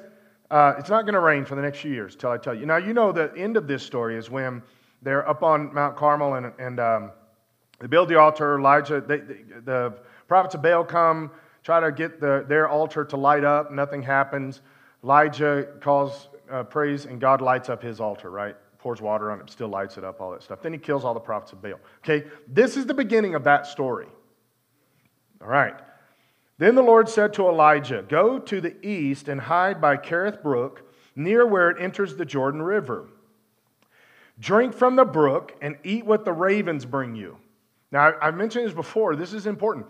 uh, 0.50 0.74
it's 0.78 0.88
not 0.88 1.02
going 1.02 1.14
to 1.14 1.20
rain 1.20 1.44
for 1.44 1.54
the 1.54 1.62
next 1.62 1.80
few 1.80 1.92
years 1.92 2.16
till 2.16 2.30
I 2.30 2.38
tell 2.38 2.54
you. 2.54 2.64
Now, 2.64 2.78
you 2.78 2.94
know 2.94 3.12
the 3.12 3.30
end 3.36 3.58
of 3.58 3.66
this 3.66 3.82
story 3.82 4.16
is 4.16 4.30
when 4.30 4.62
they're 5.02 5.28
up 5.28 5.42
on 5.42 5.72
Mount 5.72 5.96
Carmel 5.96 6.34
and, 6.34 6.52
and 6.58 6.80
um, 6.80 7.10
they 7.80 7.86
build 7.86 8.08
the 8.08 8.18
altar. 8.18 8.58
Elijah, 8.58 9.00
they, 9.00 9.18
they, 9.18 9.42
the 9.64 9.94
prophets 10.26 10.54
of 10.54 10.62
Baal 10.62 10.84
come, 10.84 11.30
try 11.62 11.80
to 11.80 11.92
get 11.92 12.20
the, 12.20 12.44
their 12.48 12.68
altar 12.68 13.04
to 13.04 13.16
light 13.16 13.44
up. 13.44 13.70
Nothing 13.70 14.02
happens. 14.02 14.60
Elijah 15.04 15.68
calls 15.80 16.28
uh, 16.50 16.64
prays, 16.64 17.04
and 17.04 17.20
God 17.20 17.40
lights 17.40 17.68
up 17.68 17.82
his 17.82 18.00
altar, 18.00 18.30
right? 18.30 18.56
Pours 18.78 19.00
water 19.00 19.30
on 19.30 19.40
it, 19.40 19.50
still 19.50 19.68
lights 19.68 19.96
it 19.98 20.04
up, 20.04 20.20
all 20.20 20.30
that 20.32 20.42
stuff. 20.42 20.62
Then 20.62 20.72
he 20.72 20.78
kills 20.78 21.04
all 21.04 21.14
the 21.14 21.20
prophets 21.20 21.52
of 21.52 21.62
Baal. 21.62 21.80
Okay, 22.04 22.26
this 22.46 22.76
is 22.76 22.86
the 22.86 22.94
beginning 22.94 23.34
of 23.34 23.44
that 23.44 23.66
story. 23.66 24.06
All 25.40 25.48
right. 25.48 25.74
Then 26.58 26.74
the 26.74 26.82
Lord 26.82 27.08
said 27.08 27.32
to 27.34 27.48
Elijah, 27.48 28.04
Go 28.08 28.38
to 28.40 28.60
the 28.60 28.74
east 28.84 29.28
and 29.28 29.40
hide 29.40 29.80
by 29.80 29.96
Kerith 29.96 30.42
Brook, 30.42 30.92
near 31.14 31.46
where 31.46 31.70
it 31.70 31.80
enters 31.80 32.16
the 32.16 32.24
Jordan 32.24 32.62
River. 32.62 33.08
Drink 34.40 34.74
from 34.74 34.96
the 34.96 35.04
brook 35.04 35.56
and 35.60 35.76
eat 35.84 36.06
what 36.06 36.24
the 36.24 36.32
ravens 36.32 36.84
bring 36.84 37.14
you. 37.14 37.36
Now, 37.90 38.12
I've 38.20 38.36
mentioned 38.36 38.66
this 38.66 38.74
before. 38.74 39.16
This 39.16 39.32
is 39.32 39.46
important. 39.46 39.86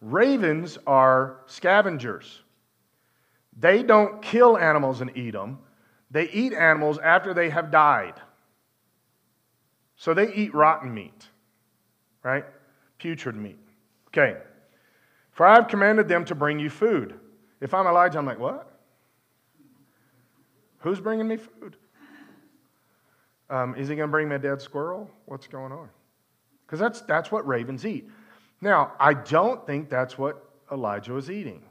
Ravens 0.00 0.78
are 0.86 1.40
scavengers. 1.46 2.42
They 3.58 3.82
don't 3.82 4.22
kill 4.22 4.56
animals 4.56 5.00
and 5.00 5.16
eat 5.16 5.32
them, 5.32 5.58
they 6.10 6.28
eat 6.30 6.52
animals 6.52 6.98
after 6.98 7.34
they 7.34 7.50
have 7.50 7.70
died. 7.70 8.14
So 9.96 10.14
they 10.14 10.32
eat 10.32 10.54
rotten 10.54 10.94
meat, 10.94 11.26
right? 12.22 12.44
Putrid 12.98 13.34
meat. 13.34 13.58
Okay. 14.08 14.36
For 15.32 15.44
I 15.44 15.56
have 15.56 15.68
commanded 15.68 16.08
them 16.08 16.24
to 16.26 16.34
bring 16.34 16.58
you 16.58 16.70
food. 16.70 17.18
If 17.60 17.74
I'm 17.74 17.86
Elijah, 17.86 18.18
I'm 18.18 18.26
like, 18.26 18.38
what? 18.38 18.72
Who's 20.78 21.00
bringing 21.00 21.26
me 21.26 21.36
food? 21.36 21.76
Um, 23.50 23.74
is 23.76 23.88
he 23.88 23.96
going 23.96 24.08
to 24.08 24.10
bring 24.10 24.28
me 24.28 24.36
a 24.36 24.38
dead 24.38 24.60
squirrel? 24.60 25.10
What's 25.26 25.46
going 25.46 25.72
on? 25.72 25.88
Because 26.66 26.78
that's, 26.78 27.00
that's 27.02 27.32
what 27.32 27.46
ravens 27.46 27.86
eat. 27.86 28.08
Now, 28.60 28.92
I 29.00 29.14
don't 29.14 29.66
think 29.66 29.88
that's 29.88 30.18
what 30.18 30.44
Elijah 30.70 31.12
was 31.12 31.30
eating. 31.30 31.62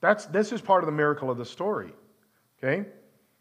That's, 0.00 0.26
this 0.26 0.52
is 0.52 0.60
part 0.60 0.82
of 0.82 0.86
the 0.86 0.92
miracle 0.92 1.30
of 1.30 1.38
the 1.38 1.44
story. 1.44 1.92
Okay? 2.58 2.88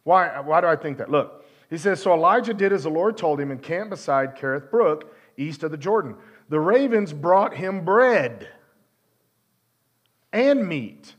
Why, 0.03 0.39
why 0.39 0.61
do 0.61 0.67
I 0.67 0.75
think 0.75 0.99
that? 0.99 1.09
Look, 1.09 1.45
he 1.69 1.77
says, 1.77 2.01
So 2.01 2.13
Elijah 2.13 2.53
did 2.53 2.71
as 2.71 2.83
the 2.83 2.89
Lord 2.89 3.17
told 3.17 3.39
him 3.39 3.51
and 3.51 3.61
camped 3.61 3.89
beside 3.89 4.37
Kerith 4.37 4.69
Brook, 4.71 5.13
east 5.37 5.63
of 5.63 5.71
the 5.71 5.77
Jordan. 5.77 6.15
The 6.49 6.59
ravens 6.59 7.13
brought 7.13 7.55
him 7.55 7.83
bread 7.83 8.47
and 10.31 10.67
meat. 10.67 11.15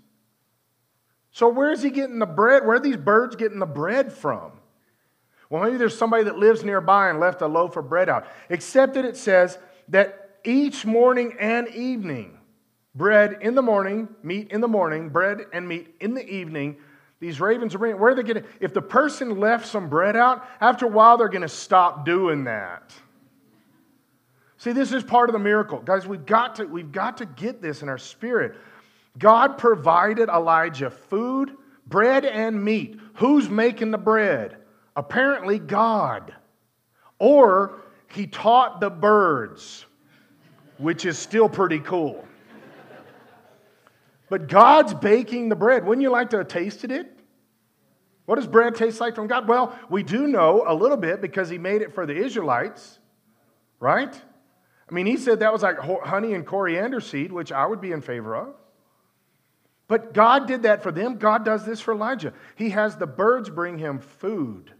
So 1.33 1.49
where 1.49 1.73
is 1.73 1.83
he 1.83 1.91
getting 1.91 2.19
the 2.19 2.27
bread? 2.27 2.65
Where 2.65 2.77
are 2.77 2.81
these 2.81 2.97
birds 2.97 3.37
getting 3.37 3.59
the 3.59 3.67
bread 3.67 4.13
from? 4.13 4.53
Well, 5.53 5.63
maybe 5.65 5.77
there's 5.77 5.99
somebody 5.99 6.25
that 6.25 6.39
lives 6.39 6.65
nearby 6.65 7.11
and 7.11 7.21
left 7.21 7.43
a 7.43 7.47
loaf 7.47 7.77
of 7.77 7.87
bread 7.91 8.09
out. 8.09 8.27
Except 8.49 8.95
that 8.95 9.05
it 9.05 9.19
says 9.19 9.59
that 9.89 10.39
each 10.45 10.87
morning 10.87 11.37
and 11.39 11.69
evening, 11.69 12.39
bread 12.95 13.37
in 13.43 13.55
the 13.55 13.61
morning, 13.61 14.09
meat 14.23 14.51
in 14.51 14.63
the 14.63 14.69
morning, 14.69 15.11
bread 15.11 15.45
and 15.53 15.69
meat 15.69 15.95
in 16.01 16.15
the 16.15 16.27
evening, 16.27 16.79
These 17.23 17.41
ravens 17.41 17.73
are 17.73 17.79
bringing, 17.79 18.01
where 18.01 18.11
are 18.11 18.15
they 18.17 18.25
getting? 18.25 18.45
If 18.59 18.75
the 18.75 18.83
person 18.83 19.39
left 19.39 19.69
some 19.69 19.89
bread 19.89 20.17
out, 20.17 20.45
after 20.61 20.87
a 20.87 20.89
while 20.89 21.17
they're 21.19 21.29
going 21.29 21.43
to 21.43 21.49
stop 21.49 22.05
doing 22.05 22.45
that. 22.45 22.93
See, 24.57 24.73
this 24.73 24.91
is 24.91 25.05
part 25.05 25.29
of 25.29 25.33
the 25.33 25.39
miracle. 25.39 25.79
Guys, 25.79 26.05
we've 26.05 26.27
got 26.27 26.57
to, 26.57 26.65
we've 26.65 26.91
got 26.91 27.19
to 27.19 27.27
get 27.27 27.63
this 27.63 27.81
in 27.81 27.89
our 27.89 27.99
spirit. 27.99 28.57
God 29.19 29.57
provided 29.57 30.31
Elijah 30.31 30.91
food, 30.91 31.53
bread, 31.87 32.25
and 32.25 32.65
meat. 32.65 32.99
Who's 33.15 33.49
making 33.49 33.93
the 33.93 33.99
bread? 33.99 34.57
Apparently, 34.97 35.59
God. 35.59 36.35
Or 37.19 37.83
he 38.09 38.27
taught 38.27 38.81
the 38.81 38.91
birds, 38.91 39.87
which 40.79 41.05
is 41.05 41.19
still 41.19 41.49
pretty 41.49 41.81
cool. 41.81 42.27
But 44.29 44.49
God's 44.49 44.95
baking 44.95 45.51
the 45.51 45.57
bread. 45.57 45.85
Wouldn't 45.85 46.03
you 46.03 46.11
like 46.11 46.31
to 46.31 46.39
have 46.39 46.49
tasted 46.49 46.91
it? 46.91 47.19
What 48.25 48.37
does 48.37 48.47
bread 48.47 48.75
taste 48.75 49.01
like 49.01 49.15
from 49.15 49.27
God? 49.27 49.47
Well, 49.47 49.79
we 49.91 50.03
do 50.03 50.27
know 50.27 50.65
a 50.67 50.75
little 50.75 50.97
bit 50.97 51.21
because 51.21 51.51
he 51.51 51.59
made 51.59 51.83
it 51.83 51.95
for 51.95 52.07
the 52.07 52.17
Israelites, 52.17 52.99
right? 53.79 54.15
I 54.89 54.95
mean, 54.95 55.07
he 55.07 55.17
said 55.17 55.41
that 55.41 55.53
was 55.53 55.63
like 55.63 55.79
honey 55.79 56.35
and 56.35 56.47
coriander 56.47 57.01
seed, 57.01 57.33
which 57.33 57.53
I 57.53 57.67
would 57.67 57.81
be 57.81 57.93
in 57.93 58.01
favor 58.01 58.37
of. 58.37 58.55
But 59.89 60.15
God 60.15 60.47
did 60.47 60.63
that 60.63 60.83
for 60.83 60.93
them. 60.93 61.19
God 61.19 61.45
does 61.45 61.67
this 61.67 61.81
for 61.81 61.93
Elijah. 61.93 62.33
He 62.57 62.71
has 62.71 62.97
the 62.97 63.07
birds 63.07 63.51
bring 63.51 63.77
him 63.77 63.99
food. 63.99 64.72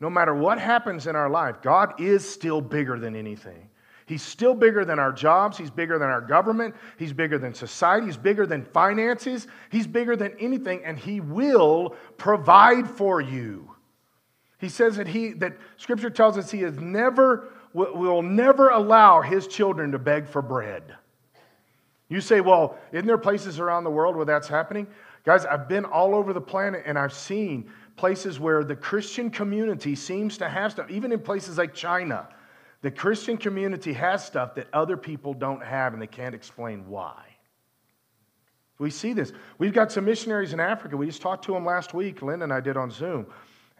No 0.00 0.08
matter 0.08 0.34
what 0.34 0.58
happens 0.58 1.06
in 1.06 1.16
our 1.16 1.28
life, 1.28 1.56
God 1.62 2.00
is 2.00 2.28
still 2.28 2.60
bigger 2.60 2.98
than 2.98 3.16
anything. 3.16 3.68
He's 4.06 4.22
still 4.22 4.54
bigger 4.54 4.86
than 4.86 4.98
our 4.98 5.12
jobs. 5.12 5.58
He's 5.58 5.70
bigger 5.70 5.98
than 5.98 6.08
our 6.08 6.22
government. 6.22 6.74
He's 6.98 7.12
bigger 7.12 7.36
than 7.36 7.52
society. 7.52 8.06
He's 8.06 8.16
bigger 8.16 8.46
than 8.46 8.64
finances. 8.64 9.46
He's 9.70 9.86
bigger 9.86 10.16
than 10.16 10.34
anything, 10.40 10.82
and 10.82 10.98
He 10.98 11.20
will 11.20 11.94
provide 12.16 12.88
for 12.88 13.20
you. 13.20 13.70
He 14.58 14.70
says 14.70 14.96
that 14.96 15.08
He 15.08 15.32
that 15.34 15.58
Scripture 15.76 16.08
tells 16.08 16.38
us 16.38 16.50
He 16.50 16.62
has 16.62 16.78
never 16.78 17.52
will 17.74 18.22
never 18.22 18.70
allow 18.70 19.20
His 19.20 19.46
children 19.46 19.92
to 19.92 19.98
beg 19.98 20.26
for 20.26 20.40
bread. 20.40 20.94
You 22.08 22.22
say, 22.22 22.40
well, 22.40 22.78
isn't 22.92 23.06
there 23.06 23.18
places 23.18 23.60
around 23.60 23.84
the 23.84 23.90
world 23.90 24.16
where 24.16 24.24
that's 24.24 24.48
happening? 24.48 24.86
Guys, 25.24 25.44
I've 25.44 25.68
been 25.68 25.84
all 25.84 26.14
over 26.14 26.32
the 26.32 26.40
planet 26.40 26.84
and 26.86 26.98
I've 26.98 27.12
seen 27.12 27.70
places 27.98 28.40
where 28.40 28.64
the 28.64 28.76
Christian 28.76 29.30
community 29.30 29.94
seems 29.94 30.38
to 30.38 30.48
have 30.48 30.72
stuff, 30.72 30.90
even 30.90 31.12
in 31.12 31.20
places 31.20 31.58
like 31.58 31.74
China. 31.74 32.28
The 32.80 32.90
Christian 32.90 33.36
community 33.36 33.92
has 33.92 34.24
stuff 34.24 34.54
that 34.54 34.68
other 34.72 34.96
people 34.96 35.34
don't 35.34 35.62
have 35.62 35.92
and 35.92 36.00
they 36.00 36.06
can't 36.06 36.34
explain 36.34 36.88
why. 36.88 37.24
We 38.78 38.90
see 38.90 39.12
this. 39.12 39.32
We've 39.58 39.72
got 39.72 39.90
some 39.90 40.04
missionaries 40.04 40.52
in 40.52 40.60
Africa. 40.60 40.96
We 40.96 41.06
just 41.06 41.20
talked 41.20 41.44
to 41.46 41.52
them 41.52 41.64
last 41.64 41.92
week, 41.92 42.22
Lynn 42.22 42.42
and 42.42 42.52
I 42.52 42.60
did 42.60 42.76
on 42.76 42.92
Zoom. 42.92 43.26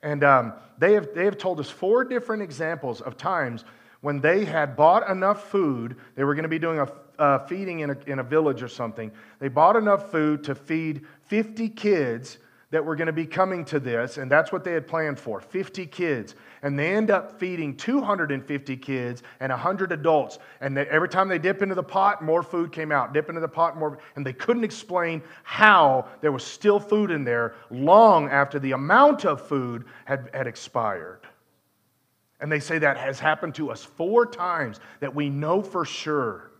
And 0.02 0.24
um, 0.24 0.52
they, 0.78 0.94
have, 0.94 1.14
they 1.14 1.24
have 1.24 1.38
told 1.38 1.60
us 1.60 1.70
four 1.70 2.04
different 2.04 2.42
examples 2.42 3.00
of 3.00 3.16
times 3.16 3.64
when 4.00 4.20
they 4.20 4.44
had 4.44 4.76
bought 4.76 5.08
enough 5.08 5.48
food. 5.50 5.96
They 6.16 6.24
were 6.24 6.34
going 6.34 6.42
to 6.44 6.48
be 6.48 6.58
doing 6.58 6.80
a, 6.80 6.88
a 7.18 7.46
feeding 7.46 7.80
in 7.80 7.90
a, 7.90 7.96
in 8.06 8.18
a 8.18 8.24
village 8.24 8.62
or 8.62 8.68
something. 8.68 9.12
They 9.38 9.48
bought 9.48 9.76
enough 9.76 10.10
food 10.10 10.42
to 10.44 10.56
feed 10.56 11.06
50 11.26 11.68
kids 11.70 12.38
that 12.70 12.84
were 12.84 12.96
going 12.96 13.06
to 13.06 13.12
be 13.12 13.24
coming 13.24 13.64
to 13.64 13.80
this, 13.80 14.18
and 14.18 14.30
that's 14.30 14.52
what 14.52 14.62
they 14.62 14.72
had 14.72 14.86
planned 14.86 15.18
for 15.18 15.40
50 15.40 15.86
kids. 15.86 16.34
And 16.62 16.78
they 16.78 16.94
end 16.94 17.10
up 17.10 17.38
feeding 17.38 17.74
250 17.74 18.76
kids 18.76 19.22
and 19.40 19.50
100 19.50 19.92
adults. 19.92 20.38
And 20.60 20.76
they, 20.76 20.86
every 20.88 21.08
time 21.08 21.28
they 21.28 21.38
dip 21.38 21.62
into 21.62 21.74
the 21.74 21.82
pot, 21.82 22.22
more 22.22 22.42
food 22.42 22.70
came 22.70 22.92
out. 22.92 23.14
Dip 23.14 23.28
into 23.30 23.40
the 23.40 23.48
pot, 23.48 23.78
more. 23.78 23.98
And 24.16 24.26
they 24.26 24.34
couldn't 24.34 24.64
explain 24.64 25.22
how 25.44 26.08
there 26.20 26.32
was 26.32 26.44
still 26.44 26.78
food 26.78 27.10
in 27.10 27.24
there 27.24 27.54
long 27.70 28.28
after 28.28 28.58
the 28.58 28.72
amount 28.72 29.24
of 29.24 29.46
food 29.46 29.84
had, 30.04 30.28
had 30.34 30.46
expired. 30.46 31.20
And 32.40 32.52
they 32.52 32.60
say 32.60 32.78
that 32.78 32.98
has 32.98 33.18
happened 33.18 33.54
to 33.54 33.70
us 33.70 33.82
four 33.82 34.26
times 34.26 34.78
that 35.00 35.14
we 35.14 35.30
know 35.30 35.62
for 35.62 35.86
sure. 35.86 36.50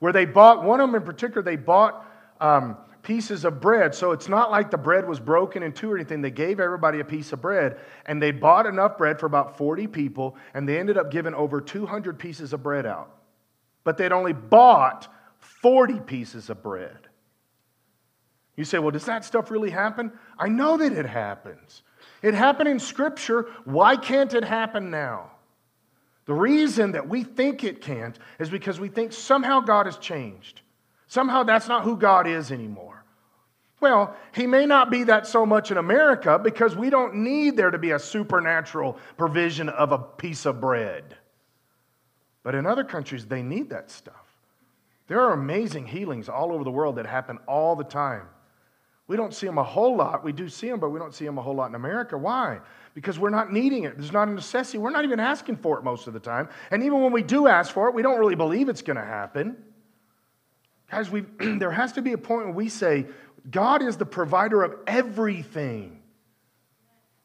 Where 0.00 0.12
they 0.12 0.24
bought, 0.24 0.64
one 0.64 0.80
of 0.80 0.88
them 0.88 0.96
in 0.96 1.06
particular, 1.06 1.42
they 1.42 1.56
bought. 1.56 2.04
Um, 2.40 2.76
pieces 3.08 3.46
of 3.46 3.58
bread. 3.58 3.94
So 3.94 4.12
it's 4.12 4.28
not 4.28 4.50
like 4.50 4.70
the 4.70 4.76
bread 4.76 5.08
was 5.08 5.18
broken 5.18 5.62
in 5.62 5.72
two 5.72 5.90
or 5.90 5.96
anything. 5.96 6.20
They 6.20 6.30
gave 6.30 6.60
everybody 6.60 7.00
a 7.00 7.04
piece 7.04 7.32
of 7.32 7.40
bread, 7.40 7.78
and 8.04 8.22
they 8.22 8.32
bought 8.32 8.66
enough 8.66 8.98
bread 8.98 9.18
for 9.18 9.24
about 9.24 9.56
40 9.56 9.86
people, 9.86 10.36
and 10.52 10.68
they 10.68 10.78
ended 10.78 10.98
up 10.98 11.10
giving 11.10 11.32
over 11.32 11.62
200 11.62 12.18
pieces 12.18 12.52
of 12.52 12.62
bread 12.62 12.84
out. 12.84 13.10
But 13.82 13.96
they'd 13.96 14.12
only 14.12 14.34
bought 14.34 15.08
40 15.38 16.00
pieces 16.00 16.50
of 16.50 16.62
bread. 16.62 16.98
You 18.56 18.64
say, 18.64 18.78
well, 18.78 18.90
does 18.90 19.06
that 19.06 19.24
stuff 19.24 19.50
really 19.50 19.70
happen? 19.70 20.12
I 20.38 20.48
know 20.50 20.76
that 20.76 20.92
it 20.92 21.06
happens. 21.06 21.82
It 22.20 22.34
happened 22.34 22.68
in 22.68 22.78
Scripture. 22.78 23.46
Why 23.64 23.96
can't 23.96 24.34
it 24.34 24.44
happen 24.44 24.90
now? 24.90 25.30
The 26.26 26.34
reason 26.34 26.92
that 26.92 27.08
we 27.08 27.24
think 27.24 27.64
it 27.64 27.80
can't 27.80 28.18
is 28.38 28.50
because 28.50 28.78
we 28.78 28.90
think 28.90 29.14
somehow 29.14 29.60
God 29.60 29.86
has 29.86 29.96
changed. 29.96 30.60
Somehow 31.06 31.42
that's 31.42 31.68
not 31.68 31.84
who 31.84 31.96
God 31.96 32.26
is 32.26 32.52
anymore. 32.52 32.97
Well, 33.80 34.16
he 34.34 34.46
may 34.46 34.66
not 34.66 34.90
be 34.90 35.04
that 35.04 35.26
so 35.26 35.46
much 35.46 35.70
in 35.70 35.76
America 35.76 36.38
because 36.38 36.74
we 36.74 36.90
don't 36.90 37.16
need 37.16 37.56
there 37.56 37.70
to 37.70 37.78
be 37.78 37.92
a 37.92 37.98
supernatural 37.98 38.98
provision 39.16 39.68
of 39.68 39.92
a 39.92 39.98
piece 39.98 40.46
of 40.46 40.60
bread. 40.60 41.16
But 42.42 42.54
in 42.54 42.66
other 42.66 42.84
countries, 42.84 43.26
they 43.26 43.42
need 43.42 43.70
that 43.70 43.90
stuff. 43.90 44.14
There 45.06 45.20
are 45.20 45.32
amazing 45.32 45.86
healings 45.86 46.28
all 46.28 46.52
over 46.52 46.64
the 46.64 46.70
world 46.70 46.96
that 46.96 47.06
happen 47.06 47.38
all 47.46 47.76
the 47.76 47.84
time. 47.84 48.26
We 49.06 49.16
don't 49.16 49.32
see 49.32 49.46
them 49.46 49.56
a 49.56 49.64
whole 49.64 49.96
lot. 49.96 50.22
We 50.22 50.32
do 50.32 50.48
see 50.50 50.68
them, 50.68 50.80
but 50.80 50.90
we 50.90 50.98
don't 50.98 51.14
see 51.14 51.24
them 51.24 51.38
a 51.38 51.42
whole 51.42 51.54
lot 51.54 51.70
in 51.70 51.74
America. 51.74 52.18
Why? 52.18 52.60
Because 52.94 53.18
we're 53.18 53.30
not 53.30 53.52
needing 53.52 53.84
it. 53.84 53.96
There's 53.96 54.12
not 54.12 54.28
a 54.28 54.32
necessity. 54.32 54.76
We're 54.76 54.90
not 54.90 55.04
even 55.04 55.18
asking 55.18 55.56
for 55.56 55.78
it 55.78 55.84
most 55.84 56.06
of 56.08 56.12
the 56.12 56.20
time. 56.20 56.50
And 56.70 56.82
even 56.82 57.00
when 57.00 57.12
we 57.12 57.22
do 57.22 57.46
ask 57.46 57.72
for 57.72 57.88
it, 57.88 57.94
we 57.94 58.02
don't 58.02 58.18
really 58.18 58.34
believe 58.34 58.68
it's 58.68 58.82
going 58.82 58.98
to 58.98 59.04
happen. 59.04 59.56
Guys, 60.90 61.10
we 61.10 61.20
there 61.38 61.70
has 61.70 61.92
to 61.92 62.02
be 62.02 62.12
a 62.12 62.18
point 62.18 62.46
where 62.46 62.54
we 62.54 62.68
say, 62.68 63.06
God 63.50 63.82
is 63.82 63.96
the 63.96 64.06
provider 64.06 64.62
of 64.62 64.74
everything. 64.86 66.02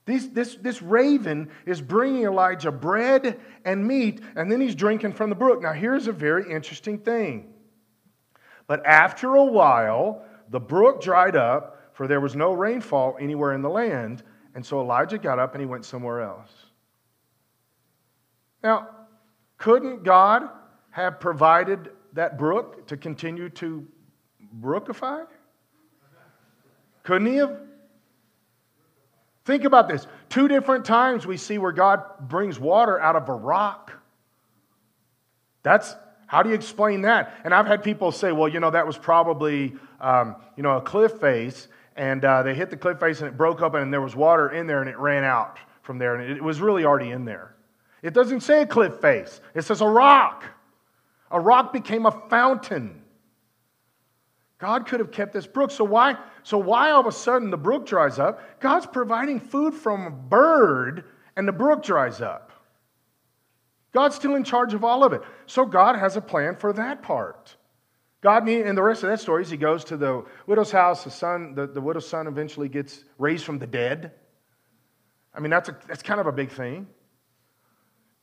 This, 0.06 0.28
this, 0.28 0.56
this 0.56 0.82
raven 0.82 1.50
is 1.66 1.82
bringing 1.82 2.24
Elijah 2.24 2.72
bread 2.72 3.40
and 3.64 3.88
meat, 3.88 4.22
and 4.36 4.52
then 4.52 4.60
he's 4.60 4.76
drinking 4.76 5.14
from 5.14 5.30
the 5.30 5.36
brook. 5.36 5.62
Now, 5.62 5.72
here's 5.74 6.08
a 6.08 6.12
very 6.12 6.52
interesting 6.52 6.98
thing. 6.98 7.54
But 8.68 8.86
after 8.86 9.36
a 9.36 9.46
while, 9.46 10.24
the 10.50 10.60
brook 10.60 11.02
dried 11.02 11.36
up, 11.36 11.92
for 11.94 12.08
there 12.08 12.20
was 12.20 12.36
no 12.36 12.54
rainfall 12.54 13.18
anywhere 13.20 13.54
in 13.54 13.62
the 13.62 13.70
land, 13.70 14.24
and 14.56 14.66
so 14.66 14.82
Elijah 14.82 15.18
got 15.18 15.40
up 15.40 15.54
and 15.54 15.62
he 15.62 15.66
went 15.66 15.86
somewhere 15.86 16.22
else. 16.22 16.52
Now, 18.62 18.90
couldn't 19.58 20.04
God 20.04 20.50
have 20.92 21.20
provided 21.20 21.92
that 22.14 22.38
brook 22.38 22.88
to 22.88 22.98
continue 22.98 23.50
to 23.50 23.88
brookify? 24.60 25.26
Couldn't 27.04 27.28
he 27.28 27.36
have? 27.36 27.60
Think 29.46 29.66
about 29.66 29.90
this. 29.90 30.08
Two 30.30 30.48
different 30.48 30.86
times 30.86 31.28
we 31.28 31.38
see 31.38 31.58
where 31.58 31.74
God 31.74 32.02
brings 32.22 32.60
water 32.60 33.00
out 33.00 33.16
of 33.16 33.28
a 33.28 33.34
rock. 33.34 33.92
That's 35.64 35.96
how 36.28 36.42
do 36.42 36.50
you 36.50 36.56
explain 36.56 37.02
that? 37.02 37.36
And 37.44 37.54
I've 37.54 37.68
had 37.68 37.84
people 37.84 38.12
say, 38.12 38.32
well, 38.32 38.48
you 38.48 38.60
know, 38.60 38.72
that 38.72 38.88
was 38.88 38.98
probably, 38.98 39.76
um, 40.02 40.38
you 40.56 40.64
know, 40.64 40.78
a 40.78 40.82
cliff 40.82 41.20
face, 41.20 41.68
and 41.96 42.26
uh, 42.26 42.42
they 42.42 42.56
hit 42.56 42.70
the 42.70 42.78
cliff 42.78 43.00
face 43.00 43.20
and 43.20 43.28
it 43.28 43.38
broke 43.38 43.62
up, 43.62 43.76
and 43.76 43.94
there 43.94 44.02
was 44.02 44.16
water 44.16 44.50
in 44.50 44.66
there, 44.66 44.82
and 44.82 44.90
it 44.90 44.98
ran 44.98 45.24
out 45.24 45.60
from 45.84 46.00
there, 46.00 46.16
and 46.16 46.36
it 46.36 46.44
was 46.44 46.60
really 46.60 46.86
already 46.86 47.12
in 47.12 47.26
there. 47.26 47.56
It 48.02 48.14
doesn't 48.14 48.42
say 48.42 48.64
a 48.64 48.66
cliff 48.66 49.00
face, 49.00 49.42
it 49.54 49.62
says 49.62 49.82
a 49.82 49.88
rock. 49.88 50.46
A 51.30 51.40
rock 51.40 51.74
became 51.74 52.06
a 52.06 52.12
fountain. 52.30 53.03
God 54.60 54.88
could 54.88 55.00
have 55.00 55.12
kept 55.12 55.34
this 55.34 55.48
brook. 55.48 55.72
So 55.72 55.84
why, 55.84 56.16
so 56.44 56.58
why 56.58 56.92
all 56.92 57.02
of 57.02 57.06
a 57.06 57.12
sudden 57.12 57.50
the 57.50 57.58
brook 57.58 57.86
dries 57.86 58.20
up? 58.20 58.60
God's 58.60 58.86
providing 58.86 59.40
food 59.40 59.74
from 59.74 60.08
a 60.08 60.12
bird 60.12 61.06
and 61.36 61.48
the 61.48 61.52
brook 61.52 61.84
dries 61.84 62.22
up. 62.22 62.52
God's 63.94 64.16
still 64.16 64.36
in 64.36 64.44
charge 64.44 64.74
of 64.74 64.84
all 64.84 65.04
of 65.04 65.14
it. 65.14 65.22
So 65.46 65.66
God 65.66 65.98
has 65.98 66.16
a 66.18 66.22
plan 66.22 66.56
for 66.56 66.74
that 66.74 67.04
part. 67.04 67.56
God, 68.22 68.48
and 68.48 68.78
the 68.78 68.82
rest 68.82 69.04
of 69.04 69.10
that 69.10 69.20
story 69.20 69.44
is 69.44 69.50
he 69.50 69.58
goes 69.58 69.84
to 69.86 69.98
the 69.98 70.24
widow's 70.48 70.72
house. 70.72 71.04
The 71.04 71.12
son, 71.12 71.56
the, 71.56 71.68
the 71.68 71.82
widow's 71.82 72.08
son 72.08 72.26
eventually 72.26 72.70
gets 72.70 73.04
raised 73.18 73.44
from 73.44 73.60
the 73.60 73.68
dead. 73.68 74.14
I 75.36 75.42
mean, 75.42 75.50
that's, 75.50 75.68
a, 75.68 75.78
that's 75.88 76.02
kind 76.02 76.22
of 76.22 76.28
a 76.28 76.32
big 76.32 76.50
thing. 76.50 76.88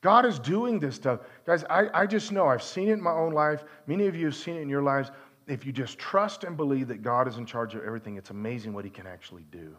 God 0.01 0.24
is 0.24 0.39
doing 0.39 0.81
this 0.81 0.95
stuff. 0.95 1.20
Guys, 1.47 1.64
I, 1.68 1.89
I 1.93 2.07
just 2.07 2.33
know, 2.33 2.47
I've 2.47 2.62
seen 2.62 2.89
it 2.89 2.93
in 2.93 3.03
my 3.03 3.12
own 3.12 3.33
life. 3.33 3.62
Many 3.87 4.07
of 4.07 4.16
you 4.16 4.26
have 4.26 4.35
seen 4.35 4.57
it 4.57 4.62
in 4.62 4.70
your 4.70 4.83
lives 4.83 5.11
if 5.51 5.66
you 5.66 5.72
just 5.72 5.98
trust 5.98 6.44
and 6.44 6.57
believe 6.57 6.88
that 6.88 7.03
God 7.03 7.26
is 7.26 7.36
in 7.36 7.44
charge 7.44 7.74
of 7.74 7.82
everything, 7.82 8.16
it's 8.16 8.30
amazing 8.30 8.72
what 8.72 8.84
He 8.84 8.90
can 8.90 9.07
actually 9.07 9.44
do. 9.51 9.76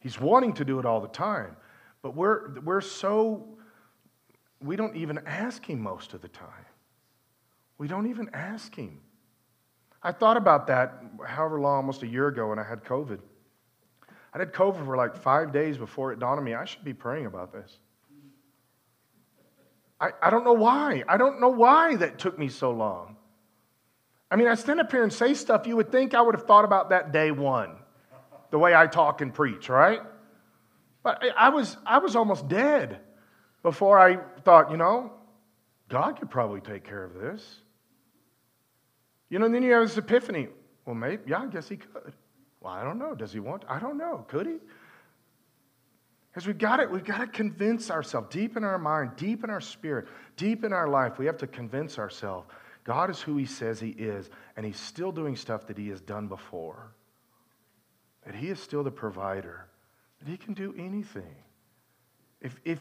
He's 0.00 0.18
wanting 0.18 0.54
to 0.54 0.64
do 0.64 0.78
it 0.78 0.86
all 0.86 1.00
the 1.00 1.08
time, 1.08 1.54
but 2.00 2.16
we're, 2.16 2.58
we're 2.60 2.80
so, 2.80 3.58
we 4.62 4.74
don't 4.74 4.96
even 4.96 5.18
ask 5.26 5.64
Him 5.66 5.80
most 5.80 6.14
of 6.14 6.22
the 6.22 6.28
time. 6.28 6.48
We 7.76 7.88
don't 7.88 8.08
even 8.08 8.30
ask 8.32 8.74
Him. 8.74 9.00
I 10.02 10.12
thought 10.12 10.38
about 10.38 10.66
that 10.68 11.02
however 11.26 11.60
long, 11.60 11.76
almost 11.76 12.02
a 12.02 12.06
year 12.06 12.28
ago, 12.28 12.48
when 12.48 12.58
I 12.58 12.64
had 12.64 12.84
COVID. 12.84 13.20
I 14.32 14.38
had 14.38 14.52
COVID 14.52 14.84
for 14.86 14.96
like 14.96 15.14
five 15.14 15.52
days 15.52 15.76
before 15.76 16.12
it 16.12 16.20
dawned 16.20 16.38
on 16.38 16.44
me 16.44 16.54
I 16.54 16.64
should 16.64 16.84
be 16.84 16.94
praying 16.94 17.26
about 17.26 17.52
this. 17.52 17.78
I, 20.00 20.10
I 20.22 20.30
don't 20.30 20.44
know 20.44 20.54
why. 20.54 21.02
I 21.06 21.18
don't 21.18 21.38
know 21.38 21.48
why 21.48 21.96
that 21.96 22.18
took 22.18 22.38
me 22.38 22.48
so 22.48 22.70
long. 22.70 23.17
I 24.30 24.36
mean, 24.36 24.48
I 24.48 24.54
stand 24.54 24.80
up 24.80 24.90
here 24.90 25.02
and 25.02 25.12
say 25.12 25.34
stuff 25.34 25.66
you 25.66 25.76
would 25.76 25.90
think 25.90 26.14
I 26.14 26.20
would 26.20 26.34
have 26.34 26.46
thought 26.46 26.64
about 26.64 26.90
that 26.90 27.12
day 27.12 27.30
one, 27.30 27.76
the 28.50 28.58
way 28.58 28.74
I 28.74 28.86
talk 28.86 29.20
and 29.20 29.32
preach, 29.32 29.68
right? 29.68 30.02
But 31.02 31.24
I 31.36 31.48
was, 31.48 31.76
I 31.86 31.98
was 31.98 32.16
almost 32.16 32.48
dead 32.48 33.00
before 33.62 33.98
I 33.98 34.18
thought, 34.44 34.70
you 34.70 34.76
know, 34.76 35.12
God 35.88 36.18
could 36.18 36.30
probably 36.30 36.60
take 36.60 36.84
care 36.84 37.02
of 37.02 37.14
this. 37.14 37.62
You 39.30 39.38
know, 39.38 39.46
and 39.46 39.54
then 39.54 39.62
you 39.62 39.72
have 39.72 39.88
this 39.88 39.96
epiphany. 39.96 40.48
Well, 40.84 40.94
maybe, 40.94 41.22
yeah, 41.26 41.40
I 41.40 41.46
guess 41.46 41.68
he 41.68 41.76
could. 41.76 42.12
Well, 42.60 42.72
I 42.72 42.82
don't 42.82 42.98
know. 42.98 43.14
Does 43.14 43.32
he 43.32 43.40
want? 43.40 43.62
To? 43.62 43.72
I 43.72 43.78
don't 43.78 43.96
know. 43.96 44.24
Could 44.28 44.46
he? 44.46 44.56
Because 46.30 46.46
we've 46.46 46.58
got 46.58 46.80
it, 46.80 46.90
we've 46.90 47.04
got 47.04 47.18
to 47.18 47.26
convince 47.26 47.90
ourselves 47.90 48.28
deep 48.30 48.56
in 48.56 48.64
our 48.64 48.78
mind, 48.78 49.12
deep 49.16 49.44
in 49.44 49.50
our 49.50 49.60
spirit, 49.60 50.06
deep 50.36 50.64
in 50.64 50.72
our 50.72 50.88
life. 50.88 51.18
We 51.18 51.26
have 51.26 51.38
to 51.38 51.46
convince 51.46 51.98
ourselves 51.98 52.46
God 52.88 53.10
is 53.10 53.20
who 53.20 53.36
he 53.36 53.44
says 53.44 53.78
he 53.78 53.90
is, 53.90 54.30
and 54.56 54.64
he's 54.64 54.80
still 54.80 55.12
doing 55.12 55.36
stuff 55.36 55.66
that 55.66 55.76
he 55.76 55.90
has 55.90 56.00
done 56.00 56.26
before. 56.26 56.94
That 58.24 58.34
he 58.34 58.48
is 58.48 58.58
still 58.58 58.82
the 58.82 58.90
provider, 58.90 59.66
that 60.18 60.30
he 60.30 60.38
can 60.38 60.54
do 60.54 60.74
anything. 60.78 61.36
If, 62.40 62.58
if, 62.64 62.80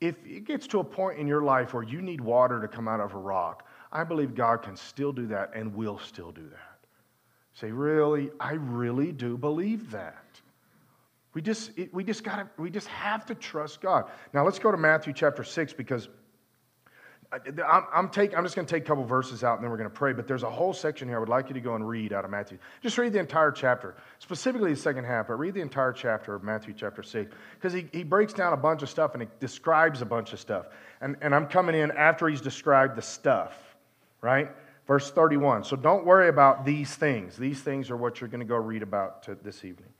if 0.00 0.14
it 0.24 0.44
gets 0.44 0.68
to 0.68 0.78
a 0.78 0.84
point 0.84 1.18
in 1.18 1.26
your 1.26 1.42
life 1.42 1.74
where 1.74 1.82
you 1.82 2.00
need 2.00 2.20
water 2.20 2.60
to 2.60 2.68
come 2.68 2.86
out 2.86 3.00
of 3.00 3.14
a 3.14 3.18
rock, 3.18 3.66
I 3.90 4.04
believe 4.04 4.36
God 4.36 4.62
can 4.62 4.76
still 4.76 5.10
do 5.10 5.26
that 5.26 5.50
and 5.56 5.74
will 5.74 5.98
still 5.98 6.30
do 6.30 6.48
that. 6.50 6.78
Say, 7.52 7.72
really? 7.72 8.30
I 8.38 8.52
really 8.52 9.10
do 9.10 9.36
believe 9.36 9.90
that. 9.90 10.24
We 11.34 11.42
just, 11.42 11.76
it, 11.76 11.92
we 11.92 12.04
just 12.04 12.22
gotta, 12.22 12.48
we 12.58 12.70
just 12.70 12.86
have 12.86 13.26
to 13.26 13.34
trust 13.34 13.80
God. 13.80 14.08
Now 14.32 14.44
let's 14.44 14.60
go 14.60 14.70
to 14.70 14.76
Matthew 14.76 15.12
chapter 15.12 15.42
6 15.42 15.72
because 15.72 16.08
I'm, 17.30 17.84
I'm, 17.92 18.08
take, 18.08 18.36
I'm 18.36 18.42
just 18.42 18.56
going 18.56 18.66
to 18.66 18.74
take 18.74 18.84
a 18.84 18.86
couple 18.86 19.04
verses 19.04 19.44
out 19.44 19.56
and 19.56 19.64
then 19.64 19.70
we're 19.70 19.76
going 19.76 19.90
to 19.90 19.94
pray. 19.94 20.14
But 20.14 20.26
there's 20.26 20.44
a 20.44 20.50
whole 20.50 20.72
section 20.72 21.08
here 21.08 21.18
I 21.18 21.20
would 21.20 21.28
like 21.28 21.48
you 21.48 21.54
to 21.54 21.60
go 21.60 21.74
and 21.74 21.86
read 21.86 22.14
out 22.14 22.24
of 22.24 22.30
Matthew. 22.30 22.56
Just 22.82 22.96
read 22.96 23.12
the 23.12 23.18
entire 23.18 23.50
chapter, 23.50 23.96
specifically 24.18 24.72
the 24.72 24.80
second 24.80 25.04
half, 25.04 25.28
but 25.28 25.34
read 25.34 25.52
the 25.52 25.60
entire 25.60 25.92
chapter 25.92 26.34
of 26.34 26.42
Matthew 26.42 26.72
chapter 26.74 27.02
6 27.02 27.34
because 27.54 27.74
he, 27.74 27.86
he 27.92 28.02
breaks 28.02 28.32
down 28.32 28.54
a 28.54 28.56
bunch 28.56 28.82
of 28.82 28.88
stuff 28.88 29.12
and 29.12 29.22
he 29.22 29.28
describes 29.40 30.00
a 30.00 30.06
bunch 30.06 30.32
of 30.32 30.40
stuff. 30.40 30.68
And, 31.02 31.16
and 31.20 31.34
I'm 31.34 31.46
coming 31.46 31.74
in 31.74 31.90
after 31.90 32.28
he's 32.28 32.40
described 32.40 32.96
the 32.96 33.02
stuff, 33.02 33.52
right? 34.22 34.50
Verse 34.86 35.10
31. 35.10 35.64
So 35.64 35.76
don't 35.76 36.06
worry 36.06 36.30
about 36.30 36.64
these 36.64 36.94
things. 36.94 37.36
These 37.36 37.60
things 37.60 37.90
are 37.90 37.96
what 37.96 38.22
you're 38.22 38.28
going 38.28 38.40
to 38.40 38.46
go 38.46 38.56
read 38.56 38.82
about 38.82 39.22
to, 39.24 39.34
this 39.34 39.66
evening. 39.66 39.90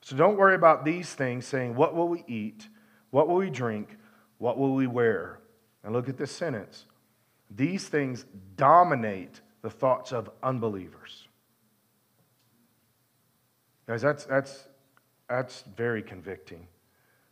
So 0.00 0.16
don't 0.16 0.38
worry 0.38 0.54
about 0.54 0.86
these 0.86 1.12
things, 1.12 1.46
saying, 1.46 1.76
What 1.76 1.94
will 1.94 2.08
we 2.08 2.24
eat? 2.26 2.66
What 3.10 3.28
will 3.28 3.36
we 3.36 3.50
drink? 3.50 3.98
What 4.38 4.58
will 4.58 4.74
we 4.74 4.86
wear? 4.86 5.38
And 5.84 5.92
look 5.92 6.08
at 6.08 6.16
this 6.16 6.30
sentence. 6.30 6.86
These 7.50 7.88
things 7.88 8.24
dominate 8.56 9.40
the 9.62 9.70
thoughts 9.70 10.12
of 10.12 10.30
unbelievers. 10.42 11.28
Guys, 13.86 14.02
that's, 14.02 14.24
that's, 14.24 14.68
that's 15.28 15.64
very 15.76 16.02
convicting. 16.02 16.66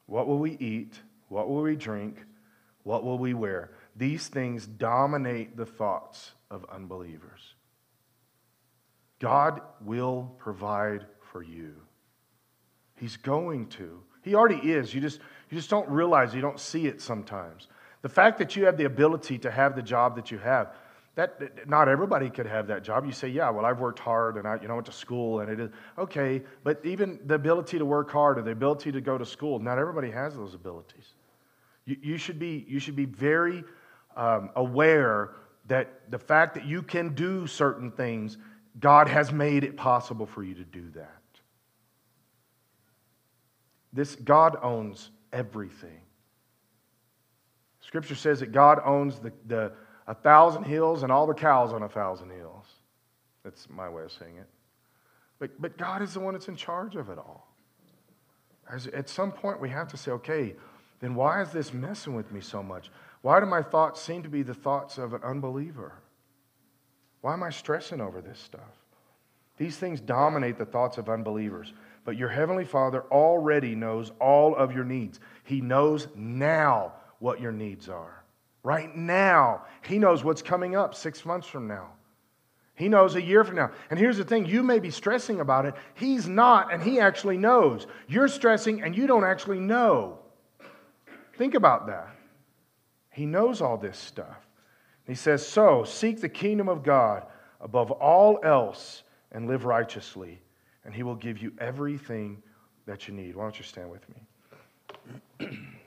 What 0.06 0.26
will 0.26 0.38
we 0.38 0.56
eat? 0.58 1.00
What 1.28 1.48
will 1.48 1.62
we 1.62 1.76
drink? 1.76 2.24
What 2.82 3.04
will 3.04 3.18
we 3.18 3.34
wear? 3.34 3.70
These 3.96 4.28
things 4.28 4.66
dominate 4.66 5.56
the 5.56 5.66
thoughts 5.66 6.32
of 6.50 6.66
unbelievers. 6.72 7.54
God 9.20 9.60
will 9.82 10.34
provide 10.38 11.06
for 11.20 11.42
you. 11.42 11.74
He's 12.96 13.16
going 13.16 13.66
to. 13.68 14.02
He 14.22 14.34
already 14.34 14.72
is. 14.72 14.94
You 14.94 15.00
just, 15.00 15.20
you 15.50 15.56
just 15.56 15.70
don't 15.70 15.88
realize, 15.88 16.34
you 16.34 16.40
don't 16.40 16.60
see 16.60 16.86
it 16.86 17.00
sometimes. 17.00 17.68
The 18.02 18.08
fact 18.08 18.38
that 18.38 18.56
you 18.56 18.64
have 18.64 18.76
the 18.76 18.84
ability 18.84 19.38
to 19.38 19.50
have 19.50 19.76
the 19.76 19.82
job 19.82 20.16
that 20.16 20.30
you 20.30 20.38
have, 20.38 20.74
that 21.16 21.68
not 21.68 21.88
everybody 21.88 22.30
could 22.30 22.46
have 22.46 22.66
that 22.68 22.82
job. 22.82 23.04
You 23.04 23.12
say, 23.12 23.28
yeah, 23.28 23.50
well, 23.50 23.66
I've 23.66 23.80
worked 23.80 23.98
hard 23.98 24.36
and 24.36 24.46
I, 24.46 24.58
you 24.62 24.68
know, 24.68 24.74
went 24.74 24.86
to 24.86 24.92
school 24.92 25.40
and 25.40 25.50
it 25.50 25.60
is 25.60 25.70
okay. 25.98 26.42
But 26.64 26.80
even 26.84 27.20
the 27.26 27.34
ability 27.34 27.78
to 27.78 27.84
work 27.84 28.10
hard 28.10 28.38
or 28.38 28.42
the 28.42 28.52
ability 28.52 28.92
to 28.92 29.00
go 29.00 29.18
to 29.18 29.26
school, 29.26 29.58
not 29.58 29.78
everybody 29.78 30.10
has 30.10 30.34
those 30.36 30.54
abilities. 30.54 31.14
You, 31.84 31.96
you 32.00 32.16
should 32.16 32.38
be, 32.38 32.64
you 32.68 32.78
should 32.78 32.96
be 32.96 33.04
very 33.04 33.64
um, 34.16 34.50
aware 34.56 35.32
that 35.66 36.10
the 36.10 36.18
fact 36.18 36.54
that 36.54 36.64
you 36.64 36.82
can 36.82 37.14
do 37.14 37.46
certain 37.46 37.90
things, 37.90 38.38
God 38.78 39.08
has 39.08 39.32
made 39.32 39.64
it 39.64 39.76
possible 39.76 40.26
for 40.26 40.42
you 40.42 40.54
to 40.54 40.64
do 40.64 40.90
that. 40.94 41.20
This 43.92 44.14
God 44.14 44.56
owns 44.62 45.10
everything. 45.32 46.00
Scripture 47.90 48.14
says 48.14 48.38
that 48.38 48.52
God 48.52 48.78
owns 48.84 49.18
the, 49.18 49.32
the, 49.48 49.72
a 50.06 50.14
thousand 50.14 50.62
hills 50.62 51.02
and 51.02 51.10
all 51.10 51.26
the 51.26 51.34
cows 51.34 51.72
on 51.72 51.82
a 51.82 51.88
thousand 51.88 52.30
hills. 52.30 52.64
That's 53.42 53.68
my 53.68 53.88
way 53.88 54.04
of 54.04 54.12
saying 54.12 54.36
it. 54.36 54.46
But, 55.40 55.60
but 55.60 55.76
God 55.76 56.00
is 56.00 56.14
the 56.14 56.20
one 56.20 56.34
that's 56.34 56.46
in 56.46 56.54
charge 56.54 56.94
of 56.94 57.10
it 57.10 57.18
all. 57.18 57.52
As, 58.72 58.86
at 58.86 59.08
some 59.08 59.32
point, 59.32 59.60
we 59.60 59.70
have 59.70 59.88
to 59.88 59.96
say, 59.96 60.12
okay, 60.12 60.54
then 61.00 61.16
why 61.16 61.42
is 61.42 61.50
this 61.50 61.74
messing 61.74 62.14
with 62.14 62.30
me 62.30 62.40
so 62.40 62.62
much? 62.62 62.92
Why 63.22 63.40
do 63.40 63.46
my 63.46 63.60
thoughts 63.60 64.00
seem 64.00 64.22
to 64.22 64.28
be 64.28 64.44
the 64.44 64.54
thoughts 64.54 64.96
of 64.96 65.12
an 65.12 65.24
unbeliever? 65.24 65.94
Why 67.22 67.32
am 67.32 67.42
I 67.42 67.50
stressing 67.50 68.00
over 68.00 68.20
this 68.20 68.38
stuff? 68.38 68.60
These 69.56 69.78
things 69.78 70.00
dominate 70.00 70.58
the 70.58 70.64
thoughts 70.64 70.96
of 70.96 71.08
unbelievers. 71.08 71.72
But 72.04 72.16
your 72.16 72.28
Heavenly 72.28 72.64
Father 72.64 73.02
already 73.10 73.74
knows 73.74 74.12
all 74.20 74.54
of 74.54 74.72
your 74.72 74.84
needs. 74.84 75.18
He 75.42 75.60
knows 75.60 76.06
now 76.14 76.92
what 77.20 77.40
your 77.40 77.52
needs 77.52 77.88
are. 77.88 78.24
Right 78.64 78.94
now, 78.94 79.64
He 79.82 79.98
knows 79.98 80.24
what's 80.24 80.42
coming 80.42 80.74
up 80.74 80.94
six 80.94 81.24
months 81.24 81.46
from 81.46 81.68
now. 81.68 81.92
He 82.74 82.88
knows 82.88 83.14
a 83.14 83.22
year 83.22 83.44
from 83.44 83.56
now. 83.56 83.70
And 83.90 83.98
here's 83.98 84.16
the 84.16 84.24
thing 84.24 84.46
you 84.46 84.62
may 84.62 84.80
be 84.80 84.90
stressing 84.90 85.40
about 85.40 85.66
it. 85.66 85.74
He's 85.94 86.26
not, 86.26 86.72
and 86.72 86.82
He 86.82 86.98
actually 86.98 87.36
knows. 87.38 87.86
You're 88.08 88.28
stressing, 88.28 88.82
and 88.82 88.96
you 88.96 89.06
don't 89.06 89.24
actually 89.24 89.60
know. 89.60 90.18
Think 91.36 91.54
about 91.54 91.86
that. 91.86 92.08
He 93.10 93.26
knows 93.26 93.60
all 93.60 93.76
this 93.76 93.98
stuff. 93.98 94.46
He 95.06 95.14
says, 95.14 95.46
So 95.46 95.84
seek 95.84 96.20
the 96.20 96.28
kingdom 96.28 96.68
of 96.68 96.82
God 96.82 97.26
above 97.60 97.90
all 97.90 98.40
else 98.42 99.02
and 99.32 99.46
live 99.46 99.64
righteously, 99.64 100.40
and 100.84 100.94
He 100.94 101.02
will 101.02 101.14
give 101.14 101.38
you 101.38 101.52
everything 101.58 102.42
that 102.86 103.08
you 103.08 103.14
need. 103.14 103.36
Why 103.36 103.44
don't 103.44 103.58
you 103.58 103.64
stand 103.64 103.90
with 103.90 104.06
me? 104.08 105.58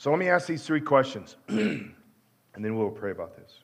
So 0.00 0.08
let 0.08 0.18
me 0.18 0.30
ask 0.30 0.46
these 0.46 0.64
three 0.64 0.80
questions, 0.80 1.36
and 1.48 1.94
then 2.54 2.74
we'll 2.74 2.88
pray 2.88 3.10
about 3.10 3.36
this. 3.36 3.58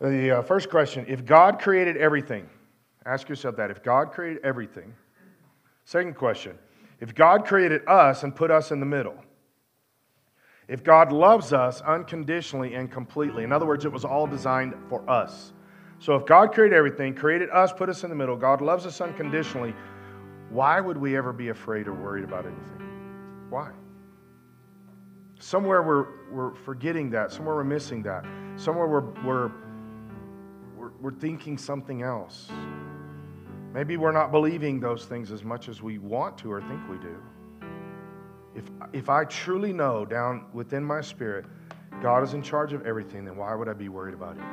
The 0.00 0.38
uh, 0.38 0.42
first 0.42 0.70
question 0.70 1.04
if 1.08 1.24
God 1.24 1.58
created 1.58 1.96
everything, 1.96 2.48
ask 3.04 3.28
yourself 3.28 3.56
that. 3.56 3.72
If 3.72 3.82
God 3.82 4.12
created 4.12 4.44
everything. 4.44 4.94
Second 5.84 6.14
question 6.14 6.56
if 7.00 7.16
God 7.16 7.44
created 7.44 7.82
us 7.88 8.22
and 8.22 8.32
put 8.32 8.52
us 8.52 8.70
in 8.70 8.78
the 8.78 8.86
middle, 8.86 9.16
if 10.68 10.84
God 10.84 11.10
loves 11.10 11.52
us 11.52 11.80
unconditionally 11.80 12.74
and 12.74 12.88
completely, 12.88 13.42
in 13.42 13.50
other 13.50 13.66
words, 13.66 13.84
it 13.84 13.92
was 13.92 14.04
all 14.04 14.28
designed 14.28 14.74
for 14.88 15.02
us. 15.10 15.52
So 15.98 16.14
if 16.14 16.26
God 16.26 16.52
created 16.52 16.76
everything, 16.76 17.16
created 17.16 17.50
us, 17.50 17.72
put 17.72 17.88
us 17.88 18.04
in 18.04 18.08
the 18.08 18.14
middle, 18.14 18.36
God 18.36 18.60
loves 18.60 18.86
us 18.86 19.00
unconditionally, 19.00 19.74
why 20.50 20.80
would 20.80 20.96
we 20.96 21.16
ever 21.16 21.32
be 21.32 21.48
afraid 21.48 21.88
or 21.88 21.94
worried 21.94 22.22
about 22.22 22.46
anything? 22.46 23.48
Why? 23.50 23.72
Somewhere 25.44 25.82
we're, 25.82 26.06
we're 26.32 26.54
forgetting 26.54 27.10
that. 27.10 27.30
Somewhere 27.30 27.54
we're 27.56 27.64
missing 27.64 28.02
that. 28.04 28.24
Somewhere 28.56 28.86
we're, 28.86 29.22
we're, 29.22 29.52
we're, 30.74 30.90
we're 31.02 31.12
thinking 31.12 31.58
something 31.58 32.00
else. 32.00 32.48
Maybe 33.74 33.98
we're 33.98 34.10
not 34.10 34.32
believing 34.32 34.80
those 34.80 35.04
things 35.04 35.30
as 35.30 35.44
much 35.44 35.68
as 35.68 35.82
we 35.82 35.98
want 35.98 36.38
to 36.38 36.50
or 36.50 36.62
think 36.62 36.80
we 36.88 36.96
do. 36.96 37.22
If, 38.54 38.64
if 38.94 39.10
I 39.10 39.24
truly 39.24 39.74
know 39.74 40.06
down 40.06 40.46
within 40.54 40.82
my 40.82 41.02
spirit 41.02 41.44
God 42.00 42.22
is 42.22 42.32
in 42.32 42.40
charge 42.40 42.72
of 42.72 42.86
everything, 42.86 43.26
then 43.26 43.36
why 43.36 43.54
would 43.54 43.68
I 43.68 43.74
be 43.74 43.90
worried 43.90 44.14
about 44.14 44.38
anything? 44.38 44.48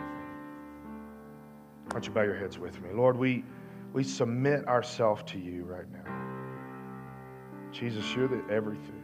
Why 1.85 1.91
don't 1.93 2.05
you 2.05 2.11
bow 2.11 2.23
your 2.23 2.37
heads 2.37 2.59
with 2.59 2.81
me? 2.81 2.89
Lord, 2.93 3.15
we, 3.15 3.45
we 3.93 4.03
submit 4.03 4.67
ourselves 4.67 5.23
to 5.31 5.39
you 5.39 5.63
right 5.63 5.89
now. 5.89 7.71
Jesus, 7.71 8.13
you're 8.13 8.27
the 8.27 8.43
everything. 8.53 9.00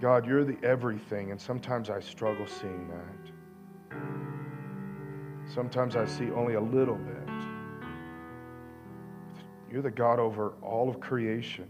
God, 0.00 0.26
you're 0.26 0.44
the 0.44 0.56
everything, 0.62 1.32
and 1.32 1.40
sometimes 1.40 1.90
I 1.90 1.98
struggle 2.00 2.46
seeing 2.46 2.88
that. 2.88 3.32
Sometimes 5.52 5.96
I 5.96 6.04
see 6.04 6.30
only 6.30 6.54
a 6.54 6.60
little 6.60 6.94
bit. 6.94 7.28
You're 9.70 9.82
the 9.82 9.90
God 9.90 10.20
over 10.20 10.54
all 10.62 10.88
of 10.88 11.00
creation. 11.00 11.68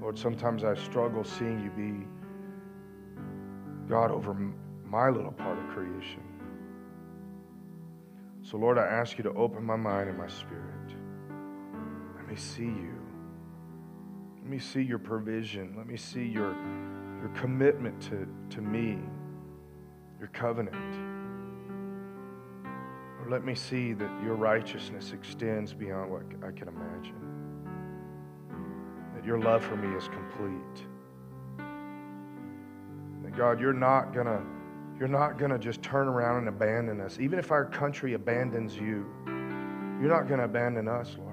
Lord, 0.00 0.18
sometimes 0.18 0.64
I 0.64 0.74
struggle 0.74 1.24
seeing 1.24 1.60
you 1.62 1.70
be 1.70 2.06
God 3.88 4.10
over 4.10 4.34
my 4.84 5.08
little 5.08 5.32
part 5.32 5.58
of 5.58 5.66
creation. 5.68 6.22
So, 8.42 8.58
Lord, 8.58 8.76
I 8.76 8.84
ask 8.84 9.16
you 9.16 9.24
to 9.24 9.32
open 9.32 9.64
my 9.64 9.76
mind 9.76 10.10
and 10.10 10.18
my 10.18 10.28
spirit. 10.28 10.94
Let 12.16 12.28
me 12.28 12.36
see 12.36 12.64
you. 12.64 12.93
Let 14.44 14.50
me 14.50 14.58
see 14.58 14.82
your 14.82 14.98
provision. 14.98 15.72
Let 15.74 15.86
me 15.86 15.96
see 15.96 16.22
your, 16.22 16.54
your 17.22 17.32
commitment 17.34 17.98
to, 18.02 18.28
to 18.50 18.60
me, 18.60 18.98
your 20.18 20.28
covenant. 20.34 20.76
Lord, 23.16 23.30
let 23.30 23.42
me 23.42 23.54
see 23.54 23.94
that 23.94 24.22
your 24.22 24.34
righteousness 24.34 25.12
extends 25.14 25.72
beyond 25.72 26.10
what 26.10 26.24
I 26.46 26.52
can 26.52 26.68
imagine. 26.68 27.16
That 29.14 29.24
your 29.24 29.38
love 29.40 29.64
for 29.64 29.76
me 29.76 29.96
is 29.96 30.08
complete. 30.08 30.86
That 33.22 33.34
God, 33.34 33.58
you're 33.58 33.72
not 33.72 34.12
gonna 34.12 34.44
you're 34.98 35.08
not 35.08 35.38
gonna 35.38 35.58
just 35.58 35.80
turn 35.82 36.06
around 36.06 36.40
and 36.40 36.48
abandon 36.48 37.00
us. 37.00 37.18
Even 37.18 37.38
if 37.38 37.50
our 37.50 37.64
country 37.64 38.12
abandons 38.12 38.76
you, 38.76 39.06
you're 39.26 40.10
not 40.10 40.28
gonna 40.28 40.44
abandon 40.44 40.86
us, 40.86 41.16
Lord. 41.18 41.23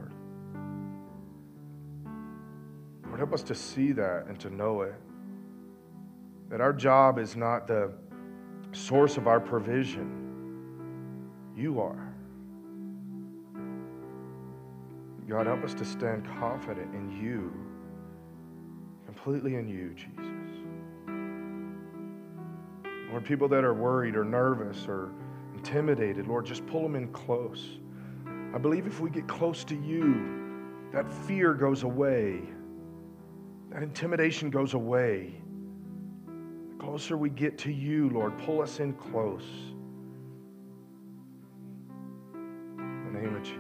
Help 3.32 3.40
us 3.40 3.48
to 3.48 3.56
see 3.56 3.94
that 3.94 4.26
and 4.28 4.38
to 4.38 4.50
know 4.50 4.82
it. 4.82 4.94
That 6.50 6.60
our 6.60 6.74
job 6.74 7.18
is 7.18 7.38
not 7.38 7.66
the 7.66 7.94
source 8.74 9.16
of 9.16 9.26
our 9.26 9.40
provision 9.40 11.30
you 11.56 11.80
are. 11.80 12.14
God, 15.30 15.48
help 15.48 15.64
us 15.64 15.74
to 15.76 15.86
stand 15.86 16.28
confident 16.42 16.94
in 16.94 17.10
you, 17.24 17.54
completely 19.06 19.56
in 19.56 19.70
you, 19.70 19.94
Jesus. 19.96 20.58
Lord, 23.10 23.24
people 23.24 23.48
that 23.48 23.64
are 23.64 23.74
worried 23.74 24.18
or 24.18 24.26
nervous 24.26 24.88
or 24.90 25.14
intimidated, 25.56 26.28
Lord, 26.28 26.46
just 26.46 26.68
pull 26.68 26.84
them 26.84 26.98
in 26.98 27.08
close. 27.14 27.80
I 28.54 28.58
believe 28.58 28.88
if 28.88 29.00
we 29.00 29.10
get 29.10 29.26
close 29.30 29.64
to 29.64 29.76
you, 29.76 30.50
that 30.92 31.10
fear 31.10 31.54
goes 31.54 31.84
away, 31.84 32.42
that 33.72 33.84
intimidation 33.84 34.50
goes 34.50 34.74
away. 34.74 35.34
The 36.72 36.84
closer 36.84 37.18
we 37.18 37.30
get 37.30 37.58
to 37.60 37.72
you, 37.72 38.10
Lord, 38.10 38.38
pull 38.40 38.62
us 38.62 38.80
in 38.80 38.94
close. 38.94 39.48
In 42.78 43.14
the 43.14 43.20
name 43.20 43.36
of 43.36 43.44
Jesus. 43.44 43.58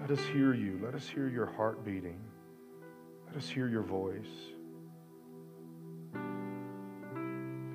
Let 0.00 0.10
us 0.10 0.26
hear 0.26 0.52
you. 0.52 0.80
Let 0.84 0.94
us 0.94 1.08
hear 1.08 1.28
your 1.28 1.46
heart 1.46 1.84
beating. 1.84 2.18
Let 3.28 3.36
us 3.36 3.48
hear 3.48 3.68
your 3.68 3.82
voice. 3.82 4.26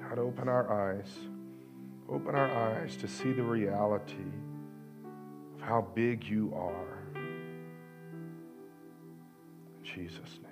God, 0.01 0.19
open 0.19 0.49
our 0.49 0.91
eyes. 0.91 1.09
Open 2.09 2.35
our 2.35 2.51
eyes 2.51 2.97
to 2.97 3.07
see 3.07 3.31
the 3.31 3.43
reality 3.43 4.31
of 5.55 5.61
how 5.61 5.87
big 5.95 6.23
you 6.25 6.53
are. 6.55 6.96
Jesus' 9.97 10.39
name. 10.43 10.51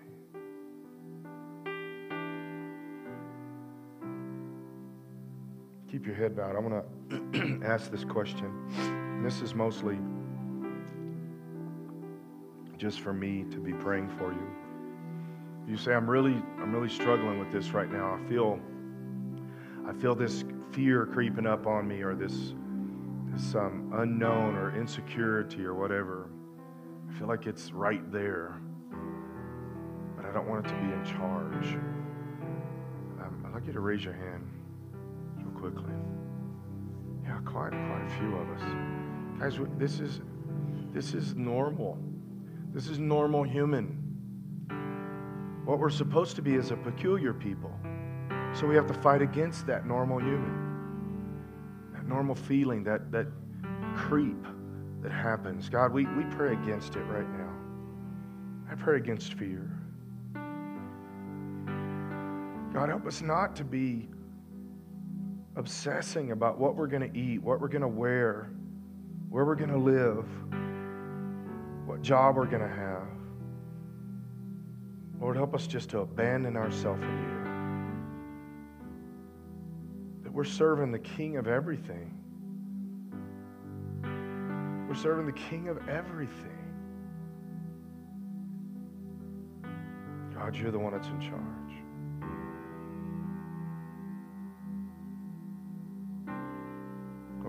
keep 5.88 6.08
your 6.08 6.16
head 6.16 6.36
bowed. 6.36 6.56
I 6.56 6.60
want 6.60 7.32
to 7.34 7.62
ask 7.64 7.92
this 7.92 8.04
question. 8.04 9.22
This 9.24 9.42
is 9.42 9.54
mostly 9.54 9.98
just 12.78 13.02
for 13.02 13.14
me 13.14 13.46
to 13.52 13.58
be 13.60 13.72
praying 13.72 14.10
for 14.18 14.34
you. 14.34 14.48
You 15.70 15.78
say, 15.78 15.94
I'm 15.94 16.10
really, 16.10 16.34
I'm 16.60 16.74
really 16.74 16.90
struggling 16.90 17.40
with 17.40 17.52
this 17.52 17.70
right 17.72 17.90
now. 17.90 18.20
I 18.20 18.28
feel, 18.28 18.60
I 19.88 19.94
feel 19.94 20.16
this 20.16 20.44
fear 20.72 21.06
creeping 21.06 21.46
up 21.46 21.68
on 21.68 21.88
me, 21.88 22.02
or 22.02 22.16
this, 22.16 22.56
this 23.32 23.54
um, 23.54 23.94
unknown, 23.96 24.56
or 24.56 24.76
insecurity, 24.76 25.64
or 25.64 25.76
whatever. 25.76 26.30
I 27.10 27.14
feel 27.18 27.28
like 27.28 27.46
it's 27.46 27.72
right 27.72 28.12
there, 28.12 28.60
don't 30.36 30.50
want 30.50 30.66
it 30.66 30.70
to 30.70 30.76
be 30.76 30.92
in 30.92 31.06
charge. 31.06 31.76
Um, 33.22 33.46
I'd 33.46 33.54
like 33.54 33.66
you 33.66 33.72
to 33.72 33.80
raise 33.80 34.04
your 34.04 34.14
hand 34.14 34.46
real 35.38 35.50
quickly. 35.52 35.94
Yeah, 37.24 37.40
quite 37.46 37.70
quite 37.70 38.04
a 38.06 38.20
few 38.20 38.36
of 38.36 38.50
us. 38.50 38.62
Guys, 39.40 39.58
this 39.78 40.02
is 40.02 40.20
this 40.92 41.14
is 41.14 41.36
normal. 41.36 41.98
This 42.74 42.90
is 42.90 43.00
normal 43.00 43.44
human. 43.44 44.02
What 45.64 45.80
we're 45.80 45.90
supposed 45.90 46.36
to 46.36 46.42
be 46.42 46.56
is 46.56 46.72
a 46.72 46.76
peculiar 46.76 47.34
people. 47.34 47.72
So 48.54 48.68
we 48.68 48.76
have 48.76 48.88
to 48.88 48.94
fight 48.96 49.22
against 49.22 49.66
that 49.68 49.88
normal 49.88 50.20
human. 50.20 51.92
That 51.94 52.06
normal 52.10 52.36
feeling, 52.36 52.84
that 52.84 53.10
that 53.14 53.28
creep 53.96 54.46
that 55.02 55.14
happens. 55.14 55.70
God, 55.70 55.94
we, 55.94 56.06
we 56.08 56.26
pray 56.26 56.52
against 56.52 56.98
it 56.98 57.04
right 57.04 57.30
now. 57.38 57.54
I 58.70 58.76
pray 58.76 58.98
against 58.98 59.36
fear. 59.36 59.75
God, 62.76 62.90
help 62.90 63.08
us 63.08 63.22
not 63.22 63.56
to 63.56 63.64
be 63.64 64.10
obsessing 65.56 66.32
about 66.32 66.60
what 66.60 66.76
we're 66.76 66.88
going 66.88 67.10
to 67.10 67.18
eat, 67.18 67.42
what 67.42 67.62
we're 67.62 67.70
going 67.70 67.84
to 67.84 67.88
wear, 67.88 68.50
where 69.30 69.46
we're 69.46 69.56
going 69.56 69.70
to 69.70 69.78
live, 69.78 70.26
what 71.88 72.02
job 72.02 72.36
we're 72.36 72.46
going 72.46 72.62
to 72.62 72.68
have. 72.68 73.08
Lord, 75.22 75.38
help 75.38 75.56
us 75.56 75.68
just 75.68 75.90
to 75.92 76.00
abandon 76.00 76.58
ourselves 76.58 77.02
in 77.02 77.08
you. 80.18 80.24
That 80.24 80.34
we're 80.34 80.44
serving 80.44 80.92
the 80.92 81.00
King 81.00 81.38
of 81.38 81.48
everything. 81.48 82.12
We're 84.90 84.96
serving 84.96 85.28
the 85.28 85.32
King 85.32 85.70
of 85.70 85.88
everything. 85.88 86.52
God, 90.34 90.58
you're 90.58 90.72
the 90.72 90.80
one 90.80 90.92
that's 90.92 91.08
in 91.08 91.22
charge. 91.22 91.65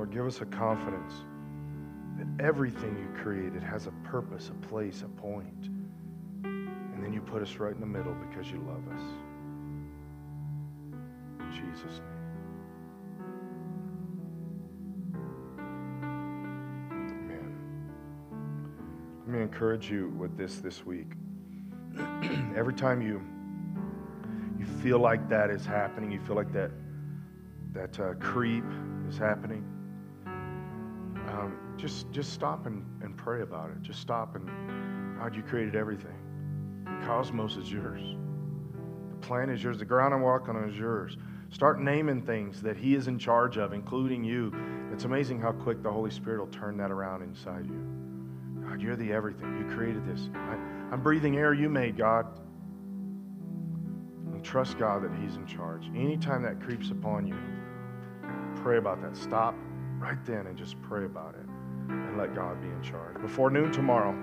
Lord, 0.07 0.15
give 0.15 0.27
us 0.27 0.41
a 0.41 0.47
confidence 0.47 1.13
that 2.17 2.45
everything 2.45 2.97
you 2.97 3.09
created 3.23 3.63
has 3.63 3.87
a 3.87 3.93
purpose, 4.05 4.51
a 4.51 4.67
place, 4.67 5.03
a 5.03 5.09
point. 5.21 5.69
And 6.45 7.03
then 7.03 7.13
you 7.13 7.21
put 7.21 7.43
us 7.43 7.57
right 7.57 7.75
in 7.75 7.81
the 7.81 7.87
middle 7.87 8.15
because 8.15 8.51
you 8.51 8.59
love 8.59 8.87
us. 8.95 9.03
In 11.41 11.51
Jesus' 11.51 11.99
name. 11.99 12.13
Amen. 17.11 17.55
Let 19.27 19.29
me 19.29 19.43
encourage 19.43 19.91
you 19.91 20.11
with 20.17 20.37
this 20.37 20.59
this 20.59 20.87
week. 20.87 21.13
Every 22.57 22.75
time 22.75 23.03
you 23.03 23.21
you 24.59 24.67
feel 24.83 24.99
like 24.99 25.29
that 25.29 25.51
is 25.51 25.67
happening, 25.67 26.13
you 26.13 26.21
feel 26.21 26.37
like 26.37 26.53
that 26.53 26.71
that 27.73 27.99
uh, 28.01 28.15
creep 28.15 28.65
is 29.09 29.19
happening 29.19 29.65
just 31.87 32.11
just 32.11 32.33
stop 32.33 32.67
and, 32.67 32.85
and 33.03 33.17
pray 33.17 33.43
about 33.43 33.71
it. 33.71 33.81
Just 33.81 34.01
stop 34.01 34.35
and 34.35 35.19
God, 35.19 35.37
you 35.37 35.43
created 35.43 35.77
everything. 35.77 36.17
The 36.85 37.07
cosmos 37.07 37.57
is 37.57 37.71
yours. 37.71 38.03
The 39.11 39.17
planet 39.27 39.55
is 39.55 39.63
yours. 39.63 39.79
The 39.79 39.85
ground 39.85 40.13
I'm 40.13 40.21
walking 40.21 40.57
on 40.57 40.69
is 40.69 40.77
yours. 40.77 41.17
Start 41.51 41.81
naming 41.81 42.23
things 42.23 42.61
that 42.63 42.77
He 42.77 42.97
is 42.97 43.07
in 43.07 43.19
charge 43.21 43.57
of, 43.57 43.73
including 43.73 44.25
you. 44.25 44.53
It's 44.93 45.05
amazing 45.05 45.41
how 45.41 45.53
quick 45.53 45.83
the 45.83 45.93
Holy 45.93 46.11
Spirit 46.11 46.41
will 46.41 46.49
turn 46.49 46.77
that 46.79 46.91
around 46.91 47.23
inside 47.23 47.67
you. 47.67 47.81
God, 48.67 48.83
you're 48.83 48.97
the 48.97 49.13
everything. 49.13 49.57
You 49.57 49.77
created 49.77 50.05
this. 50.07 50.29
I, 50.35 50.55
I'm 50.91 51.03
breathing 51.03 51.37
air 51.37 51.55
you 51.55 51.69
made, 51.69 51.97
God. 51.97 52.27
And 54.33 54.43
trust 54.45 54.77
God 54.77 55.05
that 55.05 55.13
He's 55.23 55.37
in 55.37 55.47
charge. 55.47 55.87
Anytime 55.95 56.43
that 56.43 56.61
creeps 56.61 56.91
upon 56.91 57.29
you, 57.29 57.39
pray 58.61 58.79
about 58.79 59.01
that. 59.03 59.17
Stop 59.17 59.55
right 59.99 60.23
then 60.27 60.49
and 60.49 60.59
just 60.59 60.81
pray 60.83 61.05
about 61.05 61.37
it 61.37 61.46
and 61.89 62.19
let 62.19 62.35
God 62.35 62.61
be 62.61 62.69
in 62.69 62.83
charge. 62.83 63.21
Before 63.21 63.51
noon 63.51 63.73
tomorrow, 63.73 64.15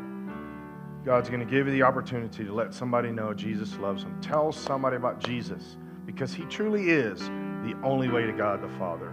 God's 1.05 1.29
going 1.29 1.41
to 1.41 1.45
give 1.45 1.67
you 1.67 1.73
the 1.73 1.83
opportunity 1.83 2.45
to 2.45 2.53
let 2.53 2.73
somebody 2.73 3.11
know 3.11 3.33
Jesus 3.33 3.77
loves 3.77 4.03
them. 4.03 4.19
Tell 4.21 4.51
somebody 4.51 4.95
about 4.95 5.19
Jesus 5.19 5.77
because 6.05 6.33
he 6.33 6.43
truly 6.45 6.91
is 6.91 7.19
the 7.19 7.75
only 7.83 8.09
way 8.09 8.25
to 8.25 8.33
God 8.33 8.61
the 8.61 8.69
Father. 8.77 9.09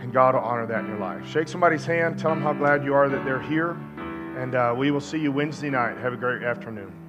And 0.00 0.12
God 0.12 0.34
will 0.34 0.42
honor 0.42 0.66
that 0.66 0.80
in 0.80 0.86
your 0.86 0.98
life. 0.98 1.26
Shake 1.28 1.48
somebody's 1.48 1.84
hand. 1.84 2.18
Tell 2.18 2.30
them 2.30 2.42
how 2.42 2.52
glad 2.52 2.84
you 2.84 2.94
are 2.94 3.08
that 3.08 3.24
they're 3.24 3.42
here. 3.42 3.72
And 4.38 4.54
uh, 4.54 4.74
we 4.76 4.90
will 4.90 5.00
see 5.00 5.18
you 5.18 5.32
Wednesday 5.32 5.70
night. 5.70 5.96
Have 5.98 6.12
a 6.12 6.16
great 6.16 6.42
afternoon. 6.42 7.05